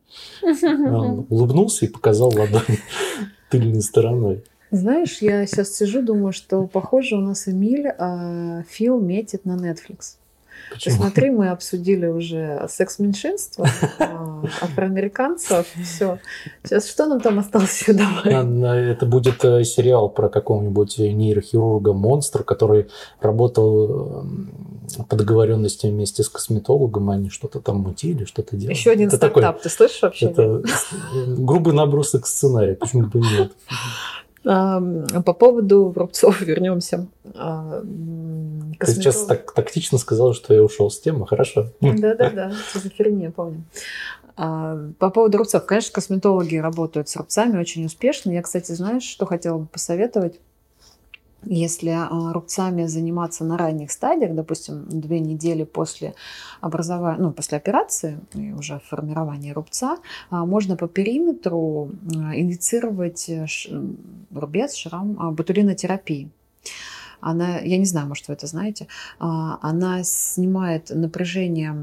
Он 0.43 1.25
улыбнулся 1.29 1.85
и 1.85 1.89
показал 1.89 2.29
ладонь 2.29 2.79
тыльной 3.49 3.81
стороной. 3.81 4.43
Знаешь, 4.71 5.19
я 5.21 5.45
сейчас 5.45 5.73
сижу, 5.73 6.01
думаю, 6.01 6.33
что, 6.33 6.67
похоже, 6.67 7.15
у 7.15 7.21
нас 7.21 7.47
Эмиль 7.47 7.87
а, 7.87 8.63
Фил 8.69 8.99
метит 8.99 9.45
на 9.45 9.55
Netflix. 9.55 10.17
Ты 10.83 10.91
смотри, 10.91 11.29
мы 11.29 11.49
обсудили 11.49 12.07
уже 12.07 12.65
секс-меньшинство, 12.69 13.65
а, 13.99 14.43
афроамериканцев, 14.61 15.67
все. 15.83 16.19
Сейчас 16.63 16.89
что 16.89 17.05
нам 17.05 17.21
там 17.21 17.39
осталось 17.39 17.79
еще 17.79 17.93
давай? 17.93 18.91
Это 18.91 19.05
будет 19.05 19.43
э, 19.45 19.63
сериал 19.63 20.09
про 20.09 20.29
какого-нибудь 20.29 20.97
нейрохирурга-монстра, 20.97 22.43
который 22.43 22.87
работал 23.21 24.21
эм, 24.21 24.51
по 25.09 25.15
договоренности 25.15 25.87
вместе 25.87 26.23
с 26.23 26.29
косметологом, 26.29 27.09
они 27.09 27.29
что-то 27.29 27.59
там 27.59 27.77
мутили, 27.77 28.25
что-то 28.25 28.55
делали. 28.55 28.75
Еще 28.75 28.91
один 28.91 29.07
это 29.07 29.17
стартап, 29.17 29.57
такой, 29.57 29.61
ты 29.63 29.69
слышишь 29.69 30.01
вообще? 30.01 30.25
Это 30.25 30.63
грубый 31.37 31.73
набросок 31.73 32.27
сценария, 32.27 32.75
почему 32.75 33.07
бы 33.07 33.19
нет. 33.19 33.51
По 34.45 35.33
поводу 35.33 35.91
рубцов 35.95 36.41
вернемся. 36.45 37.07
А, 37.33 37.81
Ты 38.79 38.87
сейчас 38.87 39.25
так 39.25 39.51
тактично 39.53 39.97
сказала, 39.97 40.33
что 40.35 40.53
я 40.53 40.63
ушел 40.63 40.91
с 40.91 40.99
темы, 40.99 41.25
хорошо. 41.25 41.71
Да-да-да, 41.81 42.51
что 42.69 42.79
за 42.79 42.89
херня, 42.89 43.31
помню. 43.31 43.63
А, 44.37 44.77
по 44.99 45.09
поводу 45.09 45.39
рубцов. 45.39 45.65
Конечно, 45.65 45.93
косметологи 45.93 46.57
работают 46.57 47.09
с 47.09 47.15
рубцами 47.15 47.57
очень 47.57 47.85
успешно. 47.85 48.31
Я, 48.31 48.43
кстати, 48.43 48.71
знаешь, 48.73 49.03
что 49.03 49.25
хотела 49.25 49.57
бы 49.57 49.65
посоветовать? 49.65 50.39
Если 51.45 51.89
а, 51.89 52.33
рубцами 52.33 52.85
заниматься 52.87 53.43
на 53.43 53.57
ранних 53.57 53.91
стадиях, 53.91 54.33
допустим, 54.33 54.85
две 54.89 55.19
недели 55.19 55.63
после 55.63 56.15
образования, 56.61 57.21
ну, 57.21 57.31
после 57.31 57.57
операции 57.57 58.19
и 58.33 58.51
уже 58.51 58.81
формирования 58.89 59.53
рубца, 59.53 59.97
а, 60.29 60.45
можно 60.45 60.75
по 60.75 60.87
периметру 60.87 61.91
а, 62.15 62.35
инициировать 62.35 63.29
э, 63.29 63.45
рубец, 64.33 64.75
шрам 64.75 65.35
ботулинотерапии 65.35 66.29
она, 67.25 67.57
я 67.57 67.77
не 67.79 67.85
знаю, 67.85 68.07
может, 68.07 68.27
вы 68.27 68.35
это 68.35 68.45
знаете, 68.45 68.87
а, 69.17 69.57
она 69.63 70.03
снимает 70.03 70.91
напряжение. 70.91 71.75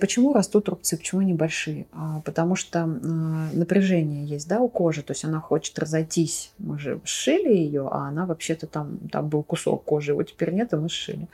Почему 0.00 0.32
растут 0.32 0.68
рубцы, 0.68 0.96
почему 0.96 1.20
они 1.20 1.34
большие? 1.34 1.86
А, 1.92 2.20
потому 2.20 2.54
что 2.54 2.86
напряжение 2.86 4.24
есть, 4.24 4.48
да, 4.48 4.60
у 4.60 4.68
кожи, 4.68 5.02
то 5.02 5.10
есть 5.10 5.24
она 5.24 5.40
хочет 5.40 5.76
разойтись. 5.80 6.52
Мы 6.58 6.78
же 6.78 7.00
сшили 7.04 7.52
ее, 7.52 7.88
а 7.90 8.08
она 8.08 8.24
вообще-то 8.24 8.68
там, 8.68 8.98
там 9.10 9.28
был 9.28 9.42
кусок 9.42 9.82
кожи, 9.82 10.12
его 10.12 10.22
теперь 10.22 10.52
нет, 10.52 10.72
и 10.72 10.76
мы 10.76 10.88
сшили. 10.88 11.26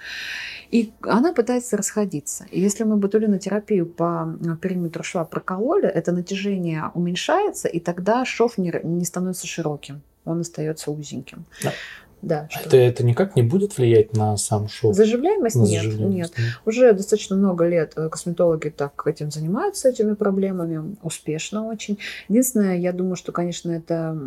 И 0.70 0.92
она 1.03 1.34
пытается 1.34 1.76
расходиться. 1.76 2.47
И 2.51 2.61
если 2.61 2.84
мы 2.84 2.97
ботулинотерапию 2.97 3.84
по 3.84 4.38
периметру 4.62 5.03
шва 5.03 5.24
прокололи, 5.24 5.86
это 5.86 6.12
натяжение 6.12 6.90
уменьшается, 6.95 7.68
и 7.68 7.78
тогда 7.78 8.24
шов 8.24 8.57
не, 8.57 8.72
не 8.82 9.05
становится 9.05 9.47
широким 9.47 10.03
он 10.24 10.40
остается 10.40 10.90
узеньким. 10.90 11.45
Да. 11.62 11.72
Да, 12.24 12.48
что... 12.50 12.68
это, 12.68 12.76
это 12.76 13.04
никак 13.04 13.36
не 13.36 13.42
будет 13.42 13.76
влиять 13.76 14.14
на 14.14 14.36
сам 14.36 14.68
шов? 14.68 14.94
Заживляемость? 14.94 15.56
На 15.56 15.62
нет, 15.64 15.82
заживляемость, 15.82 16.38
нет. 16.38 16.46
Уже 16.64 16.92
достаточно 16.92 17.36
много 17.36 17.66
лет 17.68 17.92
э, 17.96 18.08
косметологи 18.08 18.70
так 18.70 19.06
этим 19.06 19.30
занимаются, 19.30 19.90
этими 19.90 20.14
проблемами, 20.14 20.96
успешно 21.02 21.66
очень. 21.66 21.98
Единственное, 22.28 22.78
я 22.78 22.92
думаю, 22.92 23.16
что, 23.16 23.32
конечно, 23.32 23.70
это, 23.70 24.18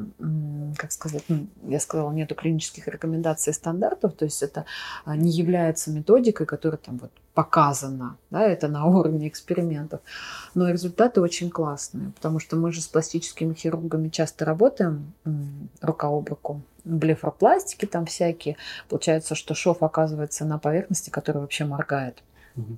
как 0.78 0.92
сказать, 0.92 1.24
ну, 1.28 1.48
я 1.68 1.80
сказала, 1.80 2.12
нету 2.12 2.36
клинических 2.36 2.88
рекомендаций 2.88 3.52
и 3.52 3.54
стандартов, 3.54 4.14
то 4.14 4.26
есть 4.26 4.44
это 4.44 4.66
а, 5.04 5.16
не 5.16 5.32
является 5.32 5.92
методикой, 5.92 6.46
которая 6.46 6.78
там 6.78 6.98
вот 7.00 7.12
показано, 7.38 8.18
да, 8.32 8.42
это 8.42 8.68
на 8.68 8.86
уровне 8.86 9.28
экспериментов. 9.28 10.00
Но 10.56 10.68
результаты 10.72 11.22
очень 11.22 11.52
классные, 11.52 12.12
потому 12.16 12.40
что 12.40 12.56
мы 12.56 12.72
же 12.72 12.82
с 12.82 12.88
пластическими 12.88 13.54
хирургами 13.54 14.10
часто 14.10 14.44
работаем 14.44 15.14
рука 15.80 16.08
об 16.08 16.28
руку 16.30 16.64
блефропластики 16.84 17.86
там 17.86 18.08
всякие. 18.08 18.58
Получается, 18.90 19.36
что 19.36 19.54
шов 19.54 19.84
оказывается 19.84 20.46
на 20.46 20.58
поверхности, 20.58 21.12
которая 21.12 21.42
вообще 21.42 21.66
моргает. 21.66 22.24
Угу 22.56 22.78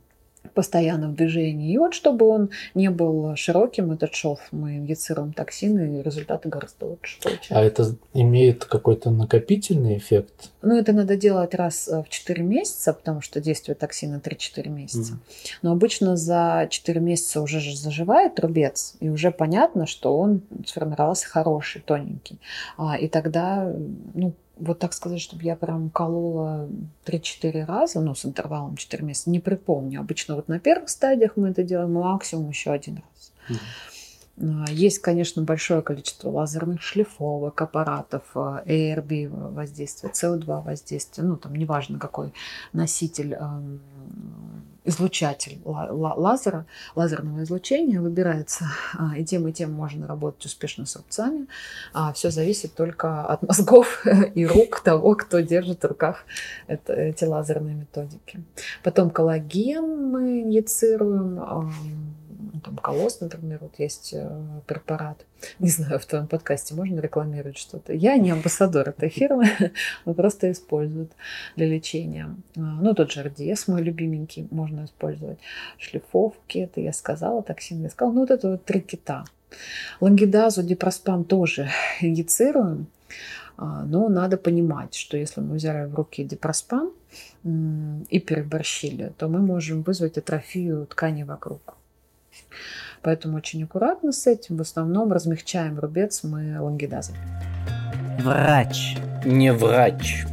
постоянно 0.54 1.10
в 1.10 1.16
движении. 1.16 1.74
И 1.74 1.78
вот 1.78 1.94
чтобы 1.94 2.28
он 2.28 2.50
не 2.74 2.90
был 2.90 3.36
широким, 3.36 3.92
этот 3.92 4.16
шов, 4.16 4.40
мы 4.52 4.78
инъецируем 4.78 5.34
токсины, 5.34 6.00
и 6.00 6.04
результаты 6.04 6.50
гораздо 6.50 6.86
лучше 6.86 7.20
получаются. 7.22 7.58
А 7.58 7.62
это 7.62 7.96
имеет 8.14 8.66
какой-то 8.66 9.12
накопительный 9.12 9.98
эффект? 9.98 10.52
Ну, 10.62 10.78
это 10.78 10.94
надо 10.94 11.16
делать 11.16 11.56
раз 11.56 11.88
в 11.88 12.06
4 12.10 12.44
месяца, 12.44 12.94
потому 12.94 13.22
что 13.22 13.42
действие 13.42 13.76
токсина 13.76 14.22
3-4 14.24 14.70
месяца. 14.70 15.14
Mm. 15.14 15.18
Но 15.62 15.72
обычно 15.72 16.18
за 16.18 16.68
4 16.70 17.00
месяца 17.00 17.42
уже 17.42 17.60
же 17.60 17.76
заживает 17.76 18.40
рубец, 18.40 18.96
и 19.00 19.10
уже 19.10 19.32
понятно, 19.32 19.86
что 19.86 20.18
он 20.18 20.42
сформировался 20.66 21.28
хороший, 21.28 21.82
тоненький. 21.82 22.40
А, 22.78 22.98
и 22.98 23.08
тогда, 23.08 23.74
ну, 24.14 24.34
вот 24.60 24.80
так 24.80 24.94
сказать, 24.94 25.22
чтобы 25.22 25.44
я 25.44 25.56
прям 25.56 25.90
колола 25.90 26.68
3-4 27.06 27.66
раза, 27.66 28.02
ну, 28.02 28.14
с 28.16 28.26
интервалом 28.26 28.76
4 28.76 29.04
месяца, 29.04 29.30
не 29.30 29.40
припомню. 29.40 30.02
Обычно 30.02 30.36
вот 30.36 30.48
на 30.48 30.60
первых 30.60 30.90
стадиях 30.90 31.38
мы 31.38 31.50
это 31.50 31.64
делаем 31.64 31.94
максимум 31.94 32.50
еще 32.50 32.72
один 32.72 32.96
раз. 32.98 33.32
Mm-hmm. 33.50 34.72
Есть, 34.72 35.00
конечно, 35.00 35.44
большое 35.44 35.82
количество 35.82 36.30
лазерных 36.30 36.82
шлифовок, 36.82 37.62
аппаратов, 37.62 38.24
ARB 38.34 39.28
воздействия, 39.54 40.12
CO2 40.12 40.64
воздействия, 40.64 41.26
ну, 41.26 41.36
там 41.36 41.54
неважно 41.56 42.00
какой 42.00 42.32
носитель 42.72 43.38
излучатель 44.90 45.60
лазера, 45.66 46.66
лазерного 46.96 47.44
излучения 47.44 48.02
выбирается. 48.02 48.66
А, 48.98 49.18
и 49.18 49.24
тем, 49.24 49.48
и 49.48 49.54
тем 49.54 49.72
можно 49.72 50.08
работать 50.08 50.46
успешно 50.46 50.86
с 50.86 50.96
рубцами. 50.96 51.48
А 51.94 52.12
все 52.14 52.32
зависит 52.32 52.74
только 52.74 53.26
от 53.26 53.42
мозгов 53.44 54.06
и 54.36 54.46
рук 54.46 54.82
того, 54.82 55.16
кто 55.16 55.40
держит 55.40 55.84
в 55.84 55.88
руках 55.88 56.26
это, 56.68 56.94
эти 56.94 57.24
лазерные 57.24 57.76
методики. 57.76 58.44
Потом 58.84 59.10
коллаген 59.10 60.12
мы 60.12 60.42
инъецируем 60.44 61.40
там 62.60 62.78
колосс, 62.78 63.20
например, 63.22 63.60
вот 63.62 63.76
есть 63.78 64.14
э, 64.14 64.30
препарат. 64.66 65.26
Не 65.60 65.70
знаю, 65.70 66.00
в 66.00 66.06
твоем 66.06 66.28
подкасте 66.28 66.74
можно 66.74 67.00
рекламировать 67.00 67.58
что-то. 67.58 67.94
Я 67.94 68.18
не 68.18 68.32
амбассадор 68.32 68.90
этой 68.90 69.10
фирмы, 69.10 69.50
но 70.06 70.14
просто 70.14 70.52
используют 70.52 71.12
для 71.56 71.68
лечения. 71.68 72.36
А, 72.58 72.60
ну, 72.60 72.94
тот 72.94 73.12
же 73.12 73.24
РДС 73.24 73.68
мой 73.68 73.82
любименький 73.82 74.48
можно 74.52 74.86
использовать. 74.86 75.40
Шлифовки, 75.78 76.60
это 76.60 76.82
я 76.82 76.94
сказала, 76.94 77.42
токсин 77.42 77.82
я 77.84 77.90
сказала. 77.90 78.14
Ну, 78.14 78.22
вот 78.22 78.32
это 78.32 78.52
вот 78.52 78.66
три 78.66 78.82
кита. 78.82 79.26
Лангидазу, 80.00 80.64
дипроспан 80.64 81.24
тоже 81.24 81.70
инъецируем. 82.02 82.88
А, 83.58 83.84
но 83.84 84.08
надо 84.10 84.38
понимать, 84.38 84.96
что 84.96 85.18
если 85.18 85.42
мы 85.42 85.56
взяли 85.56 85.86
в 85.86 85.96
руки 85.96 86.24
дипроспан 86.24 86.92
и 87.44 88.20
переборщили, 88.20 89.12
то 89.18 89.28
мы 89.28 89.40
можем 89.40 89.82
вызвать 89.82 90.18
атрофию 90.18 90.86
тканей 90.86 91.24
вокруг. 91.24 91.76
Поэтому 93.02 93.38
очень 93.38 93.64
аккуратно 93.64 94.12
с 94.12 94.28
этим. 94.28 94.58
В 94.58 94.62
основном 94.62 95.12
размягчаем 95.12 95.80
рубец 95.80 96.24
мы 96.24 96.62
лангидазом. 96.62 97.16
Врач. 98.20 98.98
Не 99.26 99.54
врач. 99.54 100.26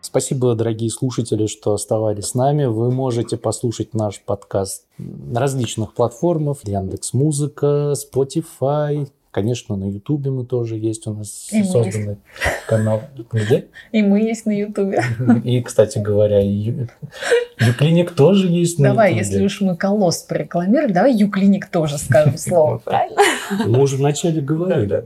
Спасибо, 0.00 0.54
дорогие 0.54 0.90
слушатели, 0.90 1.46
что 1.46 1.72
оставались 1.72 2.26
с 2.26 2.34
нами. 2.34 2.66
Вы 2.66 2.90
можете 2.90 3.38
послушать 3.38 3.94
наш 3.94 4.20
подкаст 4.20 4.84
на 4.98 5.40
различных 5.40 5.94
платформах. 5.94 6.58
Яндекс 6.64 7.14
Музыка, 7.14 7.94
Spotify, 7.94 9.08
Конечно, 9.32 9.76
на 9.76 9.84
Ютубе 9.88 10.30
мы 10.30 10.44
тоже 10.44 10.76
есть 10.76 11.06
у 11.06 11.14
нас 11.14 11.48
и 11.50 11.64
созданный 11.64 12.18
канал. 12.68 13.00
Где? 13.32 13.68
И 13.90 14.02
мы 14.02 14.20
есть 14.20 14.44
на 14.44 14.50
Ютубе. 14.50 15.02
И, 15.44 15.62
кстати 15.62 15.98
говоря, 15.98 16.38
Юклиник 17.58 18.10
тоже 18.10 18.48
есть 18.48 18.78
на 18.78 18.90
Давай, 18.90 19.14
если 19.14 19.42
уж 19.42 19.62
мы 19.62 19.74
колосс 19.74 20.18
порекламировали, 20.18 20.92
давай 20.92 21.14
Юклиник 21.14 21.68
тоже 21.68 21.96
скажем 21.96 22.36
слово, 22.36 22.76
правильно? 22.84 23.16
Мы 23.66 23.80
уже 23.80 23.96
вначале 23.96 24.42
говорили. 24.42 25.02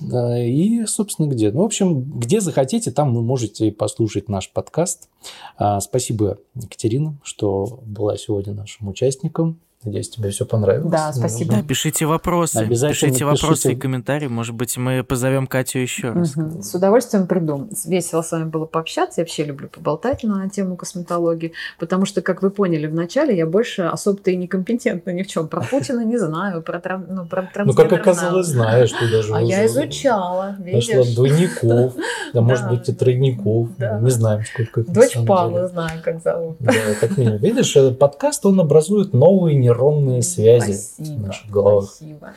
И, 0.00 0.84
собственно, 0.86 1.26
где? 1.26 1.52
Ну, 1.52 1.60
в 1.60 1.66
общем, 1.66 2.02
где 2.18 2.40
захотите, 2.40 2.90
там 2.90 3.14
вы 3.14 3.20
можете 3.22 3.70
послушать 3.70 4.30
наш 4.30 4.50
подкаст. 4.50 5.10
А, 5.58 5.78
спасибо, 5.80 6.38
Екатерина, 6.54 7.18
что 7.22 7.80
была 7.84 8.16
сегодня 8.16 8.54
нашим 8.54 8.88
участником. 8.88 9.60
Надеюсь, 9.84 10.08
тебе 10.08 10.30
все 10.30 10.46
понравилось. 10.46 10.90
Да, 10.90 11.12
спасибо. 11.12 11.54
Да, 11.54 11.62
пишите 11.62 12.06
вопросы. 12.06 12.58
Обязательно 12.58 13.10
пишите 13.10 13.24
вопросы 13.24 13.62
пишите... 13.62 13.72
и 13.72 13.76
комментарии. 13.76 14.28
Может 14.28 14.54
быть, 14.54 14.76
мы 14.76 15.04
позовем 15.04 15.46
Катю 15.46 15.78
еще 15.78 16.10
раз. 16.10 16.36
Угу. 16.36 16.62
С 16.62 16.74
удовольствием 16.74 17.26
приду. 17.26 17.68
Весело 17.84 18.22
с 18.22 18.32
вами 18.32 18.44
было 18.44 18.64
пообщаться. 18.64 19.20
Я 19.20 19.24
вообще 19.24 19.44
люблю 19.44 19.68
поболтать 19.68 20.22
на 20.22 20.48
тему 20.48 20.76
косметологии, 20.76 21.52
потому 21.78 22.06
что, 22.06 22.22
как 22.22 22.42
вы 22.42 22.50
поняли 22.50 22.86
в 22.86 22.94
начале, 22.94 23.36
я 23.36 23.46
больше 23.46 23.82
особо-то 23.82 24.30
и 24.30 24.36
некомпетентна 24.36 25.10
ни 25.10 25.22
в 25.22 25.26
чем. 25.26 25.48
Про 25.48 25.60
Путина 25.62 26.04
не 26.04 26.16
знаю, 26.16 26.62
про, 26.62 26.80
тран... 26.80 27.06
ну, 27.08 27.26
про 27.26 27.48
Ну, 27.64 27.74
как 27.74 27.92
оказалось, 27.92 28.46
знаешь, 28.46 28.90
ты 28.92 29.10
даже... 29.10 29.34
А 29.34 29.40
я 29.40 29.66
изучала, 29.66 30.56
видишь. 30.58 30.88
Нашла 30.88 31.14
двойников, 31.14 31.94
да, 32.32 32.40
может 32.40 32.70
быть, 32.70 32.88
и 32.88 32.92
тройников. 32.94 33.68
Не 33.78 34.10
знаем, 34.10 34.44
сколько 34.44 34.80
это 34.80 34.92
Дочь 34.92 35.16
Павла 35.26 35.68
знаю, 35.68 36.00
как 36.02 36.22
зовут. 36.22 36.56
Да, 36.60 36.72
как 37.00 37.16
минимум. 37.18 37.38
Видишь, 37.38 37.76
этот 37.76 37.98
подкаст, 37.98 38.46
он 38.46 38.60
образует 38.60 39.12
новые 39.12 39.56
нейронные 39.74 40.22
связи 40.22 40.72
спасибо, 40.72 41.16
в 41.16 41.26
наших 41.26 41.50
головах. 41.50 41.84
Спасибо. 41.84 42.32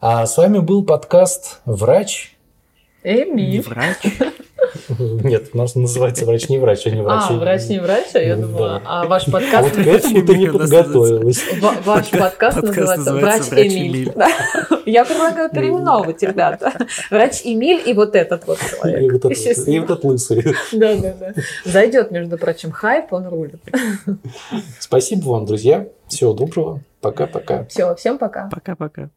А 0.00 0.26
с 0.26 0.36
вами 0.36 0.58
был 0.58 0.84
подкаст 0.84 1.60
«Врач». 1.64 2.36
Эмиль. 3.02 3.62
Врач. 3.62 3.96
Нет, 4.98 5.50
у 5.52 5.58
нас 5.58 5.74
называется 5.74 6.24
врач 6.26 6.48
не 6.48 6.58
врач, 6.58 6.86
а 6.86 6.90
не 6.90 7.02
врач. 7.02 7.22
А, 7.28 7.32
врач 7.34 7.66
не 7.68 7.78
врач, 7.80 8.06
а 8.14 8.18
я 8.18 8.36
Да. 8.36 8.42
думала, 8.42 8.82
а 8.84 9.06
ваш 9.06 9.26
А 9.28 9.30
вот 9.30 9.42
подкаст... 9.42 9.74
к 9.74 9.78
этому 9.78 10.26
ты 10.26 10.36
не 10.36 10.46
подготовилась. 10.48 11.42
Ва- 11.60 11.74
Ваш 11.84 12.10
подкаст 12.10 12.60
Подкаст 12.60 12.66
называется 12.66 13.14
«Врач 13.14 13.42
«Врач 13.50 13.66
Эмиль». 13.66 13.88
Эмиль». 14.04 14.12
Да. 14.14 14.28
Я 14.86 15.04
предлагаю 15.04 15.50
переименовывать, 15.50 16.22
ребята. 16.22 16.72
Врач 17.10 17.40
Эмиль 17.44 17.82
и 17.86 17.92
вот 17.94 18.14
этот 18.14 18.46
вот 18.46 18.58
человек. 18.58 19.02
и 19.66 19.78
вот 19.80 19.90
этот 19.90 20.04
лысый. 20.04 20.42
Да, 20.72 20.94
да, 20.96 21.14
да. 21.18 21.32
Зайдет, 21.64 22.10
между 22.10 22.36
прочим, 22.38 22.70
хайп, 22.70 23.12
он 23.12 23.26
рулит. 23.28 23.60
Спасибо 24.78 25.28
вам, 25.30 25.46
друзья. 25.46 25.86
Всего 26.08 26.32
доброго. 26.32 26.80
Пока-пока. 27.00 27.64
Все, 27.64 27.94
всем 27.94 28.18
пока. 28.18 28.48
Пока-пока. 28.52 29.08